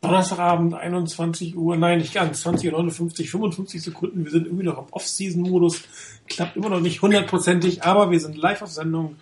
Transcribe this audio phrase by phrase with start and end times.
[0.00, 4.24] Donnerstagabend, 21 Uhr, nein, nicht ganz, 20 Uhr 59, 55 Sekunden.
[4.24, 5.82] Wir sind irgendwie noch im Off-Season-Modus.
[6.28, 9.16] Klappt immer noch nicht hundertprozentig, aber wir sind live auf Sendung.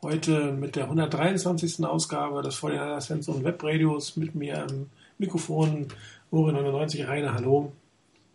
[0.00, 1.84] Heute mit der 123.
[1.84, 4.86] Ausgabe des 49 Fans und Webradios mit mir am
[5.18, 5.88] Mikrofon
[6.30, 7.72] Uri 99 Reine, hallo.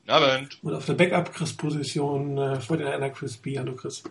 [0.08, 0.60] Abend.
[0.64, 3.58] Und auf der Backup-Chris-Position äh, 49 Chris B.
[3.58, 4.04] Hallo Chris.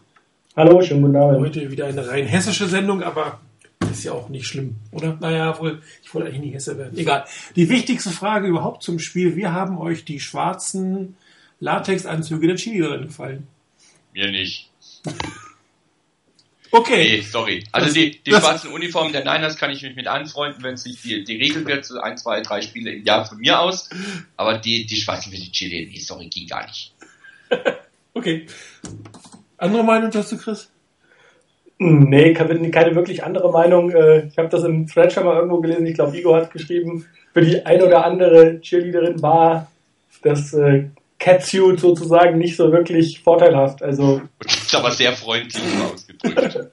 [0.56, 1.40] Hallo, schönen guten Abend.
[1.40, 3.40] Heute wieder eine rein hessische Sendung, aber
[3.92, 5.16] ist ja auch nicht schlimm, oder?
[5.20, 6.96] Naja, wohl, ich wollte eigentlich nicht Hesse werden.
[6.98, 7.24] Egal.
[7.56, 9.36] Die wichtigste Frage überhaupt zum Spiel.
[9.36, 11.16] Wir haben euch die schwarzen
[11.60, 13.46] Latexanzüge der Chili gefallen.
[14.12, 14.70] Mir nicht.
[16.74, 17.04] Okay.
[17.18, 17.64] Nee, sorry.
[17.70, 20.72] Also Das- die, die das- schwarzen Uniformen der Niners kann ich mich mit anfreunden, wenn
[20.72, 23.60] es nicht die, die Regel wird, so ein, zwei, drei Spiele im Jahr von mir
[23.60, 23.90] aus.
[24.38, 26.94] Aber die, die schwarzen für die Chili, nee, sorry, ging gar nicht.
[28.14, 28.46] Okay.
[29.58, 30.70] Andere Meinung dazu, Chris?
[31.82, 33.90] Nee, keine, keine wirklich andere Meinung.
[33.90, 35.86] Äh, Ich habe das im Thread schon mal irgendwo gelesen.
[35.86, 39.70] Ich glaube, Igor hat geschrieben, für die ein oder andere Cheerleaderin war
[40.22, 40.84] das äh,
[41.18, 43.82] Catsuit sozusagen nicht so wirklich vorteilhaft.
[43.82, 46.58] Also Das ist aber sehr freundlich ausgedrückt.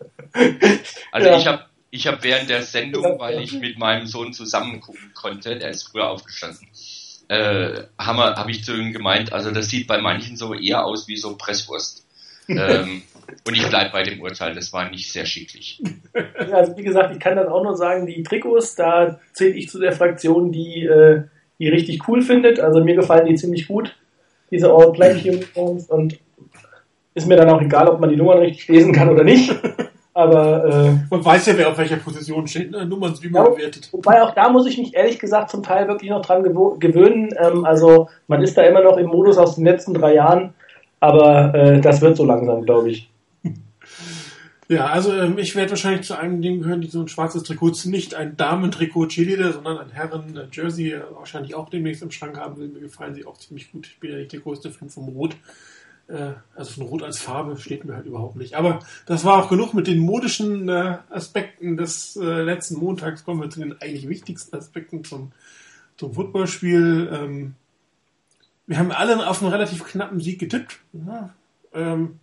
[1.11, 1.37] Also Ja.
[1.37, 5.57] ich habe ich hab während der Sendung, weil ich mit meinem Sohn zusammen gucken konnte,
[5.57, 6.67] der ist früher aufgestanden,
[7.29, 11.07] äh, habe hab ich zu ihm gemeint, also das sieht bei manchen so eher aus
[11.07, 12.05] wie so Presswurst.
[12.47, 13.01] ähm,
[13.47, 15.81] und ich bleib bei dem Urteil, das war nicht sehr schicklich.
[16.51, 19.79] Also wie gesagt, ich kann das auch nur sagen, die Trikots, da zähle ich zu
[19.79, 21.23] der Fraktion, die äh,
[21.59, 22.59] die richtig cool findet.
[22.59, 23.95] Also mir gefallen die ziemlich gut,
[24.51, 26.17] diese All Black Uniforms und
[27.13, 29.53] ist mir dann auch egal, ob man die Nummern richtig lesen kann oder nicht.
[30.13, 32.85] Aber äh, Man weiß ja, wer auf welcher Position steht, ne?
[32.85, 33.41] Nummern sind Ja.
[33.41, 33.89] überbewertet.
[33.91, 37.29] wobei auch da muss ich mich ehrlich gesagt zum Teil wirklich noch dran gewöhnen.
[37.37, 40.53] Ähm, also man ist da immer noch im Modus aus den letzten drei Jahren,
[40.99, 43.08] aber äh, das wird so langsam, glaube ich.
[44.69, 47.73] Ja, also ähm, ich werde wahrscheinlich zu einem dem gehören, die so ein schwarzes Trikot
[47.85, 52.67] nicht ein Damentrikot Cheerleader, sondern ein Herren-Jersey äh, wahrscheinlich auch demnächst im Schrank haben will.
[52.67, 53.87] Mir gefallen sie auch ziemlich gut.
[53.87, 55.35] Ich bin ja nicht der größte Fan vom Rot.
[56.07, 58.53] Äh, also von Rot als Farbe steht mir halt überhaupt nicht.
[58.53, 63.25] Aber das war auch genug mit den modischen äh, Aspekten des äh, letzten Montags.
[63.25, 65.31] Kommen wir zu den eigentlich wichtigsten Aspekten zum,
[65.97, 67.09] zum Footballspiel.
[67.11, 67.55] Ähm,
[68.67, 70.77] wir haben alle auf einen relativ knappen Sieg getippt.
[70.93, 71.33] Ja,
[71.73, 72.19] ähm,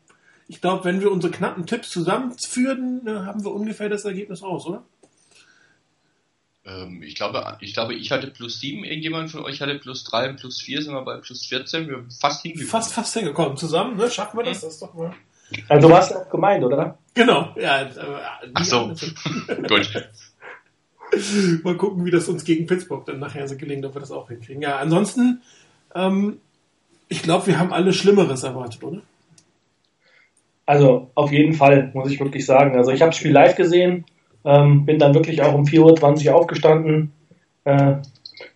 [0.49, 4.67] ich glaube, wenn wir unsere knappen Tipps zusammenführen, äh, haben wir ungefähr das Ergebnis raus,
[4.67, 4.85] oder?
[6.65, 10.29] Ähm, ich, glaube, ich glaube, ich hatte plus sieben, irgendjemand von euch hatte plus drei
[10.29, 12.71] und plus vier, sind wir bei plus 14, wir haben fast hingekommen.
[12.71, 13.57] Fast, fast hingekommen.
[13.57, 14.11] Zusammen, ne?
[14.11, 14.61] Schaffen wir das?
[14.61, 15.13] Das ist doch mal.
[15.69, 16.99] Also warst du auch gemeint, oder?
[17.15, 17.83] Genau, ja.
[17.83, 17.89] Äh,
[18.55, 18.89] Ach so.
[19.69, 20.11] Gut.
[21.63, 24.29] Mal gucken, wie das uns gegen Pittsburgh dann nachher so gelingt, ob wir das auch
[24.29, 24.61] hinkriegen.
[24.61, 25.43] Ja, ansonsten,
[25.95, 26.41] ähm,
[27.09, 29.03] ich glaube, wir haben alle Schlimmeres erwartet, oder?
[30.67, 32.77] Also auf jeden Fall, muss ich wirklich sagen.
[32.77, 34.05] Also ich habe das Spiel live gesehen,
[34.45, 37.13] ähm, bin dann wirklich auch um 4.20 Uhr aufgestanden.
[37.65, 37.97] Äh,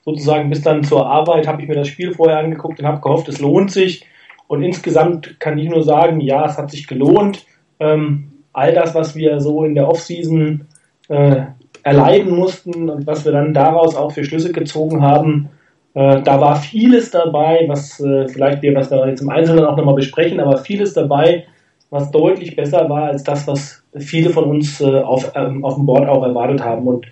[0.04, 3.28] sozusagen bis dann zur Arbeit habe ich mir das Spiel vorher angeguckt und habe gehofft,
[3.28, 4.04] es lohnt sich.
[4.48, 7.46] Und insgesamt kann ich nur sagen, ja, es hat sich gelohnt.
[7.78, 10.66] Ähm, all das, was wir so in der Offseason
[11.08, 11.42] äh,
[11.84, 15.50] erleiden mussten und was wir dann daraus auch für Schlüsse gezogen haben,
[15.94, 19.76] äh, da war vieles dabei, was äh, vielleicht wir was wir jetzt im Einzelnen auch
[19.76, 21.46] nochmal besprechen, aber vieles dabei,
[21.90, 25.86] was deutlich besser war als das, was viele von uns äh, auf, ähm, auf dem
[25.86, 26.86] Board auch erwartet haben.
[26.86, 27.06] Und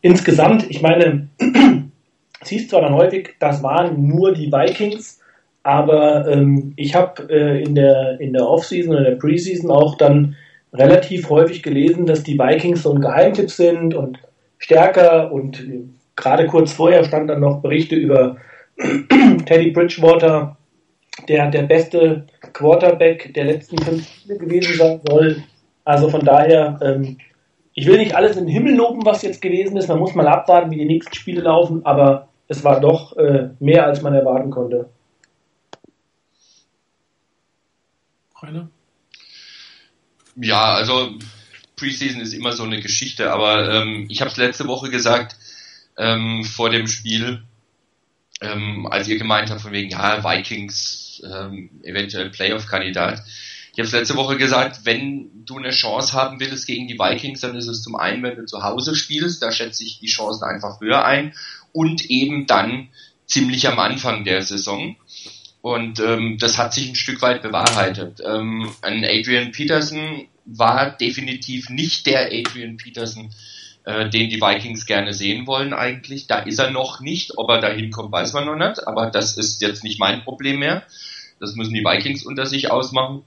[0.00, 1.28] insgesamt, ich meine,
[2.42, 5.20] siehst zwar dann häufig, das waren nur die Vikings,
[5.62, 10.36] aber ähm, ich habe äh, in der, in der Offseason oder der Preseason auch dann
[10.72, 14.18] relativ häufig gelesen, dass die Vikings so ein Geheimtipp sind und
[14.58, 15.82] stärker und äh,
[16.16, 18.36] gerade kurz vorher stand dann noch Berichte über
[19.46, 20.56] Teddy Bridgewater,
[21.28, 25.44] der der beste Quarterback der letzten fünf Spiele gewesen sein soll.
[25.84, 27.18] Also von daher, ähm,
[27.74, 29.88] ich will nicht alles in den Himmel loben, was jetzt gewesen ist.
[29.88, 33.86] Man muss mal abwarten, wie die nächsten Spiele laufen, aber es war doch äh, mehr,
[33.86, 34.90] als man erwarten konnte.
[38.42, 38.70] Rainer?
[40.36, 41.10] Ja, also
[41.76, 45.36] Preseason ist immer so eine Geschichte, aber ähm, ich habe es letzte Woche gesagt
[45.96, 47.42] ähm, vor dem Spiel,
[48.40, 53.22] ähm, als ihr gemeint habt von wegen, ja, Vikings, ähm, eventuell Playoff-Kandidat.
[53.72, 57.40] Ich habe es letzte Woche gesagt, wenn du eine Chance haben willst gegen die Vikings,
[57.40, 60.44] dann ist es zum einen, wenn du zu Hause spielst, da schätze ich die Chancen
[60.44, 61.34] einfach höher ein
[61.72, 62.88] und eben dann
[63.26, 64.96] ziemlich am Anfang der Saison.
[65.62, 68.20] Und ähm, das hat sich ein Stück weit bewahrheitet.
[68.24, 73.30] Ähm, ein Adrian Peterson war definitiv nicht der Adrian Peterson,
[73.84, 76.26] äh, den die Vikings gerne sehen wollen eigentlich.
[76.26, 77.38] Da ist er noch nicht.
[77.38, 78.86] Ob er da hinkommt, weiß man noch nicht.
[78.86, 80.82] Aber das ist jetzt nicht mein Problem mehr.
[81.40, 83.22] Das müssen die Vikings unter sich ausmachen.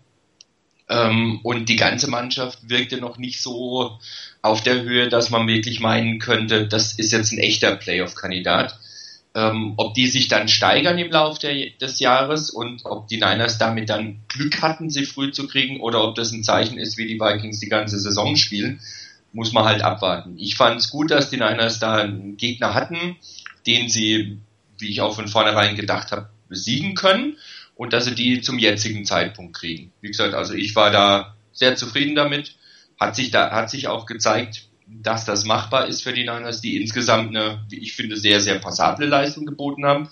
[0.90, 3.98] Ähm, und die ganze Mannschaft wirkte noch nicht so
[4.42, 8.78] auf der Höhe, dass man wirklich meinen könnte, das ist jetzt ein echter Playoff-Kandidat.
[9.36, 13.58] Ähm, ob die sich dann steigern im Laufe der, des Jahres und ob die Niners
[13.58, 17.08] damit dann Glück hatten, sie früh zu kriegen oder ob das ein Zeichen ist, wie
[17.08, 18.80] die Vikings die ganze Saison spielen,
[19.34, 20.38] muss man halt abwarten.
[20.38, 23.18] Ich fand es gut, dass die Niners da einen Gegner hatten,
[23.68, 24.38] den sie,
[24.78, 27.38] wie ich auch von vornherein gedacht habe, besiegen können
[27.76, 29.92] und dass sie die zum jetzigen Zeitpunkt kriegen.
[30.02, 32.56] Wie gesagt, also ich war da sehr zufrieden damit.
[33.00, 36.80] Hat sich da, hat sich auch gezeigt, dass das machbar ist für die Niners, die
[36.80, 40.10] insgesamt eine, wie ich finde, sehr, sehr passable Leistung geboten haben.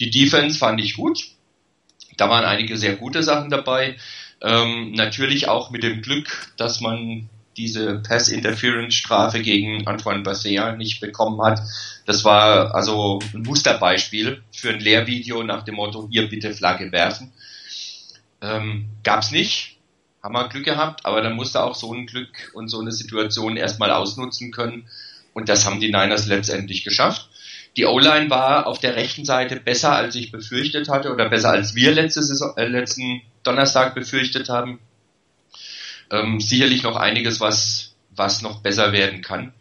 [0.00, 1.28] Die Defense fand ich gut.
[2.16, 3.96] Da waren einige sehr gute Sachen dabei.
[4.40, 11.40] Ähm, natürlich auch mit dem Glück, dass man diese Pass-Interference-Strafe gegen Antoine Basea nicht bekommen
[11.42, 11.60] hat.
[12.06, 17.32] Das war also ein Musterbeispiel für ein Lehrvideo nach dem Motto, hier bitte Flagge werfen.
[18.42, 19.78] Ähm, gab's nicht,
[20.22, 23.56] haben wir Glück gehabt, aber dann musste auch so ein Glück und so eine Situation
[23.56, 24.86] erstmal ausnutzen können.
[25.32, 27.28] Und das haben die Niners letztendlich geschafft.
[27.76, 31.74] Die O-Line war auf der rechten Seite besser, als ich befürchtet hatte, oder besser als
[31.74, 34.78] wir letzte Saison, äh, letzten Donnerstag befürchtet haben.
[36.10, 39.52] Ähm, sicherlich noch einiges, was, was noch besser werden kann.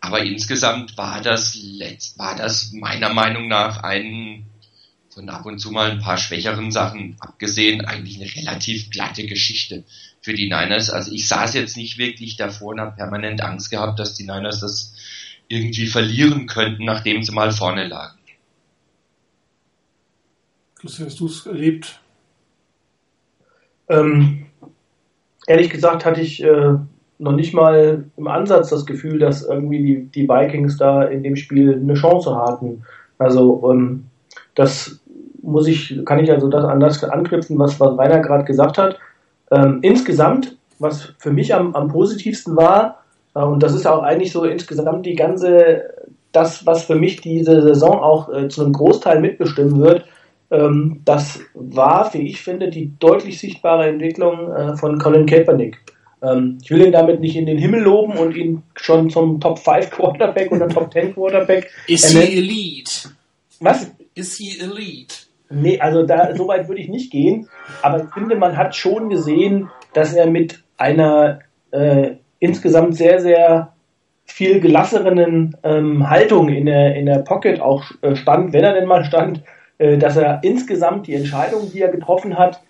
[0.00, 4.46] Aber insgesamt war das letzt, war das meiner Meinung nach ein,
[5.10, 9.84] von ab und zu mal ein paar schwächeren Sachen abgesehen, eigentlich eine relativ glatte Geschichte
[10.20, 10.90] für die Niners.
[10.90, 14.60] Also ich saß jetzt nicht wirklich davor und habe permanent Angst gehabt, dass die Niners
[14.60, 14.94] das
[15.48, 18.18] irgendwie verlieren könnten, nachdem sie mal vorne lagen.
[20.74, 22.00] Christian, hast du es erlebt?
[23.88, 24.45] Ähm,
[25.46, 26.74] ehrlich gesagt hatte ich äh,
[27.18, 31.36] noch nicht mal im Ansatz das Gefühl, dass irgendwie die, die Vikings da in dem
[31.36, 32.82] Spiel eine Chance hatten.
[33.18, 34.04] Also ähm,
[34.54, 35.00] das
[35.42, 38.98] muss ich, kann ich also das an das anknüpfen, was, was Rainer gerade gesagt hat.
[39.50, 43.02] Ähm, insgesamt, was für mich am, am positivsten war,
[43.34, 45.84] äh, und das ist auch eigentlich so insgesamt die ganze,
[46.32, 50.04] das, was für mich diese Saison auch äh, zu einem Großteil mitbestimmen wird,
[51.04, 55.78] das war, wie ich finde, die deutlich sichtbare Entwicklung äh, von Colin Kaepernick.
[56.22, 59.58] Ähm, ich will ihn damit nicht in den Himmel loben und ihn schon zum Top
[59.58, 61.70] 5 Quarterback oder Top 10 Quarterback.
[61.88, 63.10] Ist he Elite?
[63.60, 63.90] Was?
[64.14, 65.14] Ist he Elite?
[65.48, 67.48] Nee, also da so weit würde ich nicht gehen,
[67.82, 71.38] aber ich finde, man hat schon gesehen, dass er mit einer
[71.70, 73.72] äh, insgesamt sehr, sehr
[74.24, 78.88] viel gelasseren ähm, Haltung in der, in der Pocket auch äh, stand, wenn er denn
[78.88, 79.42] mal stand,
[79.78, 82.62] dass er insgesamt die Entscheidungen, die er getroffen hat,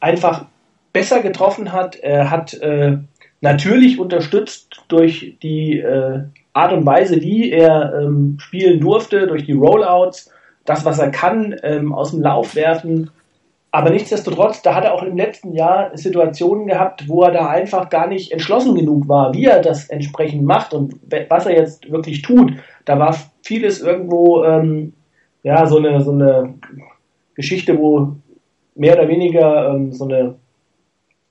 [0.00, 0.46] einfach
[0.92, 1.96] besser getroffen hat.
[1.96, 2.98] Er hat äh,
[3.40, 9.52] natürlich unterstützt durch die äh, Art und Weise, wie er ähm, spielen durfte, durch die
[9.52, 10.32] Rollouts,
[10.64, 13.10] das, was er kann, ähm, aus dem Lauf werfen.
[13.72, 17.88] Aber nichtsdestotrotz, da hat er auch im letzten Jahr Situationen gehabt, wo er da einfach
[17.88, 20.96] gar nicht entschlossen genug war, wie er das entsprechend macht und
[21.28, 22.54] was er jetzt wirklich tut.
[22.84, 24.94] Da war vieles irgendwo ähm,
[25.42, 26.54] ja, so eine, so eine
[27.34, 28.16] Geschichte, wo
[28.74, 30.34] mehr oder weniger ähm, so eine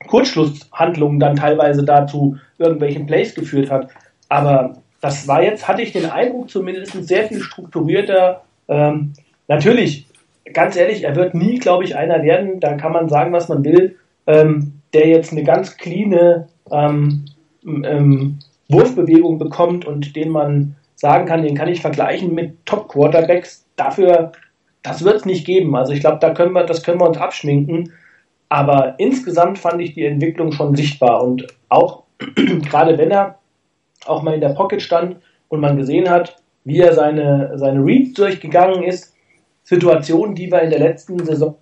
[0.06, 3.88] Kurzschlusshandlung dann teilweise dazu irgendwelchen Plays geführt hat.
[4.28, 8.42] Aber das war jetzt, hatte ich den Eindruck, zumindest sehr viel strukturierter.
[8.68, 9.12] Ähm,
[9.48, 10.06] natürlich,
[10.52, 13.64] ganz ehrlich, er wird nie, glaube ich, einer werden, da kann man sagen, was man
[13.64, 13.96] will,
[14.26, 17.24] ähm, der jetzt eine ganz cleane ähm,
[17.64, 24.32] ähm Wurfbewegung bekommt und den man sagen kann, den kann ich vergleichen mit Top-Quarterbacks, dafür,
[24.82, 25.74] das wird es nicht geben.
[25.74, 27.94] Also ich glaube, da können wir, das können wir uns abschminken.
[28.50, 32.02] Aber insgesamt fand ich die Entwicklung schon sichtbar und auch
[32.68, 33.38] gerade wenn er
[34.04, 35.16] auch mal in der Pocket stand
[35.48, 39.14] und man gesehen hat, wie er seine, seine Reads durchgegangen ist,
[39.62, 41.56] Situationen, die wir in der letzten Saison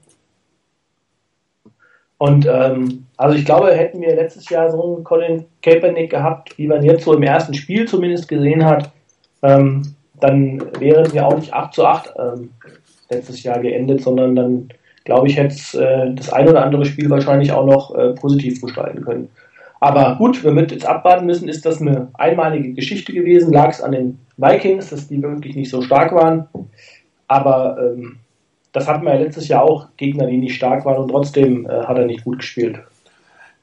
[2.18, 6.66] und ähm, also ich glaube, hätten wir letztes Jahr so einen Colin Kaepernick gehabt, wie
[6.66, 8.90] man jetzt so im ersten Spiel zumindest gesehen hat,
[9.42, 12.50] ähm, dann wären wir auch nicht 8 zu 8 ähm,
[13.11, 14.68] letztes Jahr geendet, sondern dann,
[15.04, 18.61] glaube ich, hätte es äh, das ein oder andere Spiel wahrscheinlich auch noch äh, positiv
[18.61, 19.28] gestalten können.
[19.80, 23.52] Aber gut, wir mit jetzt abwarten müssen, ist das eine einmalige Geschichte gewesen.
[23.52, 26.49] Lag es an den Vikings, dass die wirklich nicht so stark waren.
[27.28, 28.16] Aber ähm,
[28.73, 31.85] das hatten wir ja letztes Jahr auch, Gegner, die nicht stark waren und trotzdem äh,
[31.85, 32.80] hat er nicht gut gespielt.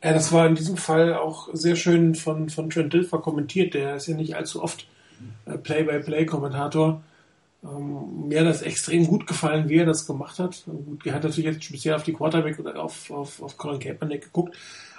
[0.03, 3.73] Ja, das war in diesem Fall auch sehr schön von, von Trent Dilfer kommentiert.
[3.73, 4.87] Der ist ja nicht allzu oft
[5.63, 7.01] Play-by-Play-Kommentator.
[7.63, 10.63] Ähm, mir das extrem gut gefallen, wie er das gemacht hat.
[11.03, 14.55] Er hat natürlich jetzt speziell auf die Quarterback oder auf, auf, auf Colin Kaepernick geguckt.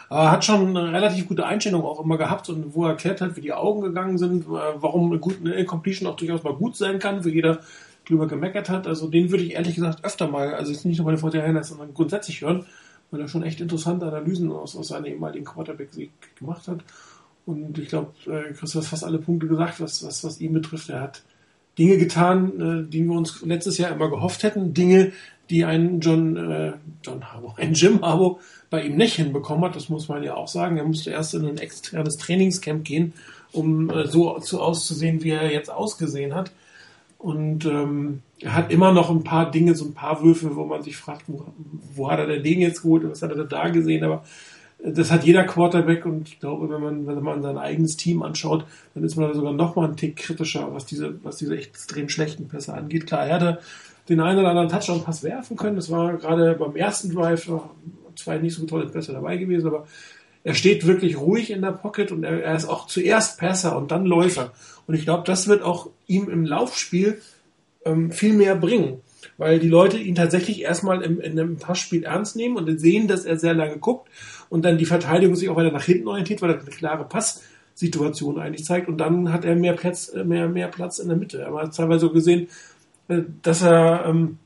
[0.08, 3.37] Aber hat schon eine relativ gute Einstellung auch immer gehabt und wo er erklärt hat,
[3.37, 7.25] wie die Augen gegangen sind, warum eine, gute, Incompletion auch durchaus mal gut sein kann,
[7.25, 7.61] wo jeder
[8.06, 8.87] drüber gemeckert hat.
[8.87, 11.68] Also den würde ich ehrlich gesagt öfter mal, also jetzt nicht nur bei den 49
[11.68, 12.66] sondern grundsätzlich hören,
[13.11, 16.78] weil er schon echt interessante Analysen aus, aus seiner ehemaligen Quarterback-Sieg gemacht hat.
[17.46, 20.52] Und ich glaube, äh, Chris, du hast fast alle Punkte gesagt, was, was, was ihn
[20.52, 20.90] betrifft.
[20.90, 21.22] Er hat
[21.78, 24.74] Dinge getan, äh, die wir uns letztes Jahr immer gehofft hätten.
[24.74, 25.12] Dinge,
[25.48, 26.72] die ein John, äh,
[27.04, 29.76] John Harbo, ein Jim Harbo bei ihm nicht hinbekommen hat.
[29.76, 30.76] Das muss man ja auch sagen.
[30.76, 33.12] Er musste erst in ein externes Trainingscamp gehen,
[33.52, 36.50] um äh, so zu auszusehen, wie er jetzt ausgesehen hat.
[37.18, 40.82] Und ähm, er hat immer noch ein paar Dinge, so ein paar Würfe, wo man
[40.82, 41.46] sich fragt, wo,
[41.94, 44.24] wo hat er denn den jetzt geholt, was hat er da gesehen, aber
[44.95, 48.64] das hat jeder Quarterback und ich glaube, wenn man, wenn man sein eigenes Team anschaut,
[48.95, 52.47] dann ist man sogar noch mal ein Tick kritischer, was diese, was diese extrem schlechten
[52.47, 53.07] Pässe angeht.
[53.07, 53.59] Klar, er hatte
[54.09, 55.76] den einen oder anderen Touchdown-Pass werfen können.
[55.76, 57.50] Das war gerade beim ersten Drive
[58.14, 59.87] zwei nicht so tolle Pässe dabei gewesen, aber
[60.45, 63.90] er steht wirklich ruhig in der Pocket und er, er ist auch zuerst Passer und
[63.90, 64.52] dann Läufer.
[64.87, 67.21] Und ich glaube, das wird auch ihm im Laufspiel
[67.85, 69.00] ähm, viel mehr bringen,
[69.37, 73.25] weil die Leute ihn tatsächlich erstmal im, in einem Passspiel ernst nehmen und sehen, dass
[73.25, 74.09] er sehr lange guckt
[74.48, 78.38] und dann die Verteidigung sich auch weiter nach hinten orientiert, weil er eine klare Passsituation
[78.38, 81.40] eigentlich zeigt und dann hat er mehr Platz, äh, mehr, mehr Platz in der Mitte.
[81.40, 82.48] Er hat teilweise so gesehen,
[83.08, 84.38] äh, dass er ähm,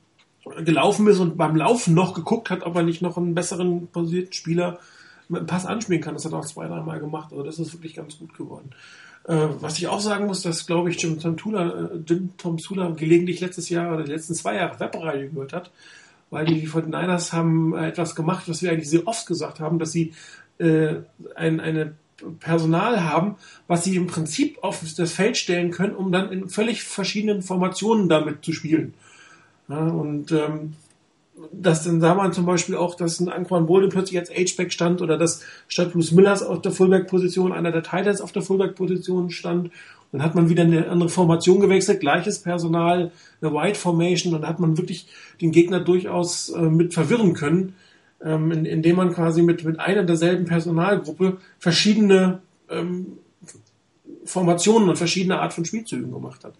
[0.64, 4.32] gelaufen ist und beim Laufen noch geguckt hat, ob er nicht noch einen besseren posierten
[4.32, 4.78] Spieler
[5.28, 6.14] mit einem Pass anspielen kann.
[6.14, 7.32] Das hat er auch zwei, dreimal gemacht.
[7.32, 8.70] Also das ist wirklich ganz gut geworden.
[9.24, 12.58] Äh, was ich auch sagen muss, dass, glaube ich, Jim Tom Tula, äh, Jim Tom
[12.58, 15.70] Sula gelegentlich letztes Jahr oder die letzten zwei Jahre Webradio gehört hat,
[16.30, 19.92] weil die 49ers haben äh, etwas gemacht, was wir eigentlich sehr oft gesagt haben, dass
[19.92, 20.14] sie
[20.58, 20.96] äh,
[21.34, 21.94] ein, eine
[22.38, 26.84] Personal haben, was sie im Prinzip auf das Feld stellen können, um dann in völlig
[26.84, 28.94] verschiedenen Formationen damit zu spielen.
[29.68, 30.74] Ja, und ähm,
[31.52, 35.00] dass dann sah man zum Beispiel auch, dass ein Anquan Bolden plötzlich als H-Back stand
[35.00, 39.70] oder dass statt Bruce Millers auf der Fullback-Position einer der Titans auf der Fullback-Position stand.
[40.12, 44.58] Dann hat man wieder eine andere Formation gewechselt, gleiches Personal, eine White Formation dann hat
[44.58, 45.06] man wirklich
[45.40, 47.74] den Gegner durchaus äh, mit verwirren können,
[48.22, 53.18] ähm, in, indem man quasi mit, mit einer derselben Personalgruppe verschiedene ähm,
[54.24, 56.54] Formationen und verschiedene Art von Spielzügen gemacht hat.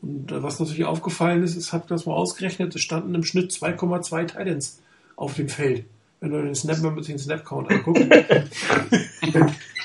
[0.00, 3.52] Und äh, was natürlich aufgefallen ist, es hat das mal ausgerechnet, es standen im Schnitt
[3.52, 4.80] 2,2 Titans
[5.16, 5.84] auf dem Feld.
[6.20, 8.06] Wenn du den Snap den Snap Count anguckst.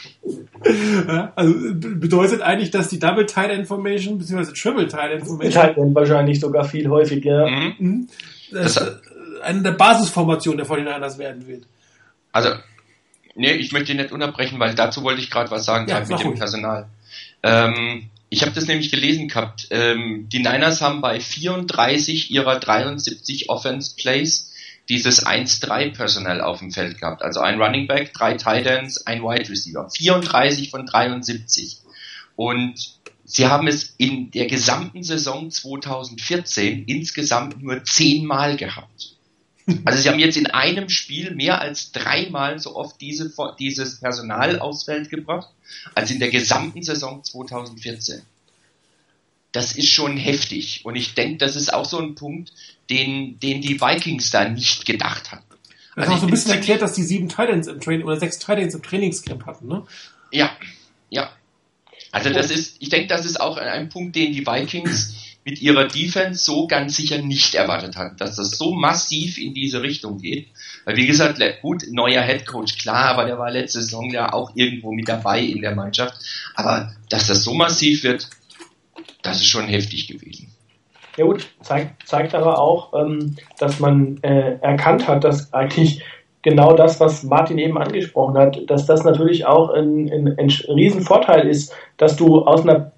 [1.36, 4.54] also bedeutet eigentlich, dass die Double Tight End Formation bzw.
[4.54, 7.48] Triple Tight End Formation Tight End wahrscheinlich sogar viel häufiger.
[7.50, 7.75] Mhm.
[7.80, 8.08] mhm.
[8.51, 9.01] Das, das
[9.44, 11.63] eine der Basisformationen der 49ers werden wird.
[12.32, 12.50] Also,
[13.36, 16.20] nee, ich möchte ihn nicht unterbrechen, weil dazu wollte ich gerade was sagen, ja, mit
[16.20, 16.88] dem Personal.
[17.44, 19.68] Ähm, ich habe das nämlich gelesen gehabt.
[19.72, 24.50] Ähm, die Niners haben bei 34 ihrer 73 Offense Plays
[24.90, 27.22] dieses 1-3 Personal auf dem Feld gehabt.
[27.22, 29.90] Also ein Running Back, drei Tight Ends, ein Wide Receiver.
[29.90, 31.80] 34 von 73.
[32.36, 39.16] Und sie haben es in der gesamten Saison 2014 insgesamt nur zehnmal gehabt.
[39.86, 44.60] Also sie haben jetzt in einem Spiel mehr als dreimal so oft diese, dieses Personal
[44.60, 45.50] aufs Feld gebracht,
[45.96, 48.24] als in der gesamten Saison 2014.
[49.51, 50.81] Das ist schon heftig.
[50.84, 52.53] Und ich denke, das ist auch so ein Punkt,
[52.89, 55.43] den, den die Vikings da nicht gedacht hatten.
[55.96, 58.39] Das also auch so ein bisschen erklärt, dass die sieben Titans im Training oder sechs
[58.39, 59.86] Titans im Trainingscamp hatten, ne?
[60.31, 60.51] Ja,
[61.10, 61.31] ja.
[62.12, 65.88] Also das ist, ich denke, das ist auch ein Punkt, den die Vikings mit ihrer
[65.88, 70.48] Defense so ganz sicher nicht erwartet hatten, dass das so massiv in diese Richtung geht.
[70.86, 74.55] Weil wie gesagt, gut, neuer Head Coach, klar, aber der war letzte Saison ja auch
[74.55, 76.15] irgendwo mit dabei in der Mannschaft.
[76.53, 78.29] Aber dass das so massiv wird,
[79.24, 80.51] das ist schon heftig gewesen.
[81.18, 86.01] Ja gut, zeigt, zeigt aber auch, ähm, dass man äh, erkannt hat, dass eigentlich
[86.42, 91.48] genau das, was Martin eben angesprochen hat, dass das natürlich auch ein, ein, ein Riesenvorteil
[91.48, 92.92] ist, dass du aus einer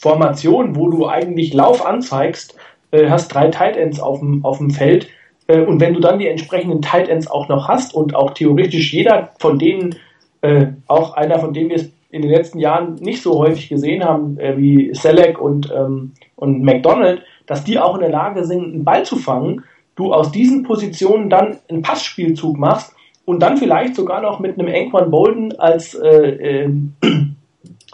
[0.00, 2.56] Formation, wo du eigentlich Lauf anzeigst,
[2.90, 5.08] äh, hast drei Tight Ends auf dem, auf dem Feld.
[5.46, 8.92] Äh, und wenn du dann die entsprechenden Tight Ends auch noch hast und auch theoretisch
[8.92, 9.96] jeder von denen,
[10.40, 14.04] äh, auch einer von denen wir es in den letzten Jahren nicht so häufig gesehen
[14.04, 18.64] haben, äh, wie Selleck und, ähm, und McDonald, dass die auch in der Lage sind,
[18.64, 23.94] einen Ball zu fangen, du aus diesen Positionen dann einen Passspielzug machst und dann vielleicht
[23.94, 26.64] sogar noch mit einem Anquan Bolden als äh, äh,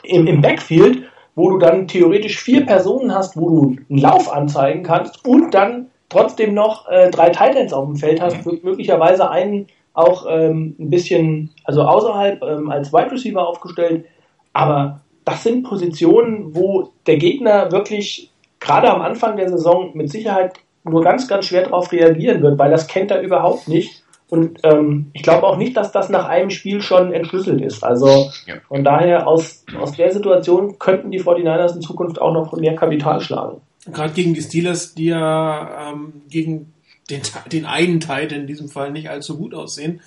[0.05, 1.05] im, im Backfield
[1.35, 5.91] wo du dann theoretisch vier Personen hast, wo du einen Lauf anzeigen kannst und dann
[6.09, 11.51] trotzdem noch äh, drei Titans auf dem Feld hast, möglicherweise einen auch ähm, ein bisschen,
[11.65, 14.05] also außerhalb ähm, als Wide Receiver aufgestellt.
[14.53, 20.55] Aber das sind Positionen, wo der Gegner wirklich gerade am Anfang der Saison mit Sicherheit
[20.85, 24.03] nur ganz, ganz schwer darauf reagieren wird, weil das kennt er überhaupt nicht.
[24.29, 27.85] Und ähm, ich glaube auch nicht, dass das nach einem Spiel schon entschlüsselt ist.
[27.85, 28.57] Also ja.
[28.69, 33.21] von daher aus, aus der Situation könnten die 49ers in Zukunft auch noch mehr Kapital
[33.21, 33.61] schlagen.
[33.87, 36.73] Gerade gegen die Steelers, die ja ähm, gegen
[37.11, 40.01] den, den einen Teil in diesem Fall nicht allzu gut aussehen.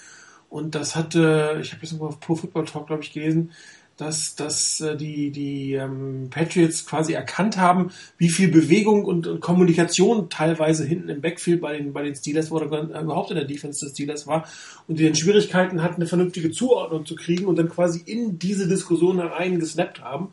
[0.49, 3.51] Und das hatte, ich habe das auf Pro Football Talk, glaube ich, gelesen,
[3.97, 9.39] dass, dass äh, die, die ähm, Patriots quasi erkannt haben, wie viel Bewegung und, und
[9.41, 13.45] Kommunikation teilweise hinten im Backfield bei den, bei den Steelers oder äh, überhaupt in der
[13.45, 14.47] Defense des Steelers war
[14.87, 18.67] und die dann Schwierigkeiten hatten, eine vernünftige Zuordnung zu kriegen und dann quasi in diese
[18.67, 20.29] Diskussion herein gesnappt haben.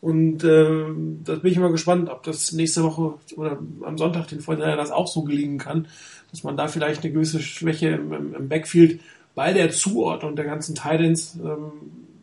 [0.00, 0.84] Und äh,
[1.24, 4.92] da bin ich mal gespannt, ob das nächste Woche oder am Sonntag den Vorteil das
[4.92, 5.88] auch so gelingen kann,
[6.30, 9.00] dass man da vielleicht eine gewisse Schwäche im, im, Backfield
[9.34, 11.72] bei der Zuordnung der ganzen Titans ähm,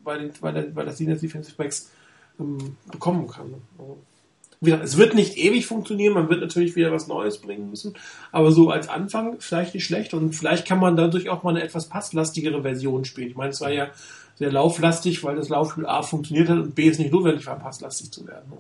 [0.03, 1.91] bei, den, bei, der, bei der Steelers Defensive Backs
[2.39, 3.55] ähm, bekommen kann.
[3.77, 3.97] Also,
[4.61, 7.93] wieder, es wird nicht ewig funktionieren, man wird natürlich wieder was Neues bringen müssen,
[8.31, 11.63] aber so als Anfang vielleicht nicht schlecht und vielleicht kann man dadurch auch mal eine
[11.63, 13.29] etwas passlastigere Version spielen.
[13.29, 13.89] Ich meine, es war ja
[14.37, 18.11] sehr lauflastig, weil das Laufspiel A funktioniert hat und B ist nicht notwendig war, passlastig
[18.11, 18.53] zu werden.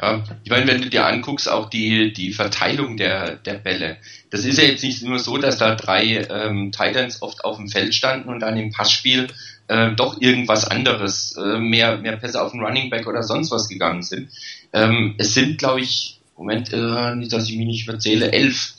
[0.00, 3.98] Ja, ich meine, wenn du dir anguckst, auch die, die Verteilung der, der Bälle.
[4.30, 7.68] Das ist ja jetzt nicht nur so, dass da drei ähm, Titans oft auf dem
[7.68, 9.28] Feld standen und dann im Passspiel
[9.68, 13.68] äh, doch irgendwas anderes, äh, mehr, mehr Pässe auf den Running Back oder sonst was
[13.68, 14.30] gegangen sind.
[14.72, 18.74] Ähm, es sind, glaube ich, Moment, äh, nicht, dass ich mich nicht erzähle, elf.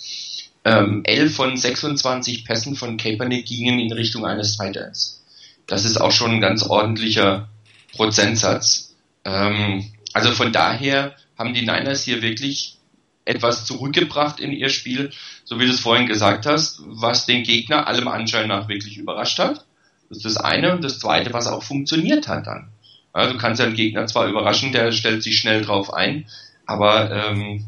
[0.65, 5.23] Ähm, elf von 26 Pässen von Kaepernick gingen in Richtung eines Titans.
[5.67, 7.49] Das ist auch schon ein ganz ordentlicher
[7.93, 8.95] Prozentsatz.
[9.25, 12.77] Ähm, also von daher haben die Niners hier wirklich
[13.25, 15.11] etwas zurückgebracht in ihr Spiel,
[15.45, 19.39] so wie du es vorhin gesagt hast, was den Gegner allem Anschein nach wirklich überrascht
[19.39, 19.65] hat.
[20.09, 20.73] Das ist das eine.
[20.73, 22.69] Und das zweite, was auch funktioniert hat dann.
[23.15, 26.25] Ja, du kannst ja einen Gegner zwar überraschen, der stellt sich schnell drauf ein,
[26.65, 27.65] aber ähm,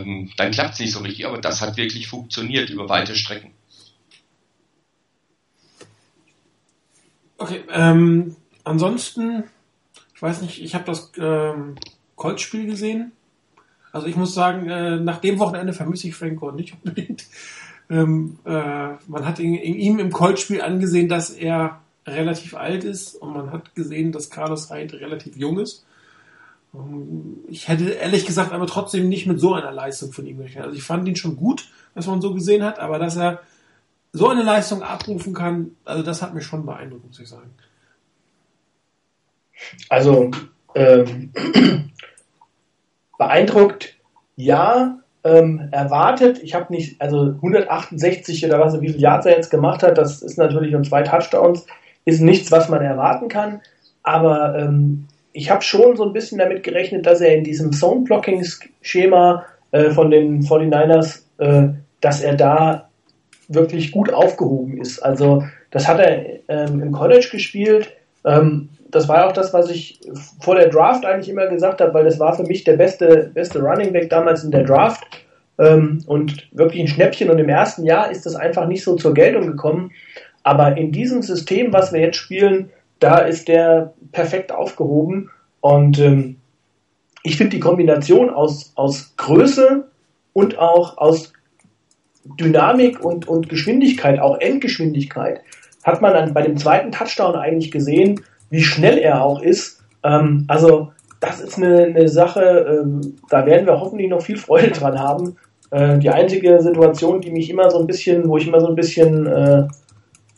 [0.00, 1.26] ähm, dann klappt es nicht so richtig.
[1.26, 3.52] Aber das hat wirklich funktioniert über weite Strecken.
[7.38, 9.44] Okay, ähm, ansonsten
[10.14, 11.74] ich weiß nicht, ich habe das ähm,
[12.16, 13.12] Colts-Spiel gesehen.
[13.92, 17.26] Also ich muss sagen, äh, nach dem Wochenende vermisse ich Frank Gore nicht unbedingt.
[17.90, 18.50] Ähm, äh,
[19.08, 23.52] man hat in, in ihm im Colts-Spiel angesehen, dass er relativ alt ist und man
[23.52, 25.84] hat gesehen, dass Carlos Hyde relativ jung ist.
[26.74, 30.64] Ähm, ich hätte ehrlich gesagt aber trotzdem nicht mit so einer Leistung von ihm gerechnet.
[30.64, 33.40] Also ich fand ihn schon gut, was man so gesehen hat, aber dass er
[34.12, 37.50] so eine Leistung abrufen kann, also das hat mich schon beeindruckt, muss ich sagen.
[39.88, 40.30] Also
[40.74, 41.32] ähm,
[43.18, 43.94] beeindruckt,
[44.36, 44.98] ja.
[45.26, 49.82] Ähm, erwartet, ich habe nicht, also 168 oder was, wie viel Yards er jetzt gemacht
[49.82, 51.64] hat, das ist natürlich und zwei Touchdowns,
[52.04, 53.62] ist nichts, was man erwarten kann.
[54.02, 59.44] Aber ähm, ich habe schon so ein bisschen damit gerechnet, dass er in diesem Zone-Blocking-Schema
[59.72, 62.88] äh, von den 49ers, äh, dass er da
[63.48, 65.00] wirklich gut aufgehoben ist.
[65.00, 65.42] Also
[65.72, 67.92] das hat er ähm, im College gespielt.
[68.24, 70.00] Ähm, das war auch das, was ich
[70.40, 73.58] vor der Draft eigentlich immer gesagt habe, weil das war für mich der beste, beste
[73.60, 75.04] Running Back damals in der Draft.
[75.58, 77.28] Ähm, und wirklich ein Schnäppchen.
[77.28, 79.90] Und im ersten Jahr ist das einfach nicht so zur Geltung gekommen.
[80.44, 82.70] Aber in diesem System, was wir jetzt spielen,
[83.04, 85.28] da ist der perfekt aufgehoben.
[85.60, 86.36] Und ähm,
[87.22, 89.88] ich finde die Kombination aus, aus Größe
[90.32, 91.34] und auch aus
[92.40, 95.42] Dynamik und, und Geschwindigkeit, auch Endgeschwindigkeit,
[95.82, 99.82] hat man dann bei dem zweiten Touchdown eigentlich gesehen, wie schnell er auch ist.
[100.02, 104.70] Ähm, also das ist eine, eine Sache, ähm, da werden wir hoffentlich noch viel Freude
[104.70, 105.36] dran haben.
[105.70, 108.74] Äh, die einzige Situation, die mich immer so ein bisschen, wo ich immer so ein
[108.74, 109.64] bisschen äh,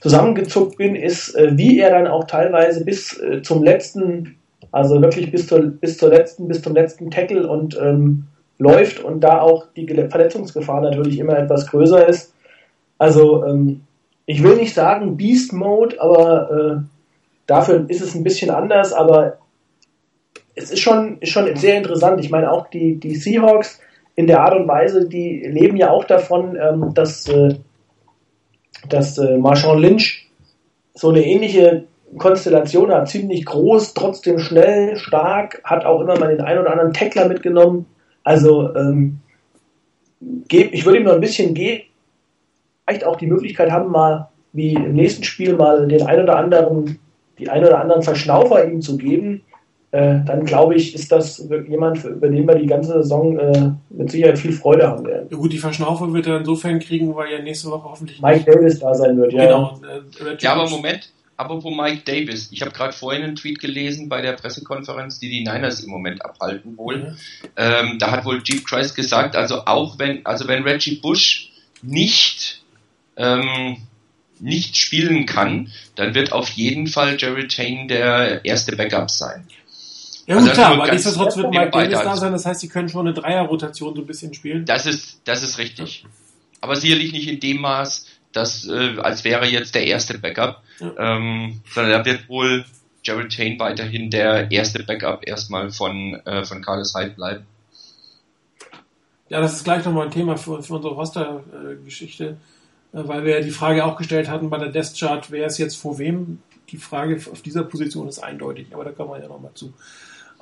[0.09, 4.37] zusammengezuckt bin, ist, äh, wie er dann auch teilweise bis äh, zum letzten,
[4.73, 8.25] also wirklich bis zur, bis zur letzten, bis zum letzten Tackle und ähm,
[8.59, 12.33] läuft und da auch die Verletzungsgefahr natürlich immer etwas größer ist.
[12.99, 13.83] Also ähm,
[14.25, 16.85] ich will nicht sagen Beast Mode, aber äh,
[17.47, 19.38] Dafür ist es ein bisschen anders, aber
[20.55, 22.21] es ist schon, ist schon sehr interessant.
[22.21, 23.81] Ich meine, auch die, die Seahawks
[24.16, 27.55] in der Art und Weise, die leben ja auch davon, ähm, dass, äh,
[28.88, 30.31] dass äh, Marshawn Lynch
[30.94, 31.85] so eine ähnliche
[32.18, 36.92] Konstellation hat, ziemlich groß, trotzdem schnell, stark, hat auch immer mal den einen oder anderen
[36.92, 37.87] Tackler mitgenommen.
[38.22, 39.18] Also ähm,
[40.49, 41.83] ich würde ihm noch ein bisschen geben,
[42.85, 46.99] vielleicht auch die Möglichkeit haben, mal wie im nächsten Spiel mal den einen oder anderen
[47.38, 49.42] die ein oder anderen Verschnaufer ihm zu geben,
[49.92, 54.11] äh, dann glaube ich, ist das jemand, über den wir die ganze Saison äh, mit
[54.11, 55.29] Sicherheit viel Freude haben werden.
[55.31, 58.81] Ja gut, die Verschnaufer wird er insofern kriegen, weil ja nächste Woche hoffentlich Mike Davis
[58.81, 59.33] da sein wird.
[59.33, 59.81] Ja, genau.
[59.85, 64.22] Äh, ja, aber Moment, apropos Mike Davis, ich habe gerade vorhin einen Tweet gelesen bei
[64.22, 66.99] der Pressekonferenz, die die Niners im Moment abhalten wohl.
[66.99, 67.16] Mhm.
[67.57, 72.62] Ähm, da hat wohl Jeep Christ gesagt, also auch wenn, also wenn Reggie Bush nicht
[73.16, 73.77] ähm,
[74.38, 79.46] nicht spielen kann, dann wird auf jeden Fall Jerry Tain der erste Backup sein.
[80.26, 82.88] Ja gut, also klar, aber nichtsdestotrotz wird Mike Davis da sein, das heißt, sie können
[82.88, 84.64] schon eine Dreierrotation so ein bisschen spielen.
[84.64, 86.04] Das ist, das ist richtig.
[86.60, 90.62] Aber sicherlich nicht in dem Maß, dass, äh, als wäre jetzt der erste Backup.
[90.80, 90.92] ja.
[90.98, 92.64] ähm, sondern da wird wohl
[93.06, 97.46] Gerald Tain weiterhin der erste Backup erstmal von, äh, von Carlos Hyde bleiben.
[99.28, 102.34] Ja, das ist gleich nochmal ein Thema für, für unsere Roster-Geschichte, äh,
[102.92, 105.76] weil wir ja die Frage auch gestellt hatten bei der Death Chart, wer ist jetzt
[105.76, 106.40] vor wem?
[106.70, 109.72] Die Frage auf dieser Position ist eindeutig, aber da kommen wir ja nochmal zu.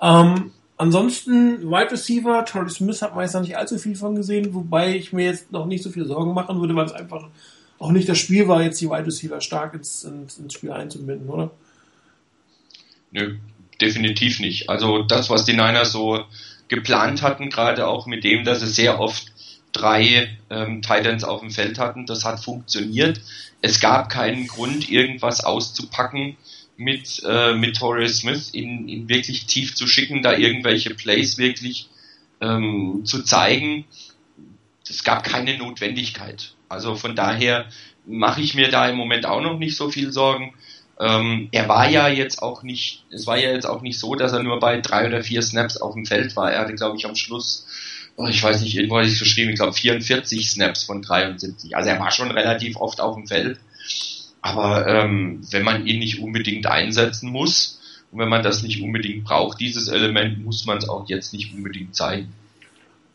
[0.05, 5.15] Ähm, ansonsten, Wide Receiver, Torrey Smith hat noch nicht allzu viel von gesehen, wobei ich
[5.15, 7.27] mir jetzt noch nicht so viel Sorgen machen würde, weil es einfach
[7.79, 11.29] auch nicht das Spiel war, jetzt die Wide Receiver stark ins, ins, ins Spiel einzubinden,
[11.29, 11.51] oder?
[13.13, 13.37] Nö,
[13.81, 14.69] definitiv nicht.
[14.69, 16.23] Also das, was die Niners so
[16.69, 19.33] geplant hatten, gerade auch mit dem, dass sie sehr oft
[19.73, 23.21] drei ähm, Titans auf dem Feld hatten, das hat funktioniert.
[23.63, 26.37] Es gab keinen Grund, irgendwas auszupacken
[26.77, 31.89] mit, äh, mit Torrey Smith, ihn, ihn wirklich tief zu schicken, da irgendwelche Plays wirklich
[32.41, 33.85] ähm, zu zeigen.
[34.89, 36.55] Es gab keine Notwendigkeit.
[36.69, 37.67] Also von daher
[38.07, 40.55] mache ich mir da im Moment auch noch nicht so viel Sorgen.
[41.01, 44.33] Ähm, er war ja jetzt auch nicht, es war ja jetzt auch nicht so, dass
[44.33, 46.53] er nur bei drei oder vier Snaps auf dem Feld war.
[46.53, 47.67] Er hatte, glaube ich, am Schluss,
[48.17, 51.77] oh, ich weiß nicht, irgendwo hatte ich geschrieben, ich glaube 44 Snaps von 73.
[51.77, 53.59] Also er war schon relativ oft auf dem Feld.
[54.45, 57.81] Aber ähm, wenn man ihn nicht unbedingt einsetzen muss
[58.13, 61.55] und wenn man das nicht unbedingt braucht, dieses Element, muss man es auch jetzt nicht
[61.55, 62.29] unbedingt zeigen.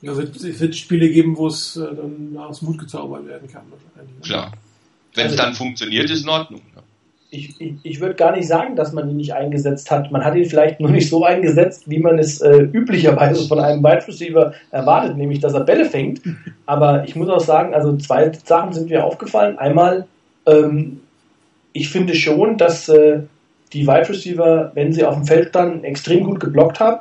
[0.01, 3.61] Ja, es wird Spiele geben, wo es äh, dann aus Mut gezaubert werden kann.
[3.69, 4.15] Wahrscheinlich.
[4.15, 4.21] Ne?
[4.23, 4.53] Klar.
[5.13, 6.61] Wenn es also, dann funktioniert, ist in Ordnung.
[6.75, 6.81] Ne?
[7.29, 10.11] Ich, ich, ich würde gar nicht sagen, dass man ihn nicht eingesetzt hat.
[10.11, 13.83] Man hat ihn vielleicht nur nicht so eingesetzt, wie man es äh, üblicherweise von einem
[13.83, 16.21] Wide Receiver erwartet, nämlich dass er Bälle fängt.
[16.65, 19.59] Aber ich muss auch sagen, also zwei Sachen sind mir aufgefallen.
[19.59, 20.07] Einmal,
[20.47, 21.01] ähm,
[21.79, 23.21] ich finde schon, dass äh,
[23.73, 26.99] die Wide Receiver, wenn sie auf dem Feld dann extrem gut geblockt haben,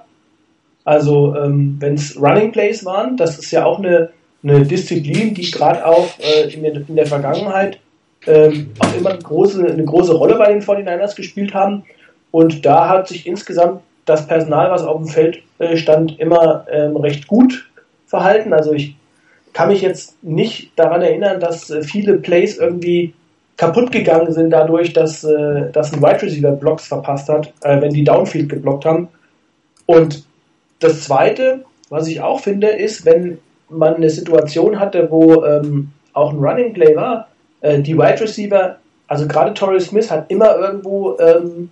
[0.85, 4.11] also ähm, wenn es Running Plays waren, das ist ja auch eine,
[4.43, 7.79] eine Disziplin, die gerade auch äh, in, der, in, der, Vergangenheit
[8.27, 11.85] ähm, auch immer eine große, eine große Rolle bei den 49ers gespielt haben.
[12.31, 16.97] Und da hat sich insgesamt das Personal, was auf dem Feld äh, stand, immer ähm,
[16.97, 17.69] recht gut
[18.07, 18.53] verhalten.
[18.53, 18.97] Also ich
[19.53, 23.13] kann mich jetzt nicht daran erinnern, dass äh, viele Plays irgendwie
[23.59, 27.93] kaputt gegangen sind dadurch, dass, äh, dass ein Wide Receiver Blocks verpasst hat, äh, wenn
[27.93, 29.09] die Downfield geblockt haben.
[29.85, 30.25] Und
[30.79, 36.33] das Zweite, was ich auch finde, ist, wenn man eine Situation hatte, wo ähm, auch
[36.33, 37.29] ein Running Play war,
[37.61, 38.77] äh, die Wide Receiver,
[39.09, 41.71] also gerade Torrey Smith hat immer irgendwo ähm,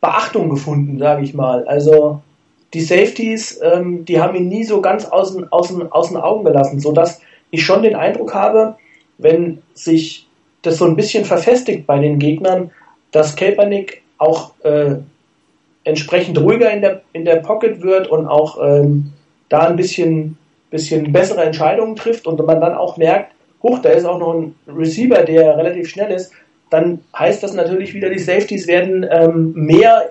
[0.00, 1.64] Beachtung gefunden, sage ich mal.
[1.68, 2.20] Also
[2.74, 6.16] die Safeties, ähm, die haben ihn nie so ganz aus den, aus, den, aus den
[6.16, 8.74] Augen gelassen, sodass ich schon den Eindruck habe,
[9.18, 10.26] wenn sich
[10.62, 12.70] das so ein bisschen verfestigt bei den Gegnern,
[13.10, 14.96] dass Kaepernick auch äh,
[15.84, 19.12] entsprechend ruhiger in der, in der Pocket wird und auch ähm,
[19.48, 20.38] da ein bisschen,
[20.70, 24.54] bisschen bessere Entscheidungen trifft und man dann auch merkt, hoch, da ist auch noch ein
[24.66, 26.32] Receiver, der relativ schnell ist,
[26.70, 30.10] dann heißt das natürlich wieder, die Safeties werden ähm, mehr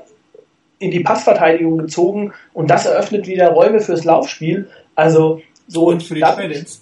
[0.80, 4.70] in die Passverteidigung gezogen und das eröffnet wieder Räume fürs Laufspiel.
[4.96, 6.82] Also so und für die Tight Ends.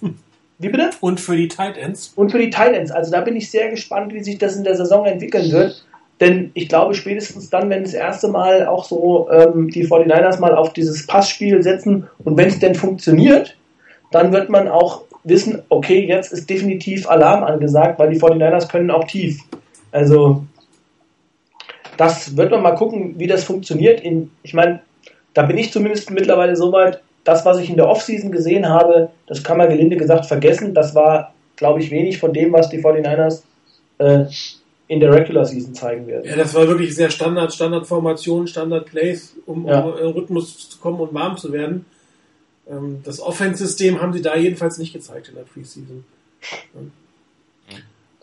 [0.60, 0.90] Wie bitte?
[1.00, 2.12] Und für die Tight Ends.
[2.14, 2.90] Und für die Tight Ends.
[2.90, 5.84] Also da bin ich sehr gespannt, wie sich das in der Saison entwickeln wird.
[6.20, 10.54] Denn ich glaube, spätestens dann, wenn das erste Mal auch so ähm, die 49ers mal
[10.54, 13.56] auf dieses Passspiel setzen und wenn es denn funktioniert,
[14.12, 18.90] dann wird man auch wissen, okay, jetzt ist definitiv Alarm angesagt, weil die 49ers können
[18.90, 19.40] auch tief.
[19.92, 20.44] Also
[21.96, 24.02] das wird man mal gucken, wie das funktioniert.
[24.02, 24.80] In, ich meine,
[25.32, 29.10] da bin ich zumindest mittlerweile so weit, das, was ich in der Offseason gesehen habe,
[29.26, 30.74] das kann man gelinde gesagt vergessen.
[30.74, 33.42] Das war, glaube ich, wenig von dem, was die 49ers
[33.98, 34.24] äh,
[34.88, 36.24] in der Regular Season zeigen werden.
[36.24, 39.80] Ja, das war wirklich sehr Standard, Standardformation, Standard Plays, um, ja.
[39.80, 41.84] um in Rhythmus zu kommen und warm zu werden.
[42.68, 46.04] Ähm, das Offense-System haben sie da jedenfalls nicht gezeigt in der Preseason.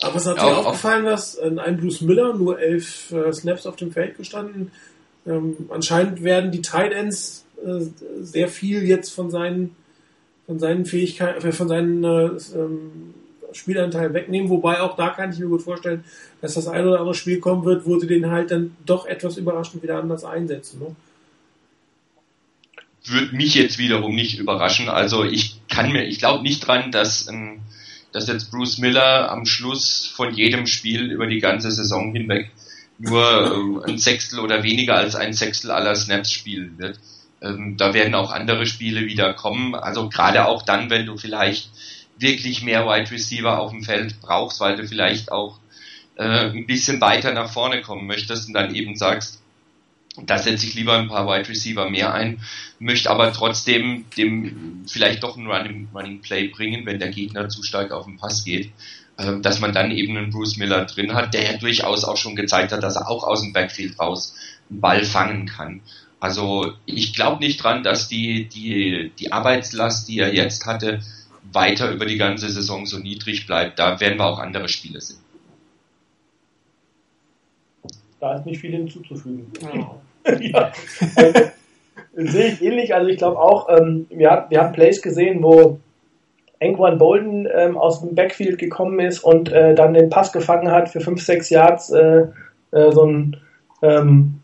[0.01, 3.77] Aber es hat dir auch, aufgefallen, dass ein Bruce Miller nur elf äh, Snaps auf
[3.77, 4.71] dem Feld gestanden.
[5.25, 7.46] Ähm, anscheinend werden die Tight Ends äh,
[8.21, 9.75] sehr viel jetzt von seinen
[10.47, 13.13] von seinen Fähigkeiten, äh, von seinen äh, ähm,
[13.51, 16.03] Spielanteil wegnehmen, wobei auch da kann ich mir gut vorstellen,
[16.41, 19.37] dass das ein oder andere Spiel kommen wird, wo sie den halt dann doch etwas
[19.37, 20.79] überraschend wieder anders einsetzen.
[20.79, 20.95] Ne?
[23.05, 24.89] Würde mich jetzt wiederum nicht überraschen.
[24.89, 27.59] Also ich kann mir, ich glaube nicht dran, dass, ähm,
[28.11, 32.51] dass jetzt Bruce Miller am Schluss von jedem Spiel über die ganze Saison hinweg
[32.99, 36.99] nur äh, ein Sechstel oder weniger als ein Sechstel aller Snaps spielen wird.
[37.41, 39.75] Ähm, da werden auch andere Spiele wieder kommen.
[39.75, 41.69] Also gerade auch dann, wenn du vielleicht
[42.17, 45.59] wirklich mehr Wide Receiver auf dem Feld brauchst, weil du vielleicht auch
[46.15, 49.41] äh, ein bisschen weiter nach vorne kommen möchtest und dann eben sagst,
[50.25, 52.41] Da setze ich lieber ein paar Wide Receiver mehr ein,
[52.79, 57.61] möchte aber trotzdem dem vielleicht doch ein Running, Running Play bringen, wenn der Gegner zu
[57.61, 58.71] stark auf den Pass geht,
[59.17, 62.35] äh, dass man dann eben einen Bruce Miller drin hat, der ja durchaus auch schon
[62.35, 64.33] gezeigt hat, dass er auch aus dem Backfield raus
[64.69, 65.81] einen Ball fangen kann.
[66.19, 71.01] Also ich glaube nicht dran, dass die, die, die Arbeitslast, die er jetzt hatte,
[71.53, 73.79] weiter über die ganze Saison so niedrig bleibt.
[73.79, 75.19] Da werden wir auch andere Spiele sehen.
[78.19, 79.51] Da ist nicht viel hinzuzufügen.
[79.61, 80.33] Ja.
[80.39, 80.71] ja.
[81.15, 81.51] Also,
[82.15, 82.93] sehe ich ähnlich.
[82.95, 85.79] Also ich glaube auch, ähm, wir, wir haben Plays gesehen, wo
[86.59, 90.89] Anquan Bolden ähm, aus dem Backfield gekommen ist und äh, dann den Pass gefangen hat
[90.89, 91.91] für 5, 6 Yards.
[91.91, 92.25] Äh,
[92.71, 93.37] äh, so ein
[93.83, 94.41] ähm,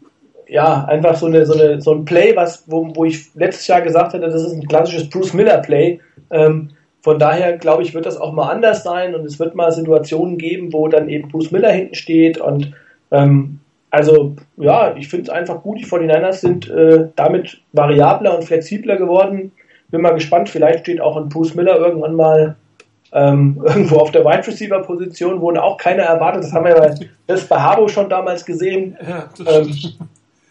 [0.53, 3.81] ja, einfach so, eine, so, eine, so ein Play, was, wo, wo ich letztes Jahr
[3.81, 5.99] gesagt hatte, das ist ein klassisches Bruce Miller Play.
[6.29, 6.69] Ähm,
[7.01, 10.37] von daher glaube ich, wird das auch mal anders sein und es wird mal Situationen
[10.37, 12.71] geben, wo dann eben Bruce Miller hinten steht und
[13.09, 15.79] ähm, also ja, ich finde es einfach gut.
[15.79, 19.53] Die 49ers sind äh, damit variabler und flexibler geworden.
[19.89, 22.57] Bin mal gespannt, vielleicht steht auch ein Bruce Miller irgendwann mal
[23.11, 26.43] ähm, irgendwo auf der Wide Receiver Position, wo auch keiner erwartet.
[26.43, 26.93] Das haben wir ja
[27.25, 28.95] das bei Harbo schon damals gesehen.
[29.01, 29.73] Ja, ähm,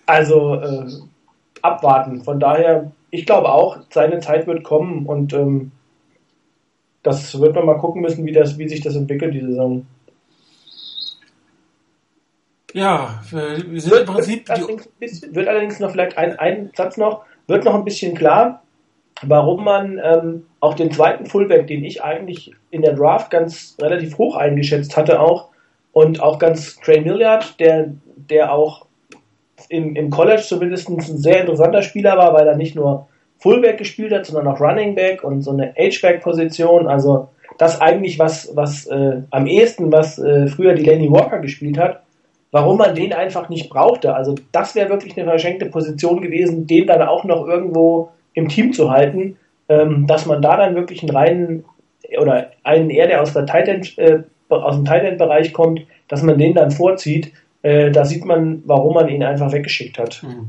[0.06, 0.86] also äh,
[1.62, 2.22] abwarten.
[2.22, 5.72] Von daher, ich glaube auch, seine Zeit wird kommen und ähm,
[7.02, 9.86] das wird man mal gucken müssen, wie, das, wie sich das entwickelt, die Saison.
[12.72, 14.48] Ja, wir sind wird, im Prinzip.
[14.48, 14.88] Wird allerdings,
[15.34, 18.62] wird allerdings noch vielleicht ein, ein Satz noch, wird noch ein bisschen klar,
[19.22, 24.16] warum man ähm, auch den zweiten Fullback, den ich eigentlich in der Draft ganz relativ
[24.16, 25.48] hoch eingeschätzt hatte, auch
[25.92, 28.86] und auch ganz Trey Milliard, der, der auch
[29.72, 33.08] im, im College zumindest ein sehr interessanter Spieler war, weil er nicht nur
[33.38, 36.86] Fullback gespielt hat, sondern auch Running Back und so eine H-Back-Position.
[36.86, 41.78] Also das eigentlich was, was äh, am ehesten, was äh, früher die Lenny Walker gespielt
[41.78, 42.02] hat
[42.52, 44.14] warum man den einfach nicht brauchte.
[44.14, 48.72] Also das wäre wirklich eine verschenkte Position gewesen, den dann auch noch irgendwo im Team
[48.72, 49.36] zu halten,
[49.68, 51.64] ähm, dass man da dann wirklich einen reinen
[52.20, 56.54] oder einen eher, der aus, der Titan, äh, aus dem Titan-Bereich kommt, dass man den
[56.54, 57.32] dann vorzieht.
[57.62, 60.22] Äh, da sieht man, warum man ihn einfach weggeschickt hat.
[60.22, 60.48] Hm.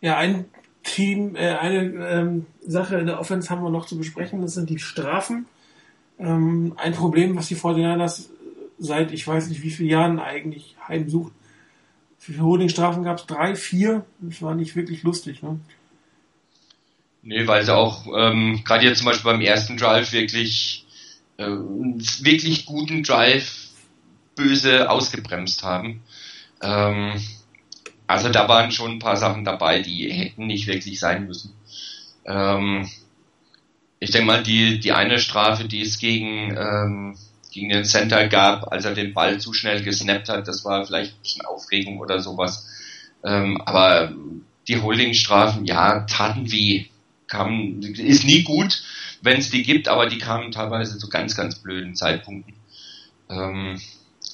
[0.00, 0.44] Ja, ein
[0.82, 4.70] Team, äh, eine ähm, Sache in der Offense haben wir noch zu besprechen, das sind
[4.70, 5.46] die Strafen.
[6.18, 8.28] Ähm, ein Problem, was die 49ers
[8.78, 11.32] seit ich weiß nicht wie vielen Jahren eigentlich heimsucht.
[12.18, 14.04] Für Holdingstrafen gab es drei, vier.
[14.20, 15.42] Das war nicht wirklich lustig.
[15.42, 15.60] Ne?
[17.22, 20.86] Nee, weil sie auch ähm, gerade jetzt zum Beispiel beim ersten Drive wirklich
[21.36, 23.65] äh, wirklich guten Drive
[24.36, 26.02] böse ausgebremst haben.
[26.62, 27.14] Ähm,
[28.06, 31.54] also da waren schon ein paar Sachen dabei, die hätten nicht wirklich sein müssen.
[32.24, 32.88] Ähm,
[33.98, 37.16] ich denke mal, die, die eine Strafe, die es gegen ähm,
[37.56, 40.46] gegen den Center gab, als er den Ball zu schnell gesnappt hat.
[40.46, 42.68] Das war vielleicht ein bisschen Aufregung oder sowas.
[43.24, 44.12] Ähm, aber
[44.68, 46.86] die Holdingstrafen, ja, taten weh.
[47.28, 48.84] Kamen, ist nie gut,
[49.20, 52.54] wenn es die gibt, aber die kamen teilweise zu ganz, ganz blöden Zeitpunkten.
[53.28, 53.80] Ähm,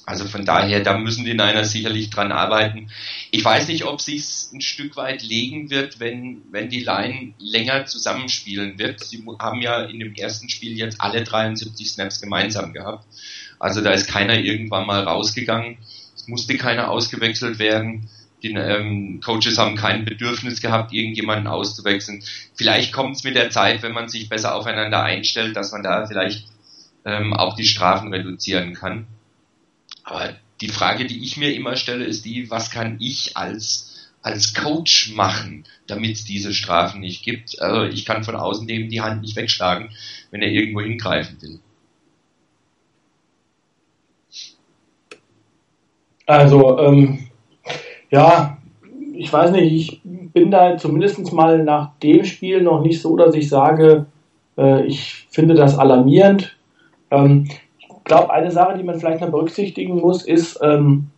[0.05, 2.89] also von daher, da müssen die Niners sicherlich dran arbeiten.
[3.31, 7.85] Ich weiß nicht, ob sich's ein Stück weit legen wird, wenn, wenn die Line länger
[7.85, 9.01] zusammenspielen wird.
[9.01, 13.05] Sie haben ja in dem ersten Spiel jetzt alle 73 Snaps gemeinsam gehabt.
[13.59, 15.77] Also da ist keiner irgendwann mal rausgegangen.
[16.15, 18.09] Es musste keiner ausgewechselt werden.
[18.43, 22.21] Die ähm, Coaches haben kein Bedürfnis gehabt, irgendjemanden auszuwechseln.
[22.55, 26.05] Vielleicht kommt es mit der Zeit, wenn man sich besser aufeinander einstellt, dass man da
[26.07, 26.47] vielleicht
[27.05, 29.07] ähm, auch die Strafen reduzieren kann.
[30.03, 34.53] Aber die Frage, die ich mir immer stelle, ist die, was kann ich als, als
[34.53, 37.61] Coach machen, damit es diese Strafen nicht gibt?
[37.61, 39.89] Also ich kann von außen dem die Hand nicht wegschlagen,
[40.31, 41.59] wenn er irgendwo hingreifen will.
[46.25, 47.27] Also, ähm,
[48.09, 48.57] ja,
[49.13, 53.35] ich weiß nicht, ich bin da zumindest mal nach dem Spiel noch nicht so, dass
[53.35, 54.05] ich sage,
[54.57, 56.57] äh, ich finde das alarmierend.
[57.11, 57.49] Ähm,
[58.03, 61.09] glaube, eine Sache, die man vielleicht noch berücksichtigen muss, ist, ähm,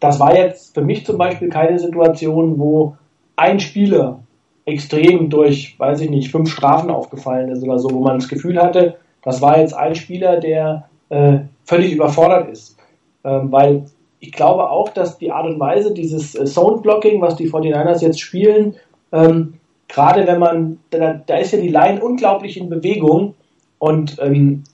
[0.00, 2.96] das war jetzt für mich zum Beispiel keine Situation, wo
[3.36, 4.20] ein Spieler
[4.64, 8.60] extrem durch, weiß ich nicht, fünf Strafen aufgefallen ist oder so, wo man das Gefühl
[8.60, 12.76] hatte, das war jetzt ein Spieler, der äh, völlig überfordert ist.
[13.24, 13.84] Ähm, weil
[14.18, 18.20] ich glaube auch, dass die Art und Weise, dieses äh, Zone-Blocking, was die 49ers jetzt
[18.20, 18.74] spielen,
[19.12, 19.54] ähm,
[19.88, 23.34] gerade wenn man, da, da, ist ja die Line unglaublich in Bewegung
[23.78, 24.64] und ähm,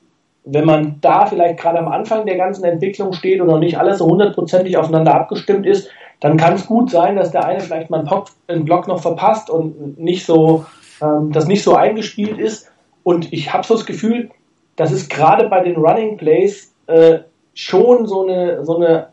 [0.44, 3.98] wenn man da vielleicht gerade am Anfang der ganzen Entwicklung steht und noch nicht alles
[3.98, 8.04] so hundertprozentig aufeinander abgestimmt ist, dann kann es gut sein, dass der eine vielleicht mal
[8.48, 10.64] einen Block noch verpasst und nicht so,
[11.02, 12.70] ähm, das nicht so eingespielt ist.
[13.04, 14.30] Und ich habe so das Gefühl,
[14.76, 17.20] das ist gerade bei den Running Plays äh,
[17.54, 19.08] schon so eine, so, eine,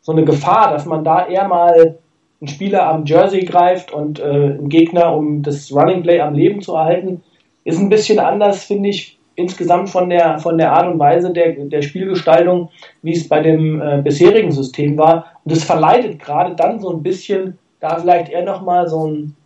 [0.00, 1.98] so eine Gefahr, dass man da eher mal
[2.40, 6.60] ein Spieler am Jersey greift und äh, ein Gegner, um das Running Play am Leben
[6.62, 7.22] zu erhalten,
[7.64, 11.52] ist ein bisschen anders, finde ich, insgesamt von der, von der Art und Weise der,
[11.52, 12.70] der Spielgestaltung,
[13.02, 15.26] wie es bei dem äh, bisherigen System war.
[15.44, 19.36] Und es verleitet gerade dann so ein bisschen, da vielleicht eher nochmal so ein,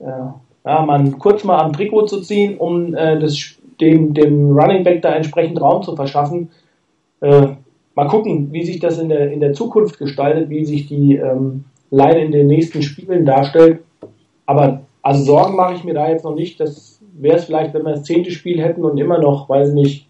[0.00, 0.04] äh,
[0.64, 5.02] ja, man kurz mal am Trikot zu ziehen, um äh, das, dem, dem Running Back
[5.02, 6.50] da entsprechend Raum zu verschaffen.
[7.20, 7.48] Äh,
[7.94, 11.64] mal gucken, wie sich das in der, in der Zukunft gestaltet, wie sich die ähm,
[11.90, 13.80] Line in den nächsten Spielen darstellt.
[14.44, 16.58] Aber also Sorgen mache ich mir da jetzt noch nicht.
[16.58, 20.06] Das wäre es vielleicht, wenn wir das zehnte Spiel hätten und immer noch, weiß nicht,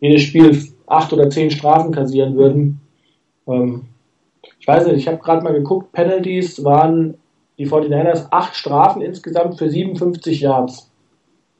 [0.00, 2.80] jedes Spiel acht oder zehn Strafen kassieren würden.
[3.46, 3.82] Ähm,
[4.58, 7.14] ich weiß nicht, ich habe gerade mal geguckt, Penalties waren
[7.58, 10.90] die 49ers acht Strafen insgesamt für 57 Yards.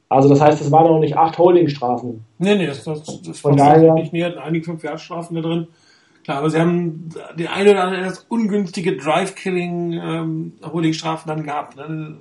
[0.09, 2.23] Also das heißt, es waren noch nicht acht Holdingstrafen.
[2.37, 5.67] Nee, nee, das, das, das Von war daher- nicht mehr, einige 5 Strafen da drin.
[6.23, 11.75] Klar, aber sie haben den einen oder anderen etwas ungünstige Drive-Killing ähm, Holding-Strafen dann gehabt.
[11.75, 12.17] Ne?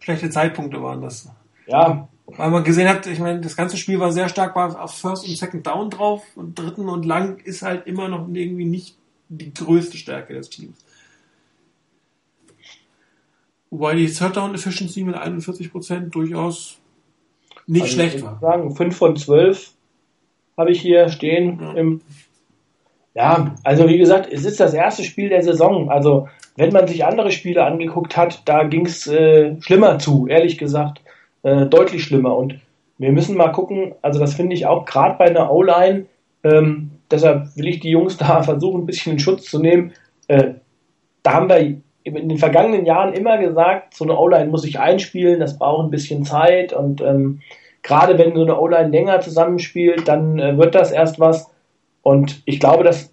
[0.00, 1.30] Schlechte Zeitpunkte waren das.
[1.66, 4.94] Ja, Weil man gesehen hat, ich meine, das ganze Spiel war sehr stark war auf
[4.98, 8.96] First und Second Down drauf und dritten und lang ist halt immer noch irgendwie nicht
[9.28, 10.76] die größte Stärke des Teams.
[13.70, 16.78] Wobei die Third Down Efficiency mit 41% durchaus
[17.66, 18.32] nicht also schlecht ich war.
[18.32, 19.72] würde sagen, 5 von 12
[20.58, 21.58] habe ich hier stehen.
[21.60, 21.72] Ja.
[21.72, 22.00] Im
[23.14, 25.90] ja, also wie gesagt, es ist das erste Spiel der Saison.
[25.90, 30.56] Also wenn man sich andere Spiele angeguckt hat, da ging es äh, schlimmer zu, ehrlich
[30.56, 31.01] gesagt.
[31.42, 32.36] Äh, deutlich schlimmer.
[32.36, 32.60] Und
[32.98, 36.06] wir müssen mal gucken, also das finde ich auch gerade bei einer O-Line,
[36.44, 39.92] ähm, deshalb will ich die Jungs da versuchen, ein bisschen in Schutz zu nehmen.
[40.28, 40.54] Äh,
[41.22, 41.58] da haben wir
[42.04, 45.90] in den vergangenen Jahren immer gesagt, so eine O-Line muss sich einspielen, das braucht ein
[45.90, 47.40] bisschen Zeit und ähm,
[47.82, 51.50] gerade wenn so eine O-Line länger zusammenspielt, dann äh, wird das erst was.
[52.02, 53.12] Und ich glaube, das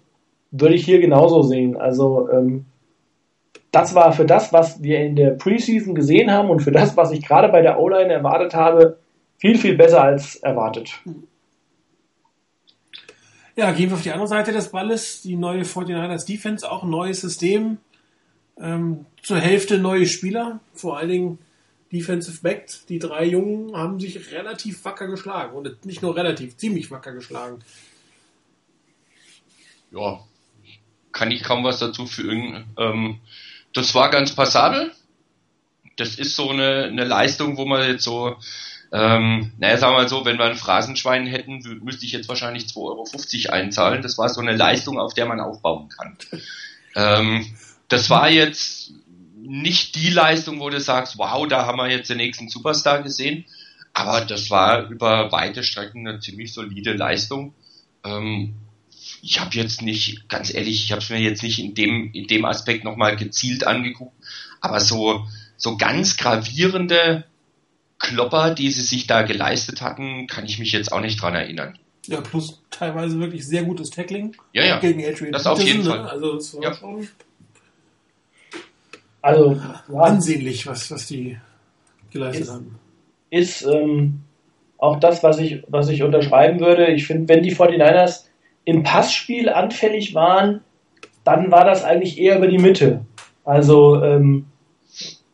[0.50, 1.76] würde ich hier genauso sehen.
[1.76, 2.66] Also ähm,
[3.70, 7.12] das war für das, was wir in der Preseason gesehen haben und für das, was
[7.12, 8.98] ich gerade bei der O-Line erwartet habe,
[9.38, 11.00] viel, viel besser als erwartet.
[13.56, 15.22] Ja, gehen wir auf die andere Seite des Balles.
[15.22, 17.78] Die neue 49ers Defense, auch ein neues System.
[18.58, 21.38] Ähm, zur Hälfte neue Spieler, vor allen Dingen
[21.92, 22.86] Defensive Backs.
[22.86, 25.56] Die drei Jungen haben sich relativ wacker geschlagen.
[25.56, 27.58] Und nicht nur relativ, ziemlich wacker geschlagen.
[29.90, 30.20] ja,
[31.12, 32.64] kann ich kaum was dazu fügen.
[32.78, 33.18] Ähm,
[33.72, 34.92] das war ganz passabel.
[35.96, 38.36] Das ist so eine, eine Leistung, wo man jetzt so,
[38.92, 42.64] ähm, naja, sagen wir mal so, wenn wir ein Phrasenschwein hätten, müsste ich jetzt wahrscheinlich
[42.64, 42.76] 2,50
[43.46, 44.02] Euro einzahlen.
[44.02, 46.16] Das war so eine Leistung, auf der man aufbauen kann.
[46.96, 47.46] Ähm,
[47.88, 48.92] das war jetzt
[49.36, 53.44] nicht die Leistung, wo du sagst, wow, da haben wir jetzt den nächsten Superstar gesehen.
[53.92, 57.54] Aber das war über weite Strecken eine ziemlich solide Leistung.
[58.04, 58.54] Ähm,
[59.22, 62.26] ich habe jetzt nicht, ganz ehrlich, ich habe es mir jetzt nicht in dem, in
[62.26, 64.14] dem Aspekt nochmal gezielt angeguckt,
[64.60, 67.24] aber so, so ganz gravierende
[67.98, 71.78] Klopper, die sie sich da geleistet hatten, kann ich mich jetzt auch nicht dran erinnern.
[72.06, 74.34] Ja, plus teilweise wirklich sehr gutes Tackling.
[74.54, 74.78] Ja, ja.
[74.78, 76.04] Gegen Adrian Das auf jeden Peterson, Fall.
[76.04, 76.10] Ne?
[76.10, 76.74] Also es war Ja.
[76.74, 77.08] schon
[79.22, 79.60] Also
[79.92, 81.36] ja, ansehnlich, was, was die
[82.10, 82.78] geleistet Ist- haben.
[83.30, 84.20] ist ähm,
[84.78, 86.86] auch das, was ich, was ich unterschreiben würde.
[86.92, 88.24] Ich finde, wenn die 49ers
[88.70, 90.60] im Passspiel anfällig waren,
[91.24, 93.00] dann war das eigentlich eher über die Mitte.
[93.44, 94.46] Also ähm,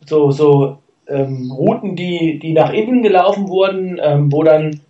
[0.04, 4.80] so, so ähm, Routen, die, die nach innen gelaufen wurden, ähm, wo dann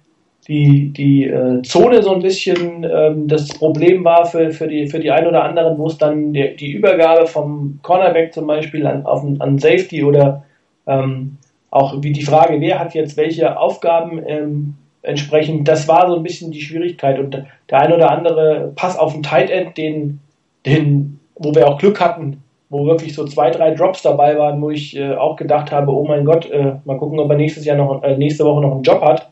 [0.48, 5.00] die, die äh, Zone so ein bisschen ähm, das Problem war für, für, die, für
[5.00, 9.04] die ein oder anderen, wo es dann die, die Übergabe vom Cornerback zum Beispiel an,
[9.04, 10.44] auf, an Safety oder
[10.87, 11.38] ähm,
[11.70, 16.22] auch wie die Frage, wer hat jetzt welche Aufgaben ähm, entsprechend, das war so ein
[16.22, 17.18] bisschen die Schwierigkeit.
[17.18, 20.20] Und der ein oder andere Pass auf den Tight End, den,
[20.64, 24.70] den, wo wir auch Glück hatten, wo wirklich so zwei, drei Drops dabei waren, wo
[24.70, 27.76] ich äh, auch gedacht habe, oh mein Gott, äh, mal gucken, ob er nächstes Jahr
[27.76, 29.30] noch, äh, nächste Woche noch einen Job hat.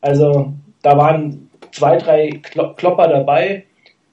[0.00, 3.64] Also da waren zwei, drei Klo Klopper dabei.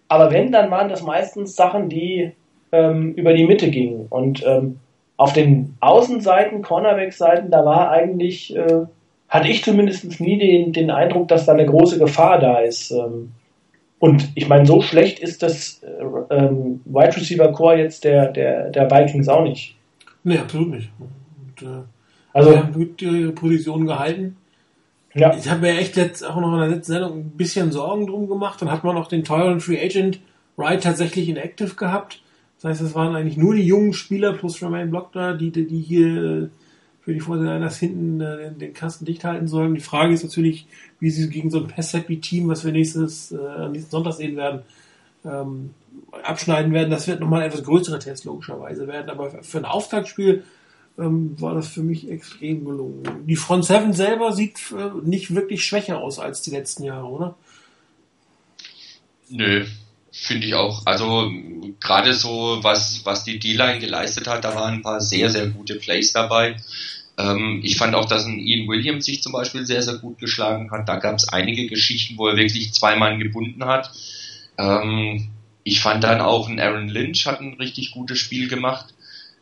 [0.08, 2.32] Aber wenn, dann waren das meistens Sachen, die
[2.72, 4.08] ähm, über die Mitte gingen.
[4.10, 4.80] Und ähm,
[5.18, 8.86] auf den Außenseiten, Cornerback-Seiten, da war eigentlich, äh,
[9.30, 12.92] hatte ich zumindest nie den, den Eindruck, dass da eine große Gefahr da ist.
[12.92, 13.32] Ähm,
[14.00, 18.70] und ich meine, so schlecht ist das äh, ähm, Wide Receiver Core jetzt der, der,
[18.70, 19.76] der Vikings auch nicht.
[20.24, 20.90] Nee, absolut nicht.
[21.00, 21.84] Und, äh,
[22.34, 24.38] Also, sie haben gut ihre Position gehalten.
[25.16, 28.08] ja, Ich habe mir echt jetzt auch noch in der letzten Sendung ein bisschen Sorgen
[28.08, 28.62] drum gemacht.
[28.62, 30.20] Dann hat man noch den teuren Free Agent
[30.58, 32.22] Wright tatsächlich in Active gehabt.
[32.62, 35.68] Das heißt, es waren eigentlich nur die jungen Spieler plus Jermaine Block da, die, die
[35.68, 36.48] die hier äh,
[37.08, 39.76] für die Vorderliners hinten äh, den, den Kasten dicht halten sollen.
[39.76, 40.68] Die Frage ist natürlich,
[41.00, 44.64] wie sie gegen so ein Pass-Happy-Team, was wir nächstes, äh, nächsten Sonntag sehen werden,
[45.24, 45.70] ähm,
[46.22, 46.92] abschneiden werden.
[46.92, 49.10] Das wird nochmal ein etwas größere Test logischerweise werden.
[49.10, 50.44] Aber für ein Auftaktspiel
[51.00, 53.26] ähm, war das für mich extrem gelungen.
[53.26, 57.36] Die Front 7 selber sieht äh, nicht wirklich schwächer aus als die letzten Jahre, oder?
[59.30, 59.66] Nö,
[60.12, 60.82] finde ich auch.
[60.86, 61.32] Also
[61.80, 65.76] gerade so, was, was die D-Line geleistet hat, da waren ein paar sehr, sehr gute
[65.76, 66.58] Plays dabei.
[67.18, 70.72] Ähm, ich fand auch, dass ein Ian Williams sich zum Beispiel sehr, sehr gut geschlagen
[70.72, 70.88] hat.
[70.88, 73.92] Da gab es einige Geschichten, wo er wirklich zwei Mann gebunden hat.
[74.58, 75.30] Ähm,
[75.64, 78.94] ich fand dann auch ein Aaron Lynch hat ein richtig gutes Spiel gemacht.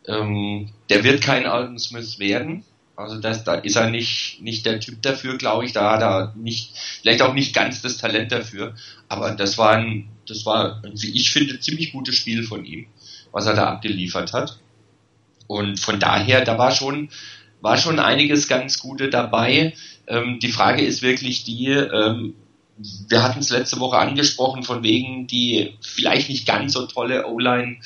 [0.08, 2.64] Ähm, der wird kein Alden Smith werden.
[2.96, 5.72] Also das, da ist er nicht, nicht der Typ dafür, glaube ich.
[5.72, 6.70] Da hat er nicht,
[7.02, 8.74] vielleicht auch nicht ganz das Talent dafür.
[9.08, 12.86] Aber das war ein, das war, wie ich finde, ziemlich gutes Spiel von ihm,
[13.32, 14.58] was er da abgeliefert hat.
[15.46, 17.10] Und von daher, da war schon,
[17.60, 19.74] war schon einiges ganz Gute dabei.
[20.06, 22.34] Ähm, die Frage ist wirklich die, ähm,
[23.08, 27.78] wir hatten es letzte Woche angesprochen, von wegen die vielleicht nicht ganz so tolle O-Line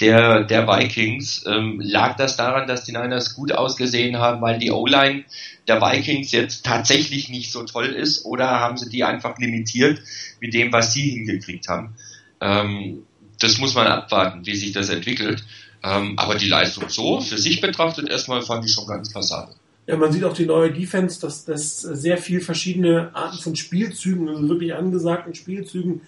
[0.00, 1.44] der, der Vikings.
[1.46, 5.24] Ähm, lag das daran, dass die Niners gut ausgesehen haben, weil die O-Line
[5.66, 10.00] der Vikings jetzt tatsächlich nicht so toll ist, oder haben sie die einfach limitiert
[10.40, 11.94] mit dem, was sie hingekriegt haben?
[12.40, 13.04] Ähm,
[13.40, 15.44] das muss man abwarten, wie sich das entwickelt.
[15.84, 19.54] Ähm, aber die Leistung so für sich betrachtet erstmal fand ich schon ganz passabel.
[19.86, 24.30] Ja, man sieht auch die neue Defense, dass, dass sehr viel verschiedene Arten von Spielzügen,
[24.30, 26.00] also wirklich angesagten Spielzügen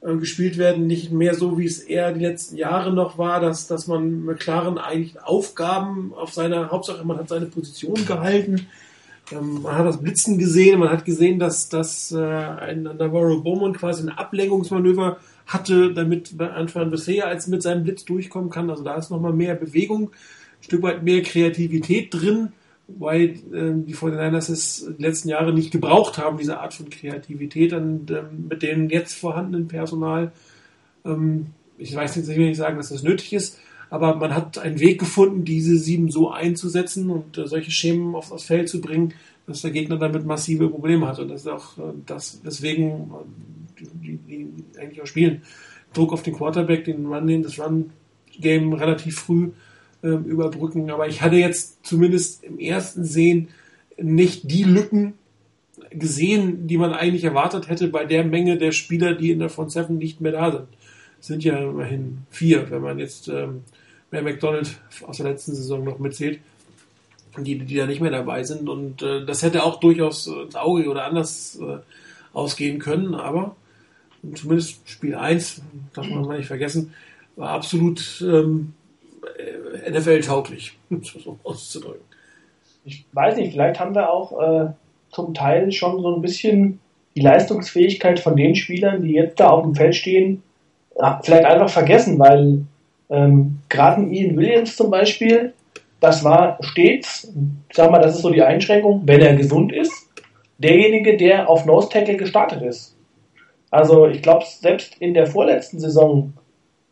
[0.00, 0.86] äh, gespielt werden.
[0.86, 4.38] Nicht mehr so, wie es eher die letzten Jahre noch war, dass, dass man mit
[4.38, 8.68] klaren eigentlich Aufgaben auf seiner, Hauptsache man hat seine Position gehalten.
[9.32, 13.72] Ähm, man hat das Blitzen gesehen, man hat gesehen, dass, dass äh, ein Navarro Bowman
[13.72, 15.16] quasi ein Ablenkungsmanöver
[15.50, 18.70] hatte, damit Antoine bisher als mit seinem Blitz durchkommen kann.
[18.70, 22.52] Also da ist nochmal mehr Bewegung, ein Stück weit mehr Kreativität drin,
[22.86, 27.72] weil äh, die 49ers es die letzten Jahre nicht gebraucht haben, diese Art von Kreativität
[27.72, 30.32] und ähm, mit dem jetzt vorhandenen Personal.
[31.04, 31.46] Ähm,
[31.78, 33.58] ich weiß nicht, ich will nicht sagen, dass das nötig ist,
[33.90, 38.30] aber man hat einen Weg gefunden, diese sieben so einzusetzen und äh, solche Schemen auf
[38.30, 39.14] das Feld zu bringen,
[39.46, 41.18] dass der Gegner damit massive Probleme hat.
[41.18, 43.59] Und das ist auch äh, das, weswegen äh,
[43.94, 45.42] die, die, eigentlich auch spielen.
[45.92, 49.50] Druck auf den Quarterback, den Run, das Run-Game relativ früh
[50.02, 50.90] ähm, überbrücken.
[50.90, 53.48] Aber ich hatte jetzt zumindest im ersten Sehen
[53.98, 55.14] nicht die Lücken
[55.90, 59.72] gesehen, die man eigentlich erwartet hätte bei der Menge der Spieler, die in der Front
[59.72, 60.68] Seven nicht mehr da sind.
[61.20, 63.62] Es sind ja immerhin vier, wenn man jetzt ähm,
[64.10, 66.40] mehr McDonald aus der letzten Saison noch mitzählt,
[67.38, 68.68] die, die da nicht mehr dabei sind.
[68.68, 71.78] Und äh, das hätte auch durchaus ins Auge oder anders äh,
[72.32, 73.56] ausgehen können, aber
[74.34, 75.62] zumindest Spiel 1,
[75.94, 76.94] darf man mal nicht vergessen,
[77.36, 78.74] war absolut ähm,
[79.90, 82.04] NFL-tauglich, so auszudrücken.
[82.84, 84.72] Ich weiß nicht, vielleicht haben wir auch äh,
[85.10, 86.80] zum Teil schon so ein bisschen
[87.14, 90.42] die Leistungsfähigkeit von den Spielern, die jetzt da auf dem Feld stehen,
[91.22, 92.64] vielleicht einfach vergessen, weil
[93.08, 95.52] ähm, gerade Ian Williams zum Beispiel,
[96.00, 97.32] das war stets,
[97.72, 99.92] sag mal, das ist so die Einschränkung, wenn er gesund ist,
[100.58, 102.96] derjenige, der auf Nose Tackle gestartet ist.
[103.70, 106.32] Also ich glaube, selbst in der vorletzten Saison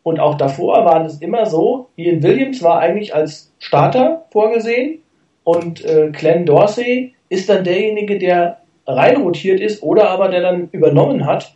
[0.03, 4.99] und auch davor war es immer so, Ian Williams war eigentlich als Starter vorgesehen
[5.43, 11.25] und äh, Glenn Dorsey ist dann derjenige, der reinrotiert ist oder aber der dann übernommen
[11.25, 11.53] hat,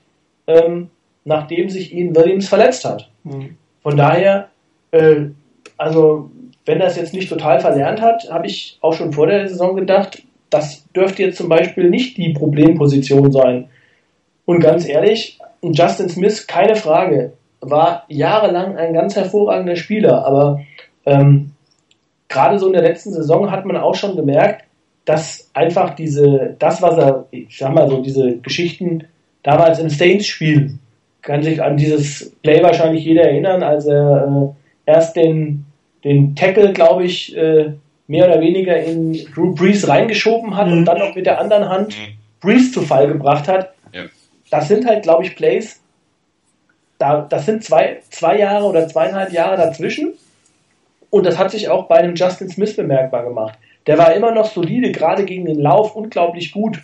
[0.48, 0.90] ähm,
[1.26, 3.10] nachdem sich Ian Williams verletzt hat.
[3.24, 3.58] Mhm.
[3.82, 4.50] Von daher,
[4.92, 5.28] äh,
[5.78, 6.30] also
[6.66, 10.22] wenn es jetzt nicht total verlernt hat, habe ich auch schon vor der Saison gedacht,
[10.50, 13.70] das dürfte jetzt zum Beispiel nicht die Problemposition sein.
[14.46, 20.62] Und ganz ehrlich, Justin Smith, keine Frage, war jahrelang ein ganz hervorragender Spieler, aber
[21.06, 21.52] ähm,
[22.28, 24.66] gerade so in der letzten Saison hat man auch schon gemerkt,
[25.06, 29.06] dass einfach diese, das, was er, ich sag mal so, diese Geschichten
[29.44, 30.78] damals im Saints-Spiel,
[31.22, 34.54] kann sich an dieses Play wahrscheinlich jeder erinnern, als er
[34.86, 35.66] äh, erst den,
[36.04, 37.74] den Tackle, glaube ich, äh,
[38.08, 40.74] mehr oder weniger in Drew Brees reingeschoben hat mhm.
[40.74, 42.14] und dann noch mit der anderen Hand mhm.
[42.42, 43.74] Brees zu Fall gebracht hat.
[44.54, 45.82] Das sind halt, glaube ich, Plays,
[47.00, 50.14] da, das sind zwei, zwei Jahre oder zweieinhalb Jahre dazwischen.
[51.10, 53.58] Und das hat sich auch bei einem Justin Smith bemerkbar gemacht.
[53.88, 56.84] Der war immer noch solide, gerade gegen den Lauf unglaublich gut.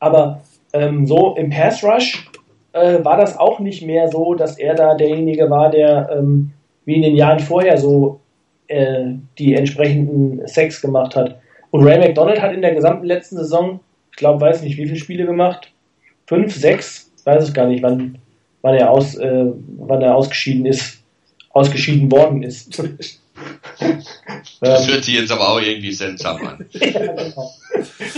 [0.00, 0.40] Aber
[0.72, 2.28] ähm, so im Pass Rush
[2.72, 6.50] äh, war das auch nicht mehr so, dass er da derjenige war, der ähm,
[6.84, 8.18] wie in den Jahren vorher so
[8.66, 9.04] äh,
[9.38, 11.38] die entsprechenden Sex gemacht hat.
[11.70, 13.78] Und Ray McDonald hat in der gesamten letzten Saison,
[14.10, 15.72] ich glaube, weiß nicht, wie viele Spiele gemacht?
[16.26, 17.10] Fünf, sechs?
[17.24, 18.18] Weiß es gar nicht, wann,
[18.62, 19.46] wann er aus, äh,
[19.78, 21.02] wann er ausgeschieden ist,
[21.50, 22.82] ausgeschieden worden ist.
[24.62, 26.64] Das hört sich jetzt aber auch irgendwie seltsam an.
[26.70, 27.52] ja, genau.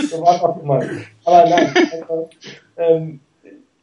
[0.09, 0.81] So war es auch immer.
[1.25, 2.29] Aber nein, also,
[2.77, 3.19] ähm,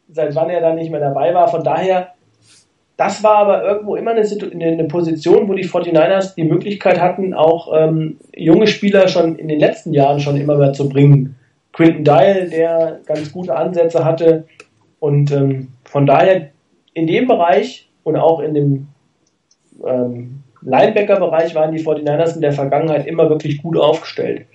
[0.09, 1.49] seit wann er dann nicht mehr dabei war.
[1.49, 2.15] Von daher
[2.97, 7.73] das war aber irgendwo immer eine, eine, Position, wo die 49ers die Möglichkeit hatten, auch
[7.77, 11.37] ähm, junge Spieler schon in den letzten Jahren schon immer mehr zu bringen.
[11.77, 14.47] Quinton Dial, der ganz gute Ansätze hatte.
[14.99, 16.49] Und ähm, von daher
[16.95, 18.89] in dem Bereich und auch in dem
[19.87, 24.47] ähm, Linebacker-Bereich waren die 49ers in der Vergangenheit immer wirklich gut aufgestellt.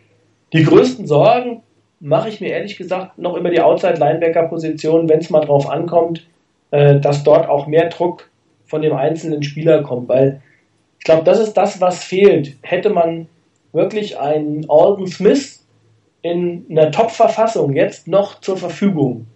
[0.52, 1.62] Die größten Sorgen
[2.00, 6.28] mache ich mir ehrlich gesagt noch über die Outside-Linebacker-Position, wenn es mal drauf ankommt,
[6.72, 8.32] äh, dass dort auch mehr Druck
[8.66, 10.42] von dem einzelnen Spieler kommt, weil
[10.98, 12.58] ich glaube, das ist das, was fehlt.
[12.62, 13.28] Hätte man
[13.74, 15.61] wirklich einen Alden Smith
[16.22, 19.28] in einer Top-Verfassung jetzt noch zur Verfügung,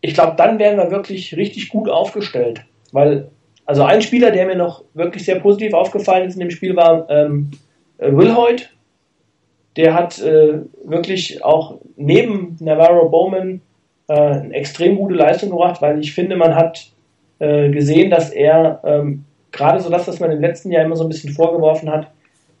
[0.00, 2.64] ich glaube, dann wären wir wirklich richtig gut aufgestellt.
[2.92, 3.30] Weil,
[3.66, 7.08] also ein Spieler, der mir noch wirklich sehr positiv aufgefallen ist in dem Spiel, war
[7.10, 7.50] ähm,
[7.98, 8.70] Will Hoyt.
[9.76, 13.60] Der hat äh, wirklich auch neben Navarro Bowman
[14.08, 16.90] äh, eine extrem gute Leistung gebracht, weil ich finde, man hat
[17.38, 21.04] äh, gesehen, dass er ähm, gerade so das, was man im letzten Jahr immer so
[21.04, 22.10] ein bisschen vorgeworfen hat,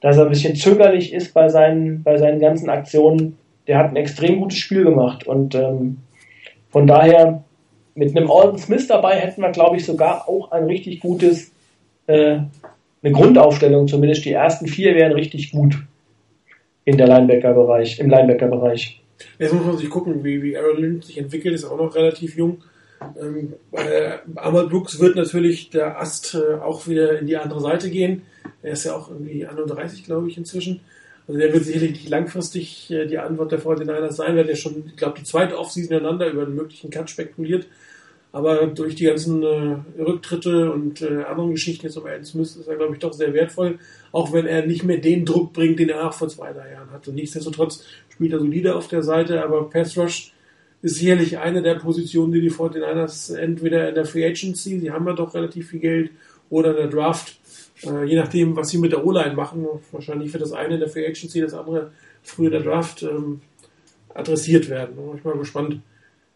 [0.00, 3.36] dass er ein bisschen zögerlich ist bei seinen, bei seinen ganzen Aktionen.
[3.66, 5.98] Der hat ein extrem gutes Spiel gemacht und ähm,
[6.70, 7.44] von daher
[7.94, 11.52] mit einem Alden Smith dabei hätten wir, glaube ich, sogar auch ein richtig gutes,
[12.06, 12.38] äh,
[13.02, 15.78] eine Grundaufstellung, zumindest die ersten vier wären richtig gut
[16.84, 19.00] in der Linebacker-Bereich, im Linebacker-Bereich.
[19.38, 22.36] Jetzt muss man sich gucken, wie, wie Aaron Lynch sich entwickelt, ist auch noch relativ
[22.36, 22.62] jung.
[23.20, 24.20] Ähm, bei
[24.64, 28.22] Brooks wird natürlich der Ast äh, auch wieder in die andere Seite gehen.
[28.62, 30.80] Er ist ja auch irgendwie 31, glaube ich, inzwischen.
[31.26, 34.36] Also der wird sicherlich langfristig äh, die Antwort der 49ers sein.
[34.36, 37.66] Hat ja schon, ich glaube, die zweite Offseason ineinander über einen möglichen Cut spekuliert.
[38.32, 42.68] Aber durch die ganzen äh, Rücktritte und äh, anderen Geschichten jetzt um Alan Smith ist
[42.68, 43.78] er, glaube ich, doch sehr wertvoll.
[44.12, 46.90] Auch wenn er nicht mehr den Druck bringt, den er auch vor zwei, drei Jahren
[46.92, 47.12] hatte.
[47.12, 50.32] Nichtsdestotrotz spielt er solide auf der Seite, aber Pass Rush
[50.82, 55.06] ist sicherlich eine der Positionen, die die 49ers entweder in der Free Agency, sie haben
[55.06, 56.10] ja doch relativ viel Geld,
[56.50, 57.38] oder in der Draft,
[57.84, 59.66] äh, je nachdem, was sie mit der O-Line machen.
[59.92, 63.40] Wahrscheinlich wird das eine in der Free Agency, das andere früher in der Draft ähm,
[64.12, 64.96] adressiert werden.
[64.96, 65.80] Da bin ich mal gespannt,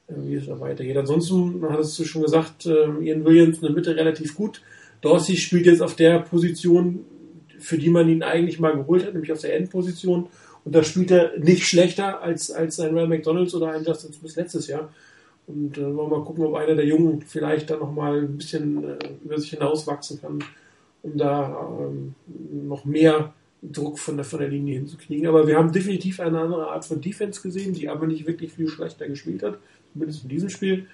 [0.06, 0.96] äh, wie es da weitergeht.
[0.96, 4.62] Ansonsten, man hat es schon gesagt, äh, Ian Williams in der Mitte relativ gut.
[5.00, 7.04] Dorsey spielt jetzt auf der Position,
[7.58, 10.28] für die man ihn eigentlich mal geholt hat, nämlich auf der Endposition.
[10.64, 14.36] Und da spielt er nicht schlechter als, als ein Ryan McDonalds oder ein Justin Smith
[14.36, 14.92] letztes Jahr.
[15.46, 18.82] Und äh, wollen wir mal gucken, ob einer der Jungen vielleicht dann nochmal ein bisschen
[18.82, 20.42] äh, über sich hinauswachsen kann,
[21.02, 22.14] um da ähm,
[22.66, 25.26] noch mehr Druck von der, von der Linie hinzukriegen.
[25.26, 28.68] Aber wir haben definitiv eine andere Art von Defense gesehen, die aber nicht wirklich viel
[28.68, 29.58] schlechter gespielt hat,
[29.92, 30.86] zumindest in diesem Spiel.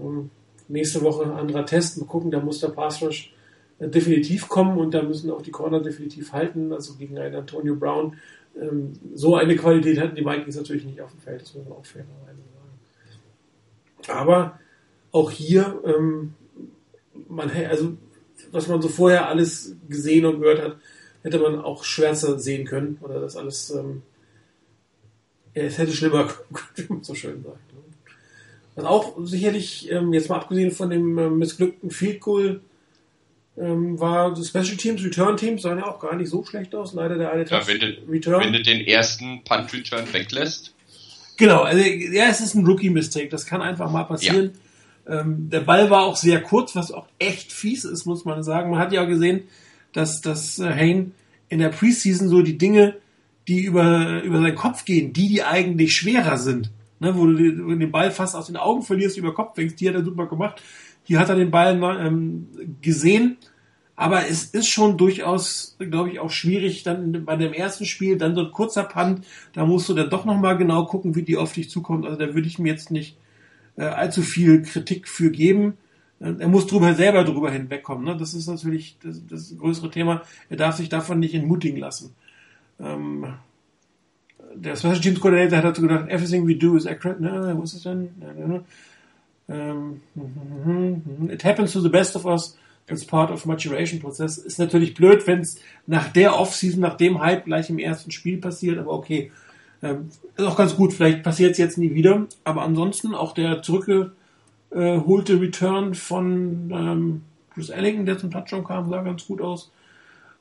[0.00, 0.30] Ähm,
[0.68, 3.34] nächste Woche ein anderer Test, mal gucken, da muss der Pass Rush
[3.78, 7.76] äh, definitiv kommen und da müssen auch die Corner definitiv halten, also gegen einen Antonio
[7.76, 8.16] Brown
[8.60, 11.78] ähm, so eine Qualität hatten die Vikings natürlich nicht auf dem Feld, das muss man
[11.78, 14.18] auch fairerweise sagen.
[14.18, 14.58] Aber
[15.10, 16.34] auch hier, ähm,
[17.28, 17.96] man, also,
[18.50, 20.76] was man so vorher alles gesehen und gehört hat,
[21.22, 24.02] hätte man auch schwärzer sehen können, oder das alles, ähm,
[25.54, 27.72] ja, es hätte schlimmer kommen können, man so schön sagt.
[27.72, 27.80] Ne?
[28.74, 32.60] Was auch sicherlich, ähm, jetzt mal abgesehen von dem äh, missglückten Field Goal,
[33.56, 36.94] ähm, war das Special Teams, Return Teams sahen ja auch gar nicht so schlecht aus.
[36.94, 38.44] Leider der eine ja, wenn du, Return.
[38.44, 40.74] Wenn du den ersten Punt Return weglässt.
[41.36, 44.52] Genau, also ja, es ist ein Rookie Mistake, das kann einfach mal passieren.
[45.06, 45.20] Ja.
[45.20, 48.70] Ähm, der Ball war auch sehr kurz, was auch echt fies ist, muss man sagen.
[48.70, 49.42] Man hat ja auch gesehen,
[49.92, 51.12] dass, dass äh, Hain
[51.48, 52.96] in der Preseason so die Dinge,
[53.48, 57.90] die über, über seinen Kopf gehen, die, die eigentlich schwerer sind, ne, wo du den
[57.90, 60.62] Ball fast aus den Augen verlierst, über Kopf fängst, die hat er super gemacht.
[61.04, 62.48] Hier hat er den Ball ähm,
[62.80, 63.36] gesehen,
[63.96, 68.34] aber es ist schon durchaus, glaube ich, auch schwierig, dann bei dem ersten Spiel, dann
[68.34, 71.52] so ein kurzer Punt, da musst du dann doch nochmal genau gucken, wie die auf
[71.52, 72.04] dich zukommt.
[72.06, 73.16] Also da würde ich mir jetzt nicht
[73.76, 75.74] äh, allzu viel Kritik für geben.
[76.20, 78.04] Äh, er muss drüber selber drüber hinwegkommen.
[78.04, 78.16] Ne?
[78.16, 80.22] Das ist natürlich das, das größere Thema.
[80.48, 82.14] Er darf sich davon nicht entmutigen lassen.
[82.80, 83.26] Ähm,
[84.54, 87.22] der Special Teams Coordinator hat dazu gedacht, everything we do is accurate.
[87.22, 88.10] Ne, was ist denn?
[88.20, 88.60] Ähm,
[91.28, 92.56] it happens to the best of us.
[92.88, 94.38] It's part of maturation Prozess.
[94.38, 98.38] Ist natürlich blöd, wenn es nach der Offseason, nach dem Hype gleich im ersten Spiel
[98.38, 99.30] passiert, aber okay.
[99.82, 100.92] Ähm, ist auch ganz gut.
[100.92, 102.26] Vielleicht passiert es jetzt nie wieder.
[102.44, 107.22] Aber ansonsten auch der zurückgeholte Return von ähm,
[107.52, 109.70] Chris Ellington, der zum Touchdown kam, sah ganz gut aus.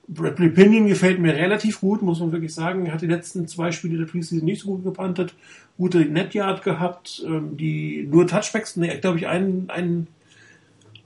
[0.07, 2.85] Bradley Pinion gefällt mir relativ gut, muss man wirklich sagen.
[2.85, 5.33] Er hat die letzten zwei Spiele der Preseason nicht so gut gepantet.
[5.77, 10.07] Gute Netyard gehabt, ähm, die nur Touchbacks, ne, glaube ich, einen, einen,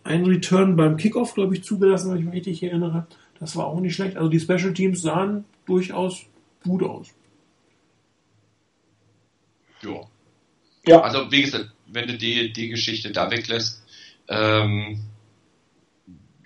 [0.03, 3.05] einen Return beim Kickoff, glaube ich, zugelassen, wenn ich mich richtig erinnere.
[3.39, 4.17] Das war auch nicht schlecht.
[4.17, 6.25] Also die Special Teams sahen durchaus
[6.63, 7.13] gut aus.
[9.83, 10.01] Ja.
[10.87, 11.01] Ja.
[11.01, 13.83] Also wie gesagt, wenn du die, die Geschichte da weglässt,
[14.27, 15.01] ähm,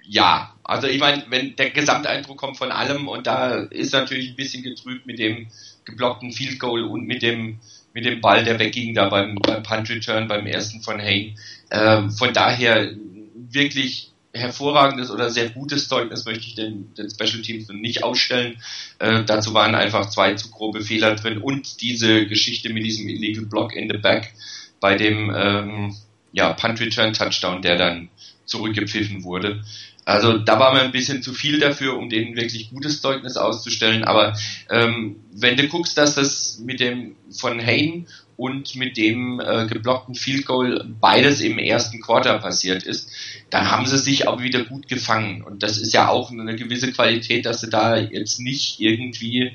[0.03, 4.36] ja, also ich meine, wenn der Gesamteindruck kommt von allem und da ist natürlich ein
[4.36, 5.47] bisschen getrübt mit dem
[5.84, 7.59] geblockten Field Goal und mit dem
[7.93, 11.36] mit dem Ball, der wegging da beim, beim Punt Return beim ersten von Hain.
[11.72, 12.93] Ähm, von daher
[13.34, 18.61] wirklich hervorragendes oder sehr gutes Zeugnis möchte ich den, den Special Teams nicht ausstellen.
[18.99, 23.45] Äh, dazu waren einfach zwei zu grobe Fehler drin und diese Geschichte mit diesem Illegal
[23.45, 24.34] Block in the Back
[24.80, 25.95] bei dem ähm,
[26.32, 28.09] ja, Punt Return Touchdown, der dann
[28.49, 29.63] zurückgepfiffen wurde.
[30.05, 34.03] Also da war mir ein bisschen zu viel dafür, um denen wirklich gutes Zeugnis auszustellen.
[34.03, 34.35] Aber
[34.69, 40.15] ähm, wenn du guckst, dass das mit dem von Hain und mit dem äh, geblockten
[40.15, 43.11] Field Goal beides im ersten Quarter passiert ist,
[43.49, 45.43] dann haben sie sich auch wieder gut gefangen.
[45.43, 49.51] Und das ist ja auch eine gewisse Qualität, dass du da jetzt nicht irgendwie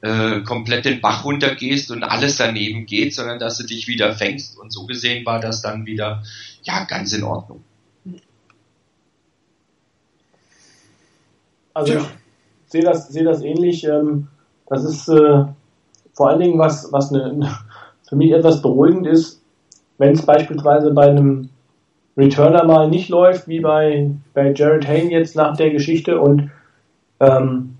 [0.00, 4.58] äh, komplett den Bach runtergehst und alles daneben geht, sondern dass du dich wieder fängst.
[4.58, 6.24] Und so gesehen war das dann wieder
[6.62, 7.62] ja ganz in Ordnung.
[11.74, 12.00] Also ja.
[12.00, 12.06] ich
[12.66, 13.84] sehe das, sehe das ähnlich.
[13.84, 14.28] Ähm,
[14.68, 15.44] das ist äh,
[16.12, 17.50] vor allen Dingen was, was eine,
[18.08, 19.42] für mich etwas beruhigend ist,
[19.98, 21.50] wenn es beispielsweise bei einem
[22.16, 26.50] Returner mal nicht läuft, wie bei, bei Jared Hayne jetzt nach der Geschichte und
[27.20, 27.76] ähm,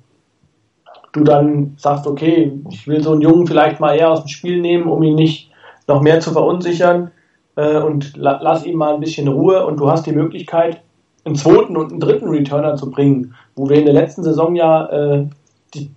[1.13, 4.61] du dann sagst, okay, ich will so einen Jungen vielleicht mal eher aus dem Spiel
[4.61, 5.51] nehmen, um ihn nicht
[5.87, 7.13] noch mehr zu verunsichern
[7.57, 10.83] äh, und la lass ihm mal ein bisschen Ruhe und du hast die Möglichkeit,
[11.25, 14.87] einen zweiten und einen dritten Returner zu bringen, wo wir in der letzten Saison ja
[14.87, 15.27] äh,
[15.75, 15.91] die,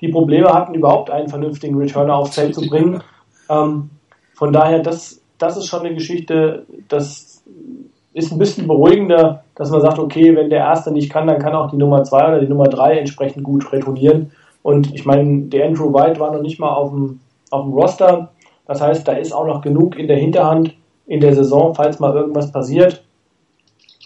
[0.00, 3.02] die Probleme hatten, überhaupt einen vernünftigen Returner aufs Feld zu bringen.
[3.48, 3.90] Ähm,
[4.34, 7.42] von daher, das, das ist schon eine Geschichte, das
[8.14, 11.54] ist ein bisschen beruhigender, dass man sagt, okay, wenn der Erste nicht kann, dann kann
[11.54, 14.30] auch die Nummer zwei oder die Nummer drei entsprechend gut retournieren.
[14.62, 18.30] Und ich meine, der Andrew White war noch nicht mal auf dem, auf dem Roster.
[18.66, 20.74] Das heißt, da ist auch noch genug in der Hinterhand
[21.06, 23.04] in der Saison, falls mal irgendwas passiert.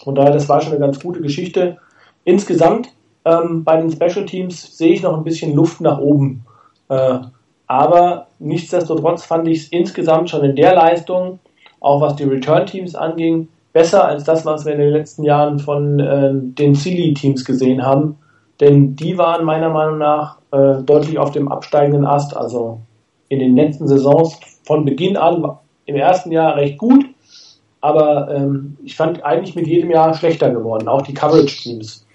[0.09, 1.77] Von daher, das war schon eine ganz gute Geschichte.
[2.25, 2.89] Insgesamt
[3.27, 6.47] ähm, bei den Special Teams sehe ich noch ein bisschen Luft nach oben.
[6.89, 7.19] Äh,
[7.67, 11.41] aber nichtsdestotrotz fand ich es insgesamt schon in der Leistung,
[11.81, 16.01] auch was die Return-Teams anging, besser als das, was wir in den letzten Jahren von
[16.01, 18.17] äh, den Silly-Teams gesehen haben.
[18.63, 22.35] Denn die waren meiner Meinung nach äh, deutlich auf dem absteigenden Ast.
[22.35, 22.81] Also
[23.29, 27.05] in den letzten Saisons von Beginn an im ersten Jahr recht gut,
[27.81, 32.07] aber ähm, ich fand eigentlich mit jedem Jahr schlechter geworden, auch die Coverage-Teams.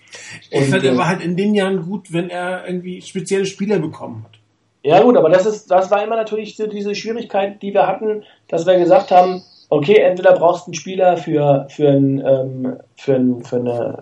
[0.51, 4.25] Ich fand, er war halt in den Jahren gut, wenn er irgendwie spezielle Spieler bekommen
[4.25, 4.39] hat.
[4.83, 8.23] Ja gut, aber das ist, das war immer natürlich so diese Schwierigkeit, die wir hatten,
[8.49, 13.15] dass wir gesagt haben, okay, entweder brauchst du einen Spieler für, für ein, ähm, für
[13.15, 13.97] ein, für eine,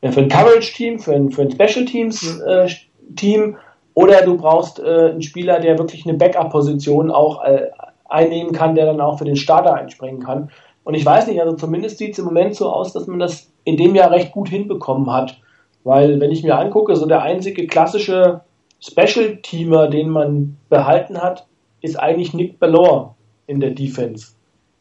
[0.00, 3.54] ja, für ein Coverage-Team, für ein, für ein Special Teams-Team, äh,
[3.94, 7.66] oder du brauchst äh, einen Spieler, der wirklich eine Backup-Position auch äh,
[8.10, 10.50] einnehmen kann, der dann auch für den Starter einspringen kann.
[10.84, 13.50] Und ich weiß nicht, also zumindest sieht es im Moment so aus, dass man das
[13.64, 15.40] in dem Jahr recht gut hinbekommen hat.
[15.84, 18.42] Weil, wenn ich mir angucke, so der einzige klassische
[18.80, 21.46] Special-Teamer, den man behalten hat,
[21.80, 24.34] ist eigentlich Nick Ballor in der Defense.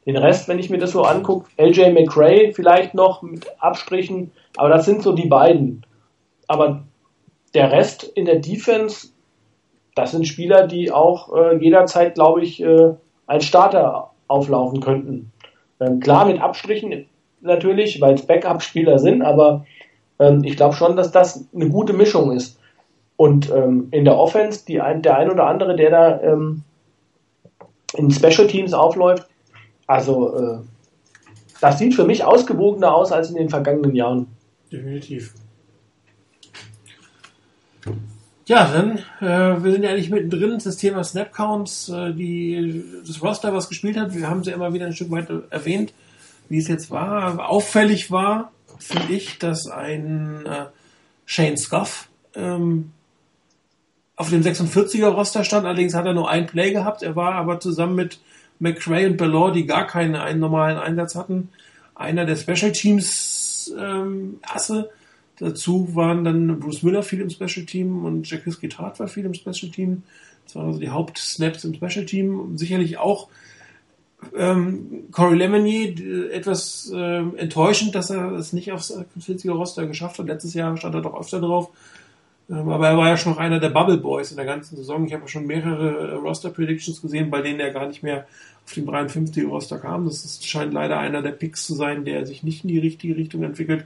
[0.06, 4.70] Den Rest, wenn ich mir das so angucke, LJ McRae vielleicht noch mit Abstrichen, aber
[4.70, 5.86] das sind so die beiden.
[6.48, 6.84] Aber
[7.54, 9.10] der Rest in der Defense,
[9.96, 12.94] das sind Spieler, die auch äh, jederzeit, glaube ich, äh,
[13.30, 15.32] als Starter auflaufen könnten.
[15.80, 17.06] Ähm, klar mit Abstrichen
[17.42, 19.66] natürlich, weil es Backup-Spieler sind, aber
[20.20, 22.60] ähm, ich glaube schon, dass das eine gute Mischung ist.
[23.18, 26.64] Und ähm, in der Offense, die ein, der ein oder andere, der da ähm,
[27.96, 29.28] in Special Teams aufläuft,
[29.86, 30.58] also äh,
[31.62, 34.28] das sieht für mich ausgewogener aus als in den vergangenen Jahren.
[34.72, 35.34] Definitiv.
[38.50, 43.54] Ja, dann, äh, wir sind ja eigentlich mittendrin, das Thema Snapcounts, äh, die, das Roster,
[43.54, 45.94] was gespielt hat, wir haben sie immer wieder ein Stück weit erwähnt,
[46.50, 47.48] wie es jetzt war.
[47.48, 50.66] Auffällig war, finde ich, dass ein äh,
[51.28, 52.90] Shane Scuff ähm,
[54.16, 57.60] auf dem 46er Roster stand, allerdings hat er nur ein Play gehabt, er war aber
[57.60, 58.20] zusammen mit
[58.58, 61.50] McRae und Ballor, die gar keinen einen normalen Einsatz hatten,
[61.94, 64.90] einer der Special Teams ähm, Asse
[65.40, 69.34] Dazu waren dann Bruce Miller viel im Special Team und Jacques Guitart war viel im
[69.34, 70.04] Special Team.
[70.46, 72.58] Das waren also die Hauptsnaps im Special Team.
[72.58, 73.30] Sicherlich auch
[74.36, 80.28] ähm, Corey Lemonier etwas äh, enttäuschend, dass er es nicht aufs 40er Roster geschafft hat.
[80.28, 81.70] Letztes Jahr stand er doch öfter drauf.
[82.50, 85.06] Ähm, aber er war ja schon noch einer der Bubble Boys in der ganzen Saison.
[85.06, 88.28] Ich habe schon mehrere äh, Roster Predictions gesehen, bei denen er gar nicht mehr
[88.66, 90.06] auf dem 53er Roster kam.
[90.06, 93.16] Das ist, scheint leider einer der Picks zu sein, der sich nicht in die richtige
[93.16, 93.86] Richtung entwickelt.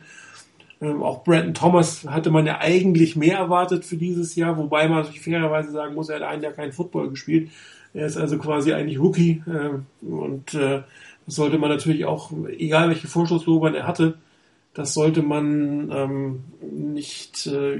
[0.83, 5.05] Ähm, auch Brandon Thomas hatte man ja eigentlich mehr erwartet für dieses Jahr, wobei man
[5.05, 7.49] sich fairerweise sagen muss, er hat einen Jahr keinen Football gespielt.
[7.93, 10.81] Er ist also quasi eigentlich Rookie äh, und äh,
[11.25, 14.15] das sollte man natürlich auch, egal welche Vorschusslobern er hatte,
[14.73, 17.79] das sollte man ähm, nicht äh,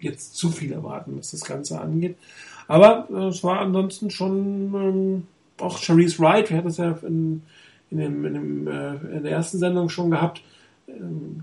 [0.00, 2.16] jetzt zu viel erwarten, was das Ganze angeht.
[2.66, 5.26] Aber äh, es war ansonsten schon ähm,
[5.60, 7.42] auch Charisse Wright, wir hatten es ja in,
[7.90, 10.42] in, dem, in, dem, äh, in der ersten Sendung schon gehabt,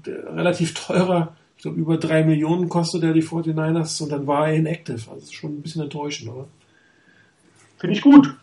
[0.06, 4.56] relativ teurer, ich glaube über drei Millionen kostet er die 49ers und dann war er
[4.56, 5.12] inactive.
[5.12, 6.48] Also schon ein bisschen enttäuschend, oder?
[7.78, 8.36] Finde ich gut.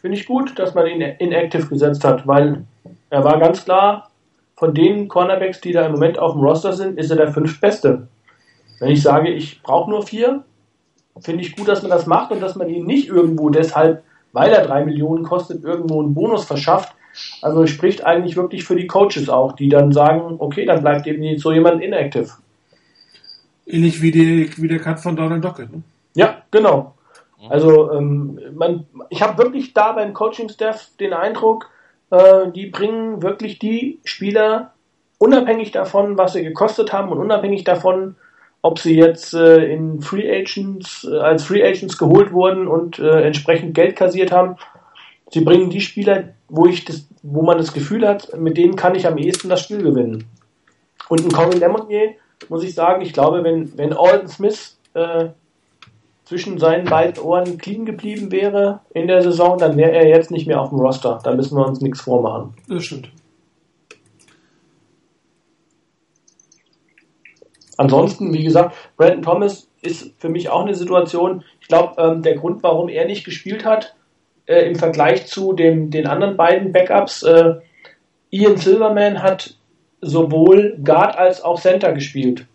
[0.00, 2.64] Finde ich gut, dass man ihn inactive gesetzt hat, weil
[3.10, 4.10] er war ganz klar,
[4.56, 8.08] von den Cornerbacks, die da im Moment auf dem Roster sind, ist er der fünftbeste.
[8.78, 10.44] Wenn ich sage, ich brauche nur vier,
[11.20, 14.50] finde ich gut, dass man das macht und dass man ihn nicht irgendwo deshalb, weil
[14.50, 16.94] er drei Millionen kostet, irgendwo einen Bonus verschafft.
[17.42, 21.38] Also spricht eigentlich wirklich für die Coaches auch, die dann sagen, okay, dann bleibt eben
[21.38, 22.30] so jemand inactive.
[23.66, 25.72] Ähnlich wie, die, wie der Cut von Donald Dockett.
[25.72, 25.82] Ne?
[26.14, 26.94] Ja, genau.
[27.48, 31.70] Also ähm, man, ich habe wirklich da beim Coaching-Staff den Eindruck,
[32.10, 34.72] äh, die bringen wirklich die Spieler
[35.18, 38.16] unabhängig davon, was sie gekostet haben und unabhängig davon,
[38.62, 43.22] ob sie jetzt äh, in Free Agents äh, als Free Agents geholt wurden und äh,
[43.22, 44.56] entsprechend Geld kassiert haben.
[45.30, 48.94] Sie bringen die Spieler, wo ich das, wo man das Gefühl hat, mit denen kann
[48.94, 50.24] ich am ehesten das Spiel gewinnen.
[51.08, 52.14] Und ein Corin Lemonnier,
[52.48, 55.30] muss ich sagen, ich glaube, wenn, wenn Alden Smith äh,
[56.24, 60.46] zwischen seinen beiden Ohren clean geblieben wäre in der Saison, dann wäre er jetzt nicht
[60.46, 61.20] mehr auf dem Roster.
[61.22, 62.54] Da müssen wir uns nichts vormachen.
[62.68, 63.10] Das stimmt.
[67.76, 71.44] Ansonsten, wie gesagt, Brandon Thomas ist für mich auch eine Situation.
[71.60, 73.94] Ich glaube, ähm, der Grund, warum er nicht gespielt hat,
[74.46, 77.54] äh, im Vergleich zu dem, den anderen beiden Backups, äh,
[78.30, 79.54] Ian Silverman hat
[80.00, 82.46] sowohl Guard als auch Center gespielt.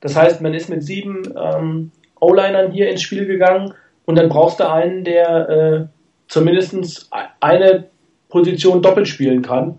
[0.00, 3.74] Das heißt, man ist mit sieben ähm, O-Linern hier ins Spiel gegangen
[4.04, 5.86] und dann brauchst du einen, der äh,
[6.28, 7.10] zumindest
[7.40, 7.84] eine
[8.28, 9.78] Position doppelt spielen kann.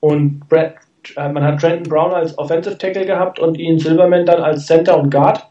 [0.00, 0.74] Und Brad,
[1.16, 4.98] äh, man hat Trenton Brown als Offensive Tackle gehabt und Ian Silverman dann als Center
[4.98, 5.46] und Guard.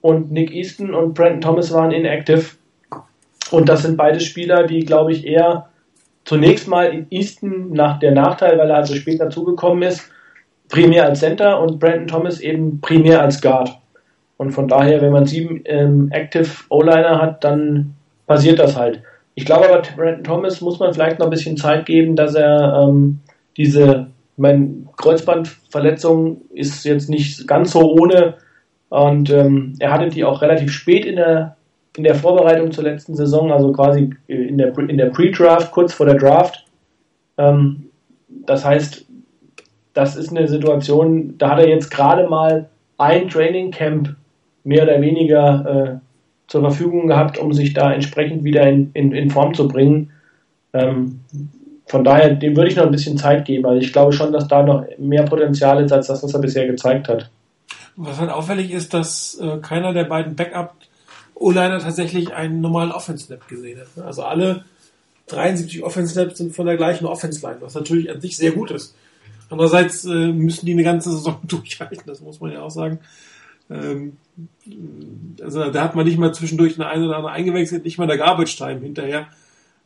[0.00, 2.56] Und Nick Easton und Brandon Thomas waren inactive.
[3.54, 5.68] Und das sind beide Spieler, die, glaube ich, eher
[6.24, 10.10] zunächst mal in Easton nach der Nachteil, weil er also später zugekommen ist,
[10.68, 13.70] primär als Center und Brandon Thomas eben primär als Guard.
[14.38, 17.94] Und von daher, wenn man sieben ähm, Active O-Liner hat, dann
[18.26, 19.02] passiert das halt.
[19.36, 22.88] Ich glaube aber, Brandon Thomas muss man vielleicht noch ein bisschen Zeit geben, dass er
[22.88, 23.20] ähm,
[23.56, 28.34] diese, mein Kreuzbandverletzung ist jetzt nicht ganz so ohne
[28.88, 31.56] und ähm, er hatte die auch relativ spät in der
[31.96, 36.06] in der Vorbereitung zur letzten Saison, also quasi in der in der Pre-Draft, kurz vor
[36.06, 36.64] der Draft.
[37.38, 37.90] Ähm,
[38.28, 39.06] das heißt,
[39.92, 42.68] das ist eine Situation, da hat er jetzt gerade mal
[42.98, 44.16] ein Training Camp
[44.64, 45.98] mehr oder weniger äh,
[46.48, 50.10] zur Verfügung gehabt, um sich da entsprechend wieder in, in, in Form zu bringen.
[50.72, 51.20] Ähm,
[51.86, 53.66] von daher, dem würde ich noch ein bisschen Zeit geben.
[53.66, 56.66] Also ich glaube schon, dass da noch mehr Potenzial ist, als das, was er bisher
[56.66, 57.30] gezeigt hat.
[57.96, 60.34] Was halt auffällig ist, dass äh, keiner der beiden
[61.34, 64.04] Backup-O-Liner tatsächlich einen normalen Offense-Snap gesehen hat.
[64.04, 64.64] Also alle
[65.26, 68.94] 73 Offense-Snaps sind von der gleichen Offense-Line, was natürlich an sich sehr gut ist.
[69.50, 73.00] Andererseits äh, müssen die eine ganze Saison durchhalten, das muss man ja auch sagen.
[73.70, 74.16] Ähm,
[75.42, 78.18] also da hat man nicht mal zwischendurch eine eine oder andere eingewechselt, nicht mal der
[78.18, 79.28] Garbage Time hinterher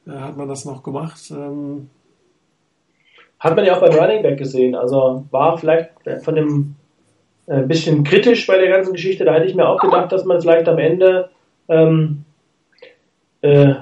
[0.06, 1.20] äh, hat man das noch gemacht.
[1.30, 1.90] Ähm,
[3.38, 4.74] hat man ja auch beim Running Back gesehen.
[4.74, 5.90] Also war vielleicht
[6.22, 6.74] von dem
[7.46, 9.24] ein äh, bisschen kritisch bei der ganzen Geschichte.
[9.24, 11.30] Da hätte ich mir auch gedacht, dass man vielleicht am Ende
[11.68, 12.24] ähm,
[13.42, 13.74] äh,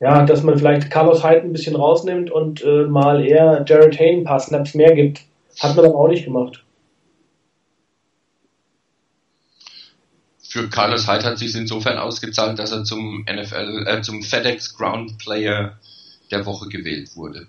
[0.00, 4.18] ja, dass man vielleicht Carlos Hyde ein bisschen rausnimmt und äh, mal eher Jared Hayne
[4.18, 5.22] ein paar Snaps mehr gibt.
[5.60, 6.64] Hat man aber auch nicht gemacht.
[10.54, 15.18] für Carlos Hyde hat sich insofern ausgezahlt, dass er zum NFL, äh, zum FedEx Ground
[15.18, 15.80] Player
[16.30, 17.48] der Woche gewählt wurde.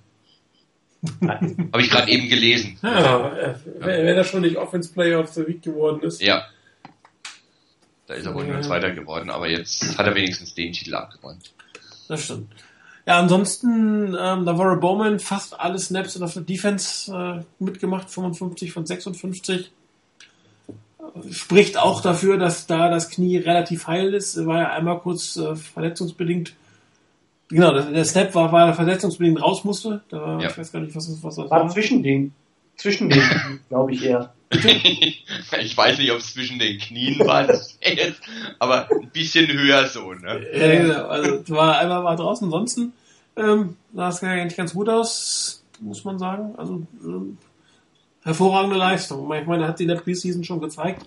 [1.21, 2.79] Habe ich gerade eben gelesen.
[2.81, 3.55] Ja, ja.
[3.79, 6.19] wenn er schon nicht Offense Player of the Week geworden ist.
[6.19, 6.47] Ja.
[8.07, 11.53] Da ist er wohl nur Zweiter geworden, aber jetzt hat er wenigstens den Titel abgeräumt.
[12.07, 12.51] Das stimmt.
[13.07, 18.71] Ja, ansonsten, ähm, da war Bowman fast alle Snaps in der Defense äh, mitgemacht, 55
[18.71, 19.71] von 56
[21.31, 24.45] spricht auch dafür, dass da das Knie relativ heil ist.
[24.45, 26.53] War ja einmal kurz äh, verletzungsbedingt.
[27.49, 30.01] Genau, der Snap war, weil er verletzungsbedingt raus musste.
[30.09, 30.49] Da ja.
[30.49, 31.61] Ich weiß gar nicht, was das, was das war.
[31.61, 32.33] War Zwischending.
[32.75, 33.21] Zwischending,
[33.69, 34.33] glaube ich eher.
[35.61, 37.47] ich weiß nicht, ob es zwischen den Knien war,
[38.59, 40.45] aber ein bisschen höher so, ne?
[40.53, 41.07] Ja, genau.
[41.07, 42.93] Also war einmal war draußen, ansonsten
[43.35, 46.55] ähm, sah es eigentlich ganz gut aus, muss man sagen.
[46.57, 47.37] Also ähm,
[48.23, 49.31] hervorragende Leistung.
[49.33, 51.05] Ich meine, hat sie in der Preseason schon gezeigt.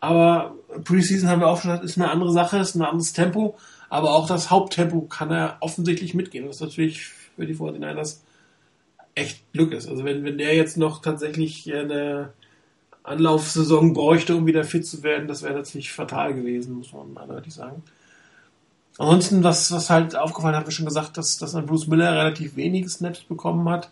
[0.00, 0.54] Aber
[0.84, 3.56] Preseason haben wir auch schon gesagt, ist eine andere Sache, ist ein anderes Tempo.
[3.88, 6.46] Aber auch das Haupttempo kann er offensichtlich mitgehen.
[6.46, 8.18] Das ist natürlich für die 49ers
[9.14, 9.88] echt Glück ist.
[9.88, 12.32] Also wenn, wenn der jetzt noch tatsächlich eine
[13.06, 17.54] Anlaufsaison bräuchte, um wieder fit zu werden, das wäre natürlich fatal gewesen, muss man eindeutig
[17.54, 17.82] sagen.
[18.98, 22.88] Ansonsten, was, was halt aufgefallen hat, ich schon gesagt, dass, dass Bruce Miller relativ wenige
[22.88, 23.90] Snaps bekommen hat.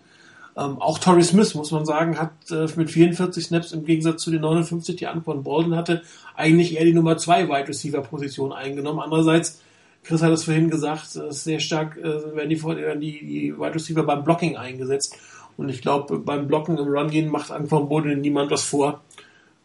[0.57, 4.31] Ähm, auch Torrey Smith, muss man sagen, hat äh, mit 44 Snaps im Gegensatz zu
[4.31, 6.03] den 59, die Anquan Bolden hatte,
[6.37, 9.01] eigentlich eher die Nummer 2 Wide Receiver Position eingenommen.
[9.01, 9.61] Andererseits,
[10.05, 14.25] Chris hat es vorhin gesagt, sehr stark äh, werden, die, die, die Wide Receiver beim
[14.25, 15.17] Blocking eingesetzt.
[15.57, 19.03] Und ich glaube, beim Blocken im Run gehen macht Anquan Bolden niemand was vor.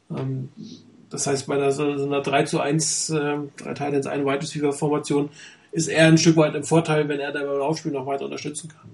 [0.09, 0.49] Ähm,
[1.09, 4.41] das heißt, bei einer, so einer 3 zu 1, äh, drei Teile ins eine Wide
[4.41, 5.29] Receiver Formation
[5.71, 8.69] ist er ein Stück weit im Vorteil, wenn er da beim Laufspiel noch weiter unterstützen
[8.69, 8.89] kann.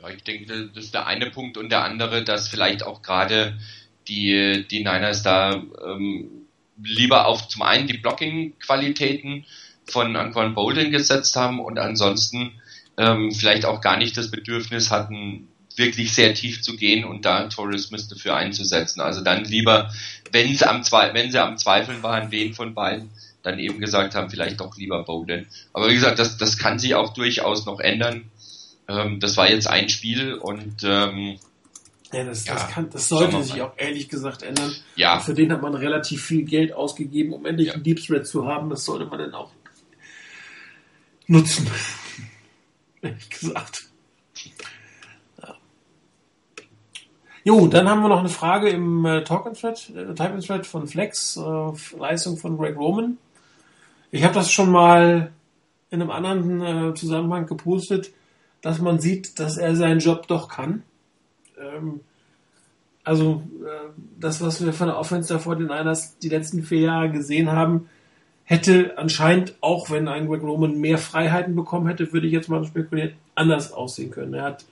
[0.00, 3.58] Ja, ich denke, das ist der eine Punkt und der andere, dass vielleicht auch gerade
[4.06, 6.46] die, die Niners da ähm,
[6.82, 9.44] lieber auf zum einen die Blocking-Qualitäten
[9.86, 12.52] von Anquan Bolden gesetzt haben und ansonsten
[12.98, 17.44] ähm, vielleicht auch gar nicht das Bedürfnis hatten, wirklich sehr tief zu gehen und da
[17.44, 19.00] Tourismus dafür einzusetzen.
[19.00, 19.90] Also dann lieber,
[20.32, 23.10] wenn sie am, wenn sie am Zweifeln waren, wen von beiden,
[23.42, 25.46] dann eben gesagt haben, vielleicht doch lieber Bowden.
[25.72, 28.30] Aber wie gesagt, das, das kann sich auch durchaus noch ändern.
[28.88, 31.38] Ähm, das war jetzt ein Spiel und ähm,
[32.12, 34.74] ja, das, ja, das, kann, das sollte sich auch ehrlich gesagt ändern.
[34.96, 35.20] Ja.
[35.20, 37.74] Für den hat man relativ viel Geld ausgegeben, um endlich ja.
[37.74, 38.70] einen Deep Thread zu haben.
[38.70, 39.52] Das sollte man dann auch
[41.26, 41.70] nutzen.
[43.02, 43.88] Ehrlich gesagt.
[47.44, 51.96] Jo, dann haben wir noch eine Frage im äh, Talk-in-Thread, äh, Type-in-Thread von Flex, äh,
[51.98, 53.16] Leistung von Greg Roman.
[54.10, 55.32] Ich habe das schon mal
[55.90, 58.10] in einem anderen äh, Zusammenhang gepostet,
[58.60, 60.82] dass man sieht, dass er seinen Job doch kann.
[61.58, 62.00] Ähm,
[63.04, 63.88] also äh,
[64.18, 67.88] das, was wir von der Offense der 49ers die letzten vier Jahre gesehen haben,
[68.48, 72.64] hätte anscheinend, auch wenn ein Greg Roman mehr Freiheiten bekommen hätte, würde ich jetzt mal
[72.64, 74.32] spekulieren, anders aussehen können.
[74.32, 74.64] Er hat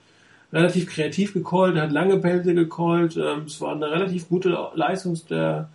[0.51, 3.15] relativ kreativ gecallt, er hat lange Bälle gecallt.
[3.17, 5.69] Ähm, es war eine relativ gute Leistung der,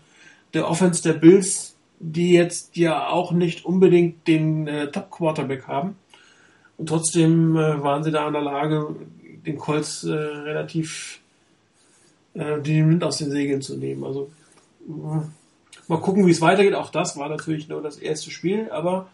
[0.53, 5.94] der Offense der Bills, die jetzt ja auch nicht unbedingt den äh, Top-Quarterback haben.
[6.78, 8.96] Und trotzdem äh, waren sie da in der Lage,
[9.46, 11.20] den Colts äh, relativ
[12.34, 14.03] äh, den Wind aus den Segeln zu nehmen.
[14.03, 14.32] Also
[15.93, 16.74] mal gucken, wie es weitergeht.
[16.74, 19.09] Auch das war natürlich nur das erste Spiel, aber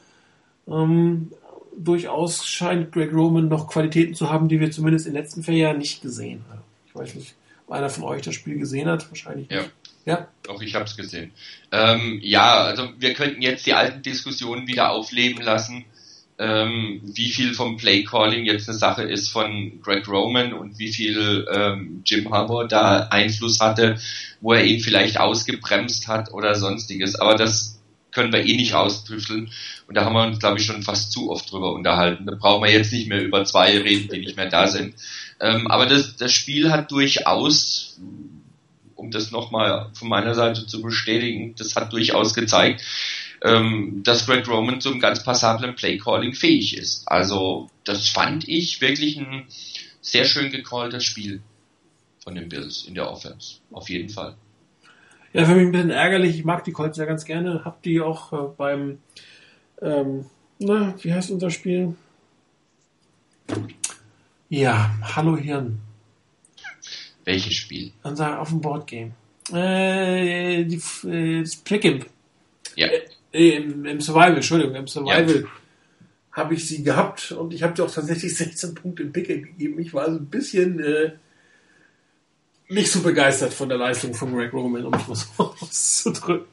[0.66, 1.32] ähm,
[1.76, 5.56] durchaus scheint Greg Roman noch Qualitäten zu haben, die wir zumindest in den letzten vier
[5.56, 6.62] Jahren nicht gesehen haben.
[6.86, 7.34] Ich weiß nicht,
[7.66, 9.60] ob einer von euch das Spiel gesehen hat, wahrscheinlich nicht.
[9.60, 9.66] Ja.
[10.06, 10.26] Ja.
[10.44, 11.32] Doch, ich habe es gesehen.
[11.70, 15.84] Ähm, ja, also wir könnten jetzt die alten Diskussionen wieder aufleben lassen,
[16.38, 20.92] ähm, wie viel vom Play Calling jetzt eine Sache ist von Greg Roman und wie
[20.92, 23.98] viel ähm, Jim Harbour da Einfluss hatte,
[24.40, 27.16] wo er ihn vielleicht ausgebremst hat oder sonstiges.
[27.16, 27.80] Aber das
[28.12, 29.50] können wir eh nicht austüfteln.
[29.86, 32.26] Und da haben wir uns, glaube ich, schon fast zu oft drüber unterhalten.
[32.26, 34.94] Da brauchen wir jetzt nicht mehr über zwei reden, die nicht mehr da sind.
[35.40, 37.98] Ähm, aber das, das Spiel hat durchaus,
[38.94, 42.82] um das nochmal von meiner Seite zu bestätigen, das hat durchaus gezeigt,
[43.42, 47.06] ähm, dass Greg Roman zum ganz passablen Playcalling fähig ist.
[47.06, 49.46] Also das fand ich wirklich ein
[50.00, 51.42] sehr schön gecalltes Spiel
[52.22, 53.56] von den Bills in der Offense.
[53.70, 54.36] Auf jeden Fall.
[55.32, 56.36] Ja, für mich ein bisschen ärgerlich.
[56.36, 57.64] Ich mag die Colts ja ganz gerne.
[57.64, 58.98] Hab die auch äh, beim,
[59.82, 60.26] ähm,
[60.58, 61.94] na, wie heißt unser Spiel?
[64.48, 65.80] Ja, Hallo Hirn.
[67.24, 67.92] Welches Spiel?
[68.02, 69.12] Unser auf dem Boardgame.
[69.52, 72.04] Äh, die, äh, das Pick'em.
[72.74, 72.88] Ja.
[73.32, 75.48] Äh, im, im, Survival, Entschuldigung, im Survival ja.
[76.32, 79.78] habe ich sie gehabt und ich habe dir auch tatsächlich 16 Punkte im Pick'em gegeben.
[79.78, 81.12] Ich war so ein bisschen äh,
[82.68, 86.46] nicht so begeistert von der Leistung von Greg Roman, um es mal so auszudrücken.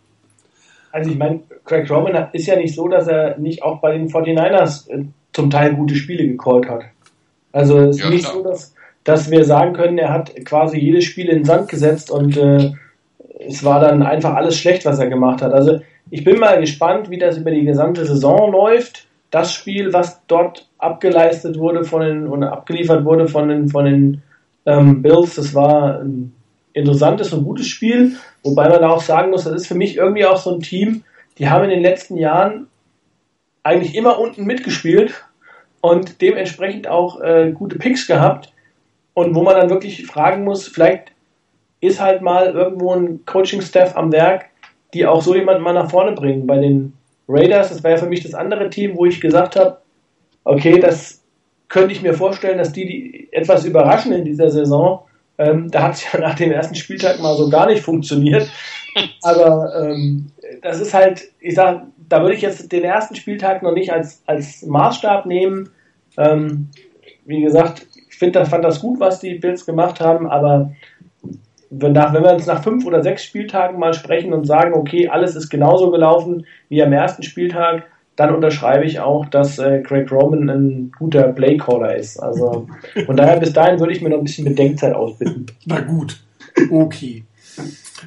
[0.91, 4.09] Also ich meine, Craig Roman ist ja nicht so, dass er nicht auch bei den
[4.09, 5.03] 49ers äh,
[5.33, 6.85] zum Teil gute Spiele gecallt hat.
[7.51, 8.35] Also es ist ja, nicht klar.
[8.35, 8.73] so, dass,
[9.03, 12.71] dass wir sagen können, er hat quasi jedes Spiel in den Sand gesetzt und äh,
[13.39, 15.51] es war dann einfach alles schlecht, was er gemacht hat.
[15.51, 19.07] Also ich bin mal gespannt, wie das über die gesamte Saison läuft.
[19.31, 24.21] Das Spiel, was dort abgeleistet wurde von den oder abgeliefert wurde von den von den
[24.65, 25.35] ähm, Bills.
[25.35, 26.33] Das war ein
[26.73, 30.37] interessantes und gutes Spiel, wobei man auch sagen muss, das ist für mich irgendwie auch
[30.37, 31.03] so ein Team,
[31.37, 32.67] die haben in den letzten Jahren
[33.63, 35.25] eigentlich immer unten mitgespielt
[35.81, 38.53] und dementsprechend auch äh, gute Picks gehabt
[39.13, 41.13] und wo man dann wirklich fragen muss, vielleicht
[41.79, 44.45] ist halt mal irgendwo ein Coaching-Staff am Werk,
[44.95, 46.47] die auch so jemanden mal nach vorne bringen.
[46.47, 46.93] Bei den
[47.27, 49.77] Raiders, das war ja für mich das andere Team, wo ich gesagt habe,
[50.45, 51.21] okay, das
[51.67, 55.03] könnte ich mir vorstellen, dass die, die etwas überraschen in dieser Saison.
[55.37, 58.49] Ähm, da hat es ja nach dem ersten Spieltag mal so gar nicht funktioniert.
[59.23, 60.27] Aber ähm,
[60.61, 64.23] das ist halt, ich sag, da würde ich jetzt den ersten Spieltag noch nicht als,
[64.25, 65.69] als Maßstab nehmen.
[66.17, 66.69] Ähm,
[67.25, 70.71] wie gesagt, find, fand das gut, was die Bills gemacht haben, aber
[71.77, 75.07] wenn, nach, wenn wir uns nach fünf oder sechs Spieltagen mal sprechen und sagen, okay,
[75.07, 77.83] alles ist genauso gelaufen wie am ersten Spieltag,
[78.15, 82.17] dann unterschreibe ich auch, dass äh, Craig Roman ein guter Playcaller ist.
[82.17, 82.67] Also
[83.05, 85.47] von daher bis dahin würde ich mir noch ein bisschen Bedenkzeit ausbitten.
[85.65, 86.17] Na gut,
[86.71, 87.25] okay.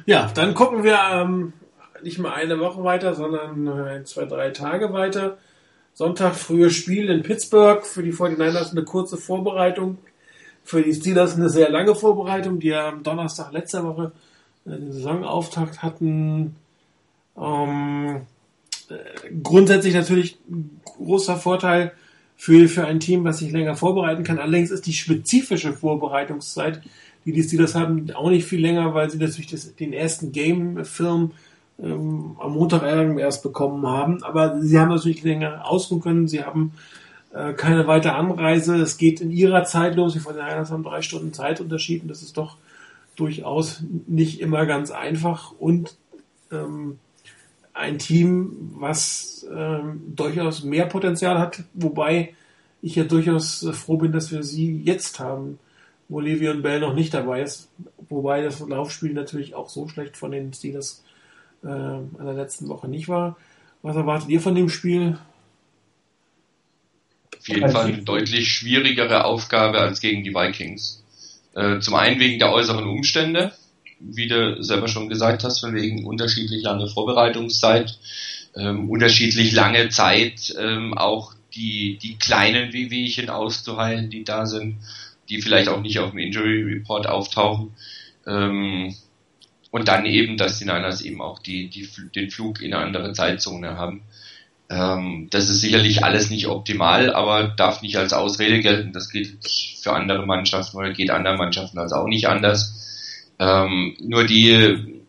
[0.05, 1.53] Ja, dann gucken wir ähm,
[2.01, 5.37] nicht mal eine Woche weiter, sondern äh, zwei, drei Tage weiter.
[5.93, 7.85] Sonntag frühes Spiel in Pittsburgh.
[7.85, 9.97] Für die 49ers eine kurze Vorbereitung.
[10.69, 14.11] Für die Steelers eine sehr lange Vorbereitung, die ja am Donnerstag letzter Woche
[14.67, 16.57] äh, den Saisonauftakt hatten.
[17.35, 18.21] Ähm,
[18.87, 21.91] äh, grundsätzlich natürlich ein großer Vorteil
[22.37, 24.37] für, für ein Team, was sich länger vorbereiten kann.
[24.37, 26.83] Allerdings ist die spezifische Vorbereitungszeit,
[27.25, 31.31] die die Steelers haben, auch nicht viel länger, weil sie natürlich das, den ersten Game-Film
[31.81, 32.83] ähm, am Montag
[33.17, 34.23] erst bekommen haben.
[34.23, 36.27] Aber sie haben natürlich länger ausruhen können.
[36.27, 36.73] Sie haben
[37.33, 38.75] äh, keine weitere Anreise.
[38.75, 40.13] Es geht in ihrer Zeit los.
[40.13, 42.57] Die von der Einheit haben drei Stunden Zeitunterschied und das ist doch
[43.15, 45.51] durchaus nicht immer ganz einfach.
[45.59, 45.95] Und
[46.51, 46.99] ähm,
[47.73, 52.33] ein Team, was ähm, durchaus mehr Potenzial hat, wobei
[52.81, 55.59] ich ja durchaus froh bin, dass wir sie jetzt haben,
[56.07, 57.69] wo Le'Veon Bell noch nicht dabei ist.
[58.09, 61.03] Wobei das Laufspiel natürlich auch so schlecht von den Steelers
[61.63, 63.37] äh, in der letzten Woche nicht war.
[63.81, 65.17] Was erwartet ihr von dem Spiel?
[67.49, 71.03] Jeden Fall eine deutlich schwierigere Aufgabe als gegen die Vikings.
[71.55, 73.53] Äh, zum einen wegen der äußeren Umstände,
[73.99, 77.97] wie du selber schon gesagt hast, von wegen unterschiedlich lange Vorbereitungszeit,
[78.55, 84.77] ähm, unterschiedlich lange Zeit, ähm, auch die, die kleinen Wehwehchen auszuheilen, die da sind,
[85.29, 87.73] die vielleicht auch nicht auf dem Injury Report auftauchen.
[88.25, 88.95] Ähm,
[89.71, 93.13] und dann eben, dass die Niners eben auch die, die, den Flug in eine andere
[93.13, 94.01] Zeitzone haben.
[94.69, 98.93] Ähm, das ist sicherlich alles nicht optimal, aber darf nicht als Ausrede gelten.
[98.93, 99.39] Das geht
[99.81, 102.75] für andere Mannschaften oder geht anderen Mannschaften also auch nicht anders.
[103.39, 105.01] Ähm, nur die,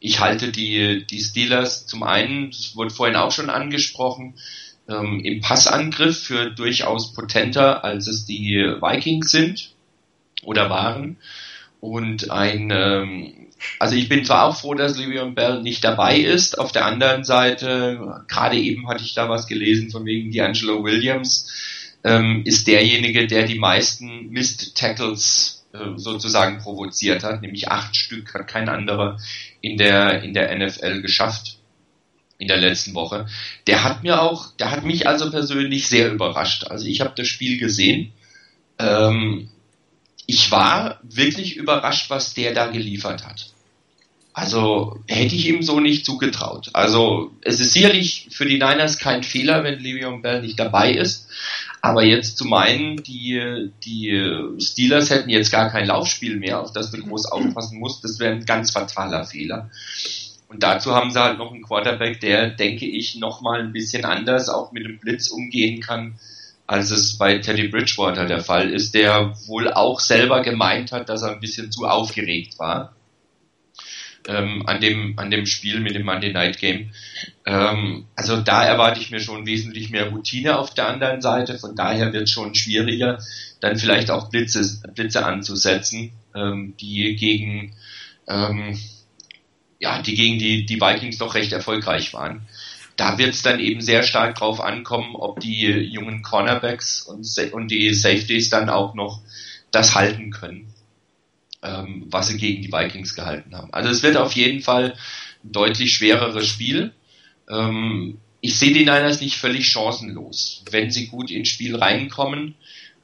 [0.00, 4.34] ich halte die, die Steelers zum einen, das wurde vorhin auch schon angesprochen,
[4.88, 9.70] ähm, im Passangriff für durchaus potenter, als es die Vikings sind
[10.42, 11.16] oder waren.
[11.80, 13.32] Und ein, ähm,
[13.78, 16.58] also ich bin zwar auch froh, dass Le'Veon Bell nicht dabei ist.
[16.58, 21.50] Auf der anderen Seite, gerade eben hatte ich da was gelesen von wegen D'Angelo Williams,
[22.04, 28.32] ähm, ist derjenige, der die meisten Missed Tackles äh, sozusagen provoziert hat, nämlich acht Stück
[28.34, 29.18] hat kein anderer
[29.60, 31.58] in der in der NFL geschafft
[32.38, 33.26] in der letzten Woche.
[33.66, 36.64] Der hat mir auch, der hat mich also persönlich sehr überrascht.
[36.64, 38.12] Also ich habe das Spiel gesehen.
[38.78, 39.48] Ähm,
[40.26, 43.52] ich war wirklich überrascht, was der da geliefert hat.
[44.32, 46.68] Also hätte ich ihm so nicht zugetraut.
[46.74, 51.28] Also es ist sicherlich für die Niners kein Fehler, wenn Le'Veon Bell nicht dabei ist.
[51.80, 56.90] Aber jetzt zu meinen, die, die Steelers hätten jetzt gar kein Laufspiel mehr, auf das
[56.90, 59.70] du groß aufpassen musst, das wäre ein ganz fataler Fehler.
[60.48, 64.48] Und dazu haben sie halt noch einen Quarterback, der, denke ich, nochmal ein bisschen anders
[64.48, 66.18] auch mit dem Blitz umgehen kann,
[66.66, 71.22] als es bei Teddy Bridgewater der Fall ist, der wohl auch selber gemeint hat, dass
[71.22, 72.96] er ein bisschen zu aufgeregt war
[74.28, 76.90] ähm, an dem an dem Spiel mit dem Monday Night Game.
[77.44, 81.58] Ähm, also da erwarte ich mir schon wesentlich mehr Routine auf der anderen Seite.
[81.58, 83.18] Von daher wird es schon schwieriger,
[83.60, 87.74] dann vielleicht auch Blitze Blitze anzusetzen, ähm, die gegen
[88.28, 88.78] ähm,
[89.78, 92.46] ja die gegen die die Vikings doch recht erfolgreich waren
[92.96, 97.70] da wird es dann eben sehr stark drauf ankommen, ob die jungen Cornerbacks und, und
[97.70, 99.20] die Safeties dann auch noch
[99.70, 100.72] das halten können,
[101.62, 103.72] ähm, was sie gegen die Vikings gehalten haben.
[103.72, 104.96] Also es wird auf jeden Fall
[105.44, 106.92] ein deutlich schwereres Spiel.
[107.50, 112.54] Ähm, ich sehe die Niners nicht völlig chancenlos, wenn sie gut ins Spiel reinkommen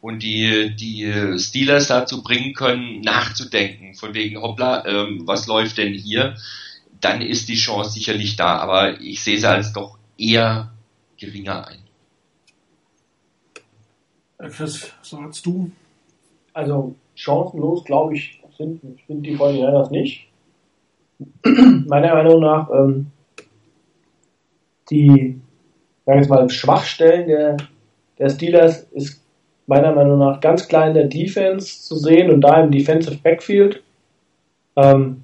[0.01, 5.95] und die, die Steelers dazu bringen können, nachzudenken, von wegen, hoppla, ähm, was läuft denn
[5.95, 6.37] hier?
[7.03, 10.73] Dann ist die Chance sicherlich da, aber ich sehe sie als doch eher
[11.19, 11.79] geringer ein.
[14.39, 15.71] Chris, was sagst du?
[16.53, 20.29] Also chancenlos, glaube ich, sind, sind die 49ers nicht.
[21.87, 23.07] Meiner Meinung nach, ähm,
[24.91, 25.41] die,
[26.07, 27.57] sagen wir mal, Schwachstellen der,
[28.19, 29.23] der Steelers ist
[29.67, 33.83] meiner Meinung nach ganz klar in der Defense zu sehen und da im Defensive Backfield.
[34.77, 35.23] Ähm,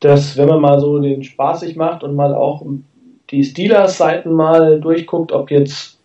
[0.00, 2.64] dass wenn man mal so den Spaß sich macht und mal auch
[3.30, 5.98] die Steelers-Seiten mal durchguckt, ob jetzt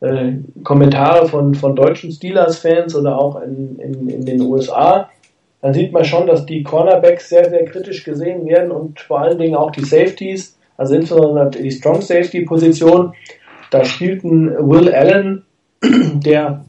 [0.00, 5.08] äh, Kommentare von, von deutschen Steelers-Fans oder auch in, in, in den USA,
[5.60, 9.38] dann sieht man schon, dass die Cornerbacks sehr, sehr kritisch gesehen werden und vor allen
[9.38, 13.14] Dingen auch die Safeties, also insbesondere die Strong Safety Position.
[13.70, 15.44] Da spielten Will Allen,
[15.82, 16.64] der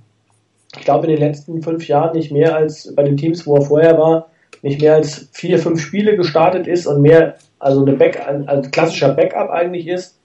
[0.78, 3.61] ich glaube, in den letzten fünf Jahren nicht mehr als bei den Teams, wo er
[3.61, 4.30] vorher war,
[4.64, 8.72] nicht mehr als vier, fünf Spiele gestartet ist und mehr, also eine Back, ein, ein
[8.72, 10.20] klassischer Backup eigentlich ist.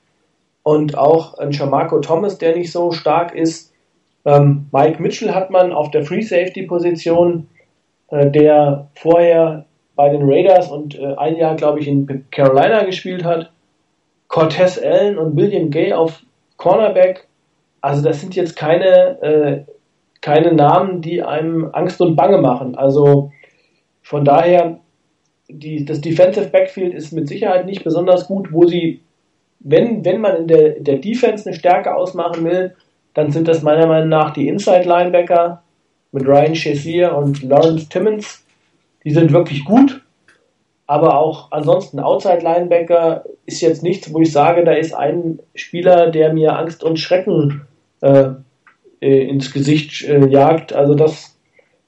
[0.63, 3.73] Und auch ein Shamarco Thomas, der nicht so stark ist.
[4.25, 7.49] Ähm, Mike Mitchell hat man auf der Free Safety Position,
[8.11, 9.67] äh, der vorher
[9.97, 13.51] bei den Raiders und äh, ein Jahr, glaube ich, in Carolina gespielt hat.
[14.29, 16.21] Cortez Allen und William Gay auf
[16.59, 17.27] Cornerback.
[17.81, 19.65] Also das sind jetzt keine, äh,
[20.21, 22.77] keine Namen, die einem Angst und Bange machen.
[22.77, 23.33] Also
[24.09, 24.81] von daher,
[25.51, 29.03] die, das Defensive Backfield ist mit Sicherheit nicht besonders gut, wo sie,
[29.61, 32.75] wenn, wenn man in der, der Defense eine Stärke ausmachen will,
[33.13, 35.63] dann sind das meiner Meinung nach die Inside Linebacker
[36.13, 38.47] mit Ryan Shazier und Lawrence Timmons.
[39.05, 40.03] Die sind wirklich gut,
[40.87, 46.11] aber auch ansonsten Outside Linebacker ist jetzt nichts, wo ich sage, da ist ein Spieler,
[46.11, 47.67] der mir Angst und Schrecken
[48.01, 48.31] äh,
[49.03, 50.73] äh, ins Gesicht äh, jagt.
[50.73, 51.39] Also das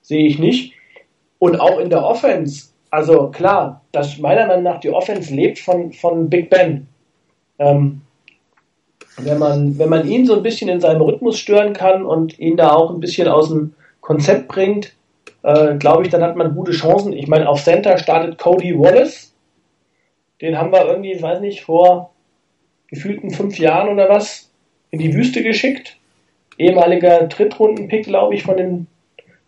[0.02, 0.74] sehe ich nicht.
[1.40, 5.92] Und auch in der Offense, also klar, dass meiner Meinung nach die Offense lebt von,
[5.92, 6.86] von Big Ben.
[7.58, 8.02] Ähm,
[9.16, 12.58] wenn, man, wenn man ihn so ein bisschen in seinem Rhythmus stören kann und ihn
[12.58, 13.72] da auch ein bisschen aus dem
[14.02, 14.94] Konzept bringt,
[15.42, 17.14] äh, glaube ich, dann hat man gute Chancen.
[17.14, 19.34] Ich meine, auf Center startet Cody Wallace.
[20.42, 22.10] Den haben wir irgendwie, ich weiß nicht, vor
[22.88, 24.50] gefühlten fünf Jahren oder was
[24.90, 25.96] in die Wüste geschickt.
[26.58, 28.86] Ehemaliger Drittrunden-Pick, glaube ich, von den,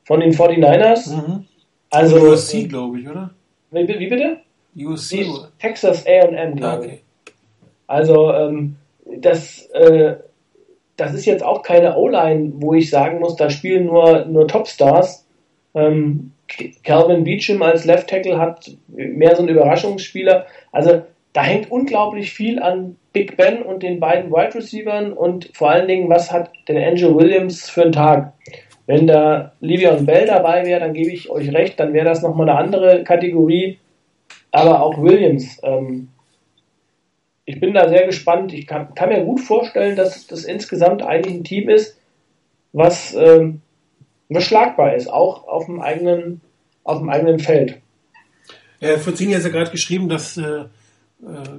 [0.04, 1.14] von den 49ers.
[1.14, 1.46] Mhm.
[1.92, 3.30] Also, USC, glaube ich, oder?
[3.70, 4.38] Wie, wie bitte?
[4.76, 5.26] USC.
[5.58, 6.94] Texas AM, glaube okay.
[6.94, 7.32] ich.
[7.86, 8.76] Also, ähm,
[9.18, 10.16] das, äh,
[10.96, 15.26] das ist jetzt auch keine O-Line, wo ich sagen muss, da spielen nur, nur Topstars.
[15.74, 16.32] Ähm,
[16.84, 20.46] Calvin Beecham als Left Tackle hat mehr so einen Überraschungsspieler.
[20.70, 25.70] Also da hängt unglaublich viel an Big Ben und den beiden Wide Receivers und vor
[25.70, 28.32] allen Dingen, was hat denn Angel Williams für einen Tag?
[28.92, 32.50] Wenn da Livion Bell dabei wäre, dann gebe ich euch recht, dann wäre das nochmal
[32.50, 33.78] eine andere Kategorie.
[34.50, 35.58] Aber auch Williams.
[35.62, 36.08] Ähm,
[37.46, 38.52] ich bin da sehr gespannt.
[38.52, 41.98] Ich kann, kann, mir gut vorstellen, dass das insgesamt eigentlich ein Team ist,
[42.74, 43.62] was, ähm,
[44.28, 46.42] was schlagbar ist, auch auf dem eigenen,
[46.84, 47.80] auf dem eigenen Feld.
[48.80, 50.66] Ja, Fuzini hat ja gerade geschrieben, dass äh, äh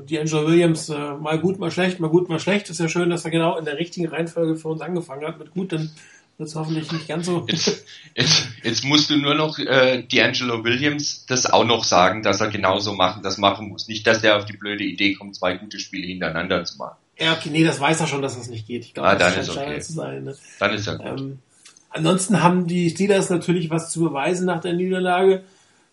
[0.08, 2.70] die Angela Williams äh, mal gut, mal schlecht, mal gut, mal schlecht.
[2.70, 5.50] Ist ja schön, dass er genau in der richtigen Reihenfolge für uns angefangen hat mit
[5.50, 5.90] gut, dann
[6.38, 7.46] wird es hoffentlich nicht ganz so.
[7.48, 12.42] Jetzt, jetzt, jetzt musst du nur noch äh, D'Angelo Williams das auch noch sagen, dass
[12.42, 13.88] er genauso machen, das machen muss.
[13.88, 16.98] Nicht, dass er auf die blöde Idee kommt, zwei gute Spiele hintereinander zu machen.
[17.20, 18.84] Ja, okay, nee, das weiß er schon, dass das nicht geht.
[18.84, 19.80] Ich glaube, ah, dann ist okay.
[19.80, 20.36] Zu sein, ne?
[20.60, 21.20] Dann ist er gut.
[21.20, 21.40] Ähm,
[21.90, 25.44] ansonsten haben die Steelers natürlich was zu beweisen nach der Niederlage.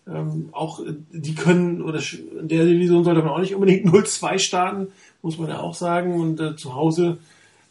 [0.07, 0.79] Ähm, auch
[1.11, 1.99] die können, oder
[2.39, 4.87] in der Division sollte man auch nicht unbedingt 0-2 starten,
[5.21, 6.19] muss man ja auch sagen.
[6.19, 7.19] Und äh, zu Hause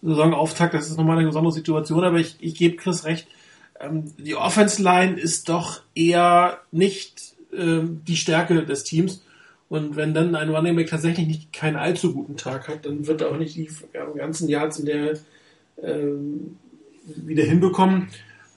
[0.03, 3.27] Saisonauftakt, das ist nochmal eine besondere Situation, aber ich, ich gebe Chris recht,
[3.81, 9.23] ähm, die Offense Line ist doch eher nicht ähm, die Stärke des Teams.
[9.69, 13.21] Und wenn dann ein Running Back tatsächlich nicht keinen allzu guten Tag hat, dann wird
[13.21, 13.71] er auch nicht die
[14.17, 15.19] ganzen Yards in der
[15.83, 16.57] ähm,
[17.05, 18.09] wieder hinbekommen.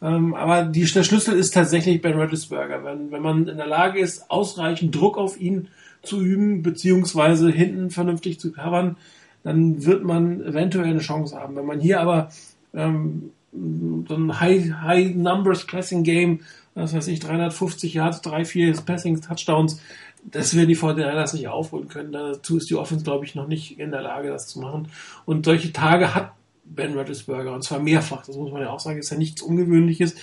[0.02, 2.84] Ähm, aber die, der Schlüssel ist tatsächlich Ben Roethlisberger.
[2.84, 5.68] Wenn, wenn man in der Lage ist, ausreichend Druck auf ihn
[6.02, 8.98] zu üben, beziehungsweise hinten vernünftig zu covern,
[9.44, 11.56] dann wird man eventuell eine Chance haben.
[11.56, 12.30] Wenn man hier aber
[12.74, 16.42] ähm, so ein High, High Numbers Passing Game,
[16.76, 19.80] was weiß ich, 350 Yards, 3, 4 Passing Touchdowns,
[20.24, 22.14] das werden die Fortinanders nicht aufholen können.
[22.14, 24.88] Dazu ist die Offense, glaube ich, noch nicht in der Lage, das zu machen.
[25.26, 26.32] Und solche Tage hat
[26.66, 28.26] Ben Roethlisberger, und zwar mehrfach.
[28.26, 30.16] Das muss man ja auch sagen, ist ja nichts Ungewöhnliches.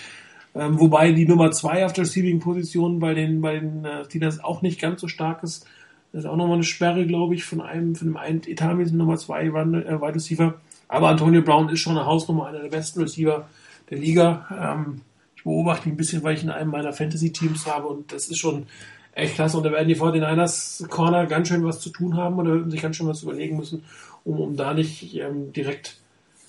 [0.54, 4.62] Ähm, wobei die Nummer 2 auf der Receiving-Position bei den, bei den äh, Steelers auch
[4.62, 5.66] nicht ganz so stark ist.
[6.12, 9.16] Das ist auch nochmal eine Sperre, glaube ich, von einem, von einem einen etatmäßigen Nummer
[9.16, 10.54] 2 äh, Wide Receiver.
[10.88, 13.48] Aber Antonio Brown ist schon eine Hausnummer, einer der besten Receiver
[13.90, 14.46] der Liga.
[14.78, 15.02] Ähm,
[15.36, 18.38] ich beobachte ihn ein bisschen, weil ich in einem meiner Fantasy-Teams habe und das ist
[18.38, 18.66] schon
[19.12, 19.56] echt klasse.
[19.56, 22.96] Und da werden die 49ers Corner ganz schön was zu tun haben oder sich ganz
[22.96, 23.84] schön was überlegen müssen,
[24.24, 25.96] um, um da nicht ähm, direkt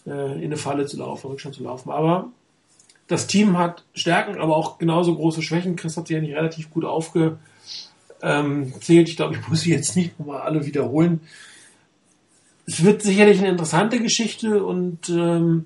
[0.05, 1.91] äh, in eine Falle zu laufen, Rückstand zu laufen.
[1.91, 2.29] Aber
[3.07, 5.75] das Team hat Stärken, aber auch genauso große Schwächen.
[5.75, 7.37] Chris hat sie ja nicht relativ gut aufge,
[8.21, 9.09] ähm, zählt.
[9.09, 11.21] Ich glaube, ich muss sie jetzt nicht nochmal alle wiederholen.
[12.65, 15.65] Es wird sicherlich eine interessante Geschichte und ähm,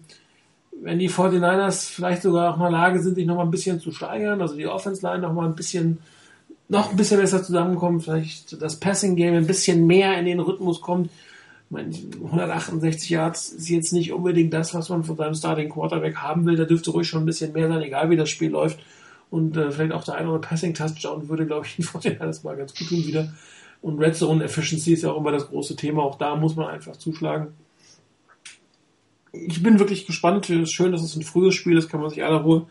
[0.81, 3.79] wenn die 49ers vielleicht sogar auch mal in der Lage sind, sich nochmal ein bisschen
[3.79, 5.99] zu steigern, also die Offense-Line nochmal ein bisschen
[6.67, 11.07] noch ein bisschen besser zusammenkommt, vielleicht das Passing-Game ein bisschen mehr in den Rhythmus kommt.
[11.07, 11.91] Ich meine,
[12.23, 16.55] 168 Yards ist jetzt nicht unbedingt das, was man von seinem Starting Quarterback haben will.
[16.55, 18.79] Da dürfte ruhig schon ein bisschen mehr sein, egal wie das Spiel läuft.
[19.29, 22.75] Und äh, vielleicht auch der eine oder Passing-Touchdown würde, glaube ich, den alles mal ganz
[22.75, 23.33] gut tun wieder.
[23.81, 26.03] Und Red Zone Efficiency ist ja auch immer das große Thema.
[26.03, 27.53] Auch da muss man einfach zuschlagen.
[29.31, 30.49] Ich bin wirklich gespannt.
[30.49, 32.67] Es ist schön, dass es ein frühes Spiel ist, kann man sich aller Ruhe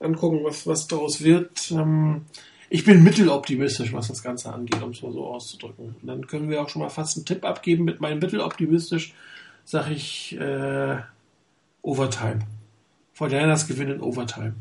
[0.00, 1.70] Dann gucken, was, was daraus wird.
[1.70, 2.22] Ähm,
[2.68, 5.94] ich bin mitteloptimistisch, was das Ganze angeht, um es mal so auszudrücken.
[6.00, 7.84] Und dann können wir auch schon mal fast einen Tipp abgeben.
[7.84, 9.14] Mit meinem mitteloptimistisch
[9.64, 10.96] sage ich äh,
[11.82, 12.40] Overtime.
[13.12, 14.54] Fortinanders gewinnen Overtime.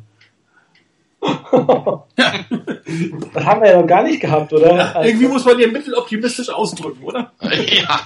[1.22, 2.46] Ja.
[3.34, 4.76] Das haben wir ja noch gar nicht gehabt, oder?
[4.76, 7.32] Ja, irgendwie muss man ja mitteloptimistisch ausdrücken, oder?
[7.42, 8.02] ja.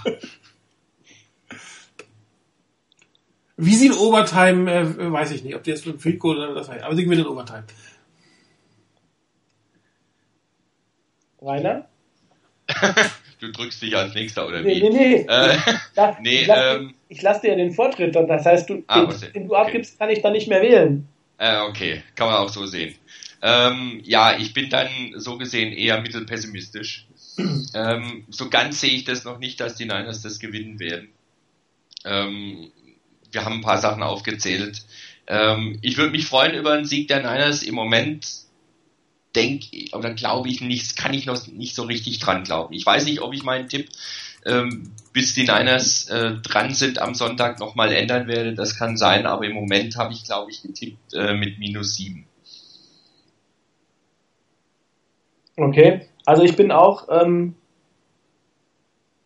[3.58, 6.38] Wie sie in Overtime, äh, weiß ich nicht, ob die jetzt mit dem Field Goal
[6.38, 7.66] oder was weiß aber sie gewinnen in Overtime.
[11.42, 11.86] Rainer?
[13.40, 14.90] du drückst dich als nächster, oder nee, wie?
[14.90, 15.26] Nee, nee.
[15.28, 15.58] Äh,
[15.96, 19.06] ja, nee ich lasse ähm, lass dir ja den Vortritt, und das heißt, du, Ah,
[19.06, 21.08] den, den du abgibst, kann ich dann nicht mehr wählen.
[21.40, 22.96] Äh, okay, kann man auch so sehen.
[23.42, 27.08] Ähm, ja, ich bin dann so gesehen eher mittelpessimistisch.
[27.74, 31.10] ähm, so ganz sehe ich das noch nicht, dass die Niners das gewinnen werden.
[32.04, 32.72] Ähm,
[33.32, 34.84] wir haben ein paar Sachen aufgezählt.
[35.28, 37.64] Ähm, ich würde mich freuen über einen Sieg der Niners.
[37.64, 38.28] Im Moment
[39.36, 42.74] denke oder glaube ich nicht, kann ich noch nicht so richtig dran glauben.
[42.74, 43.90] Ich weiß nicht, ob ich meinen Tipp
[44.46, 48.54] ähm, bis die Niners äh, dran sind am Sonntag nochmal ändern werde.
[48.54, 52.26] Das kann sein, aber im Moment habe ich, glaube ich, getippt äh, mit minus sieben.
[55.58, 57.56] Okay, also ich bin auch, ähm,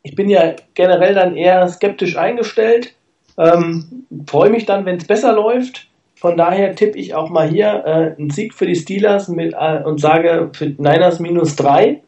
[0.02, 2.95] ich bin ja generell dann eher skeptisch eingestellt,
[3.38, 5.88] ähm, freue mich dann, wenn es besser läuft.
[6.15, 9.84] Von daher tippe ich auch mal hier äh, einen Sieg für die Steelers mit, äh,
[9.84, 12.02] und sage für Niners minus drei,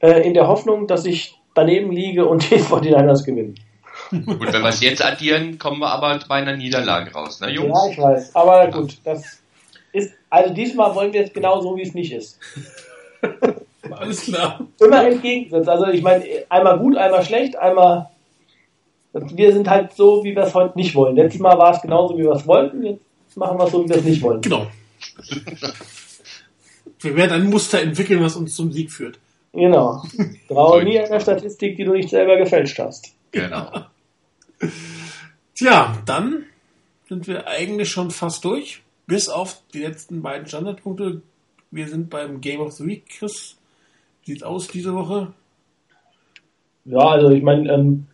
[0.00, 3.54] äh, in der Hoffnung, dass ich daneben liege und die 49ers gewinnen.
[4.10, 7.78] Gut, wenn wir es jetzt addieren, kommen wir aber bei einer Niederlage raus, ne, Jungs?
[7.84, 9.42] Ja, ich weiß, aber gut, das
[9.92, 12.38] ist, also diesmal wollen wir es genau so, wie es nicht ist.
[13.90, 14.60] Alles klar.
[14.80, 15.68] immer entgegengesetzt.
[15.68, 18.10] Also ich meine, einmal gut, einmal schlecht, einmal.
[19.12, 21.16] Wir sind halt so, wie wir es heute nicht wollen.
[21.16, 22.84] Letztes Mal war es genauso, wie wir es wollten.
[22.84, 24.40] Jetzt machen wir es so, wie wir es nicht wollen.
[24.42, 24.66] Genau.
[27.00, 29.20] Wir werden ein Muster entwickeln, was uns zum Sieg führt.
[29.52, 30.02] Genau.
[30.48, 33.14] Traue nie einer Statistik, die du nicht selber gefälscht hast.
[33.32, 33.86] Genau.
[35.54, 36.44] Tja, dann
[37.08, 38.82] sind wir eigentlich schon fast durch.
[39.06, 41.22] Bis auf die letzten beiden Standardpunkte.
[41.70, 43.56] Wir sind beim Game of the Week, Chris.
[44.24, 45.32] Wie sieht's aus diese Woche?
[46.84, 48.06] Ja, also ich meine, ähm,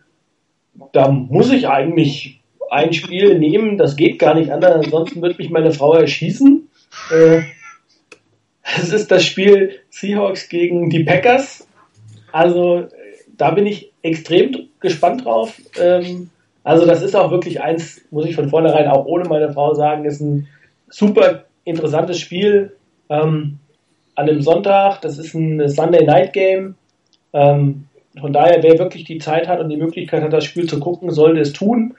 [0.91, 5.49] da muss ich eigentlich ein Spiel nehmen, das geht gar nicht anders, ansonsten wird mich
[5.49, 6.67] meine Frau erschießen.
[7.11, 7.41] Äh,
[8.77, 11.67] es ist das Spiel Seahawks gegen die Packers.
[12.31, 12.87] Also
[13.37, 15.59] da bin ich extrem gespannt drauf.
[15.79, 16.29] Ähm,
[16.63, 20.05] also das ist auch wirklich eins, muss ich von vornherein auch ohne meine Frau sagen,
[20.05, 20.47] ist ein
[20.89, 22.75] super interessantes Spiel.
[23.09, 23.59] Ähm,
[24.15, 26.75] an einem Sonntag, das ist ein Sunday Night Game.
[27.33, 27.85] Ähm,
[28.19, 31.11] von daher, wer wirklich die Zeit hat und die Möglichkeit hat, das Spiel zu gucken,
[31.11, 31.95] sollte es tun.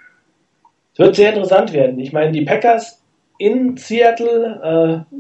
[0.94, 2.01] Es wird sehr interessant werden.
[2.01, 3.02] Ich meine, die Packers
[3.38, 5.16] in Seattle, äh,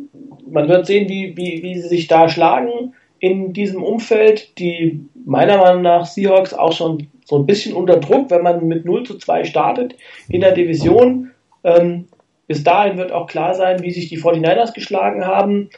[0.46, 4.58] man wird sehen, wie, wie, wie sie sich da schlagen in diesem Umfeld.
[4.58, 8.84] Die meiner Meinung nach Seahawks auch schon so ein bisschen unter Druck, wenn man mit
[8.84, 9.96] 0 zu 2 startet
[10.28, 11.32] in der Division.
[11.64, 12.06] Ähm,
[12.46, 15.70] bis dahin wird auch klar sein, wie sich die 49ers geschlagen haben.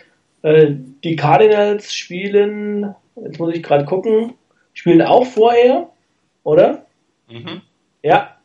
[0.43, 4.35] Äh, die Cardinals spielen, jetzt muss ich gerade gucken,
[4.74, 5.89] spielen auch vorher,
[6.45, 6.86] oder?
[7.31, 7.62] Mhm.
[8.03, 8.36] Ja,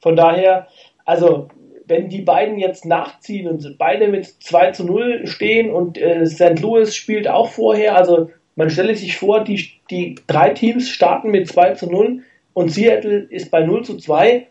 [0.00, 0.68] von daher,
[1.04, 1.48] also
[1.90, 6.60] wenn die beiden jetzt nachziehen und beide mit 2 zu 0 stehen und äh, St.
[6.60, 11.48] Louis spielt auch vorher, also man stelle sich vor, die, die drei Teams starten mit
[11.48, 12.22] 2 zu 0
[12.54, 14.46] und Seattle ist bei 0 zu 2.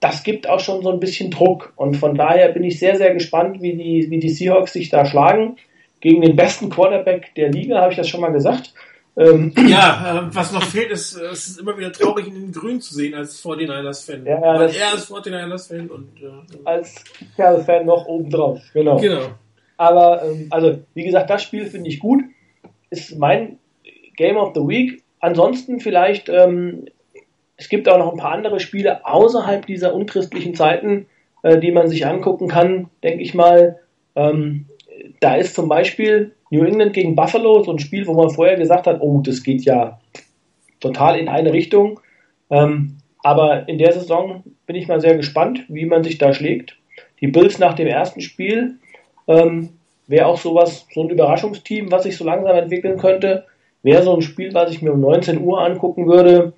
[0.00, 1.72] Das gibt auch schon so ein bisschen Druck.
[1.76, 5.04] Und von daher bin ich sehr, sehr gespannt, wie die, wie die Seahawks sich da
[5.04, 5.56] schlagen.
[6.00, 8.74] Gegen den besten Quarterback der Liga, habe ich das schon mal gesagt.
[9.18, 12.52] Ähm, Ja, äh, was noch fehlt, ist, äh, es ist immer wieder traurig, ihn in
[12.52, 14.24] Grün zu sehen als 49ers-Fan.
[14.24, 17.02] Ja, ja, er ist 49ers-Fan und äh, als
[17.34, 18.60] Kerl-Fan noch obendrauf.
[18.72, 18.96] Genau.
[18.98, 19.30] genau.
[19.76, 22.22] Aber, ähm, also, wie gesagt, das Spiel finde ich gut.
[22.90, 23.58] Ist mein
[24.16, 25.02] Game of the Week.
[25.20, 26.86] Ansonsten vielleicht, ähm,
[27.56, 31.06] es gibt auch noch ein paar andere Spiele außerhalb dieser unchristlichen Zeiten,
[31.42, 33.80] äh, die man sich angucken kann, denke ich mal.
[34.14, 34.66] Ähm,
[35.20, 38.86] da ist zum Beispiel New England gegen Buffalo, so ein Spiel, wo man vorher gesagt
[38.86, 40.00] hat, oh, das geht ja
[40.80, 42.00] total in eine Richtung.
[42.50, 46.76] Ähm, aber in der Saison bin ich mal sehr gespannt, wie man sich da schlägt.
[47.20, 48.78] Die Bills nach dem ersten Spiel
[49.26, 49.70] ähm,
[50.06, 53.44] wäre auch sowas, so ein Überraschungsteam, was sich so langsam entwickeln könnte.
[53.82, 56.54] Wäre so ein Spiel, was ich mir um 19 Uhr angucken würde.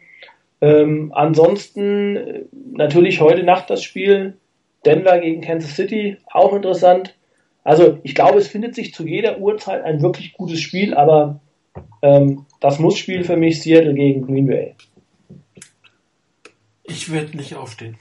[0.60, 4.34] Ähm, ansonsten äh, natürlich heute Nacht das Spiel
[4.84, 7.14] Denver gegen Kansas City, auch interessant.
[7.64, 11.40] Also ich glaube, es findet sich zu jeder Uhrzeit ein wirklich gutes Spiel, aber
[12.02, 14.74] ähm, das Muss-Spiel für mich Seattle gegen Green Bay.
[16.84, 17.96] Ich werde nicht aufstehen.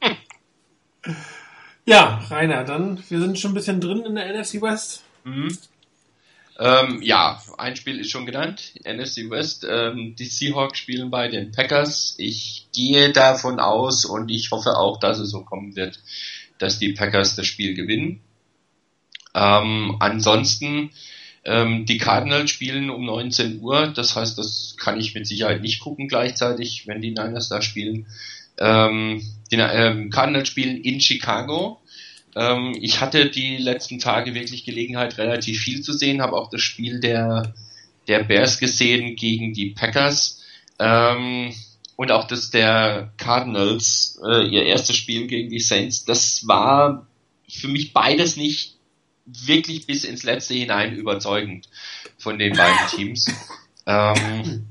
[1.88, 5.04] Ja, Rainer, dann, wir sind schon ein bisschen drin in der NFC West.
[5.22, 5.56] Mhm.
[6.58, 9.64] Ähm, ja, ein Spiel ist schon genannt, NFC West.
[9.68, 12.16] Ähm, die Seahawks spielen bei den Packers.
[12.18, 16.00] Ich gehe davon aus und ich hoffe auch, dass es so kommen wird,
[16.58, 18.20] dass die Packers das Spiel gewinnen.
[19.36, 20.90] Ähm, ansonsten,
[21.44, 25.80] ähm, die Cardinals spielen um 19 Uhr, das heißt, das kann ich mit Sicherheit nicht
[25.80, 28.06] gucken gleichzeitig, wenn die Niners da spielen.
[28.58, 29.22] Ähm,
[29.52, 31.80] die ähm, Cardinals spielen in Chicago.
[32.34, 36.62] Ähm, ich hatte die letzten Tage wirklich Gelegenheit, relativ viel zu sehen, habe auch das
[36.62, 37.54] Spiel der,
[38.08, 40.42] der Bears gesehen gegen die Packers.
[40.78, 41.52] Ähm,
[41.96, 47.06] und auch das der Cardinals, äh, ihr erstes Spiel gegen die Saints, das war
[47.48, 48.75] für mich beides nicht
[49.26, 51.68] wirklich bis ins letzte hinein überzeugend
[52.18, 53.26] von den beiden Teams.
[53.86, 54.66] Ähm,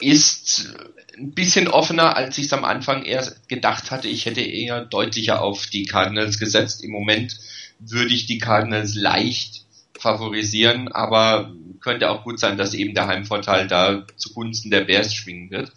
[0.00, 0.74] ist
[1.16, 4.08] ein bisschen offener, als ich es am Anfang eher gedacht hatte.
[4.08, 6.84] Ich hätte eher deutlicher auf die Cardinals gesetzt.
[6.84, 7.38] Im Moment
[7.78, 9.64] würde ich die Cardinals leicht
[9.98, 15.50] favorisieren, aber könnte auch gut sein, dass eben der Heimvorteil da zugunsten der Bears schwingen
[15.50, 15.72] wird.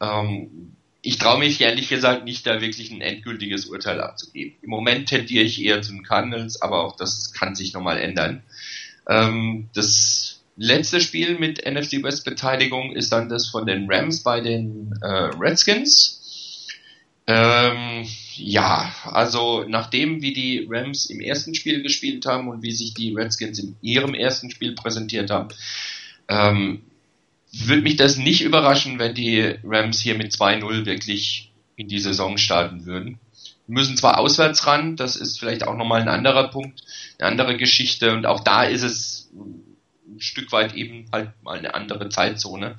[0.00, 0.76] Ähm,
[1.06, 4.56] ich traue mich ehrlich gesagt nicht, da wirklich ein endgültiges Urteil abzugeben.
[4.60, 8.42] Im Moment tendiere ich eher zu den Cardinals, aber auch das kann sich nochmal ändern.
[9.08, 14.40] Ähm, das letzte Spiel mit NFC West Beteiligung ist dann das von den Rams bei
[14.40, 16.66] den äh, Redskins.
[17.28, 18.04] Ähm,
[18.34, 23.14] ja, also nachdem wie die Rams im ersten Spiel gespielt haben und wie sich die
[23.14, 25.50] Redskins in ihrem ersten Spiel präsentiert haben,
[26.26, 26.82] ähm,
[27.52, 32.38] würde mich das nicht überraschen, wenn die Rams hier mit 2-0 wirklich in die Saison
[32.38, 33.18] starten würden.
[33.66, 36.82] Wir müssen zwar auswärts ran, das ist vielleicht auch nochmal ein anderer Punkt,
[37.18, 41.74] eine andere Geschichte und auch da ist es ein Stück weit eben halt mal eine
[41.74, 42.76] andere Zeitzone.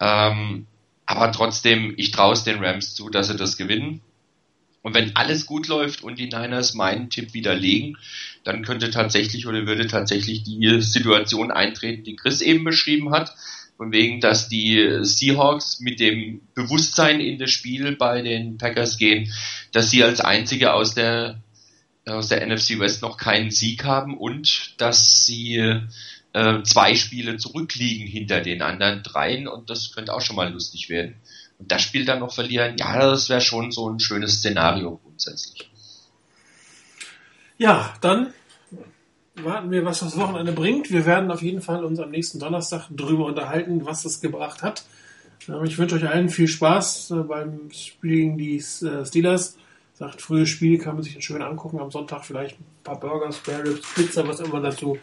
[0.00, 0.66] Ähm,
[1.06, 4.02] aber trotzdem, ich traue es den Rams zu, dass sie das gewinnen.
[4.82, 7.96] Und wenn alles gut läuft und die Niners meinen Tipp widerlegen,
[8.44, 13.34] dann könnte tatsächlich oder würde tatsächlich die Situation eintreten, die Chris eben beschrieben hat.
[13.78, 19.32] Von wegen, dass die Seahawks mit dem Bewusstsein in das Spiel bei den Packers gehen,
[19.72, 21.40] dass sie als einzige aus der,
[22.04, 25.80] aus der NFC West noch keinen Sieg haben und dass sie
[26.32, 30.88] äh, zwei Spiele zurückliegen hinter den anderen dreien und das könnte auch schon mal lustig
[30.88, 31.14] werden.
[31.58, 35.70] Und das Spiel dann noch verlieren, ja, das wäre schon so ein schönes Szenario grundsätzlich.
[37.58, 38.32] Ja, dann
[39.44, 40.90] warten wir, was das Wochenende bringt.
[40.90, 44.84] Wir werden auf jeden Fall uns am nächsten Donnerstag drüber unterhalten, was das gebracht hat.
[45.48, 49.56] Ähm, ich wünsche euch allen viel Spaß äh, beim Spiel gegen die äh, Steelers.
[49.94, 51.80] Sagt, frühes Spiel kann man sich schön angucken.
[51.80, 54.96] Am Sonntag vielleicht ein paar Burger, Spare Ribs, Pizza, was immer dazu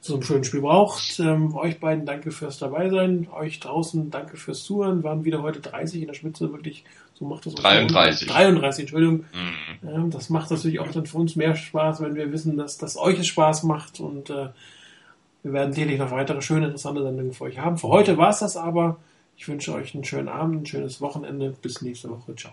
[0.00, 1.18] so ein schönes Spiel braucht.
[1.18, 3.26] Ähm, euch beiden danke fürs dabei sein.
[3.32, 5.02] Euch draußen danke fürs Zuhören.
[5.02, 6.84] Waren wieder heute 30 in der Spitze, wirklich.
[7.14, 8.28] So macht das 33.
[8.28, 9.24] 33, Entschuldigung.
[9.32, 9.88] Mhm.
[9.88, 12.96] Ähm, das macht natürlich auch dann für uns mehr Spaß, wenn wir wissen, dass das
[12.96, 14.48] euch es Spaß macht und äh,
[15.44, 17.76] wir werden sicherlich noch weitere schöne, interessante Sendungen für euch haben.
[17.76, 18.96] Für heute war es das aber.
[19.36, 21.54] Ich wünsche euch einen schönen Abend, ein schönes Wochenende.
[21.60, 22.34] Bis nächste Woche.
[22.34, 22.52] Ciao.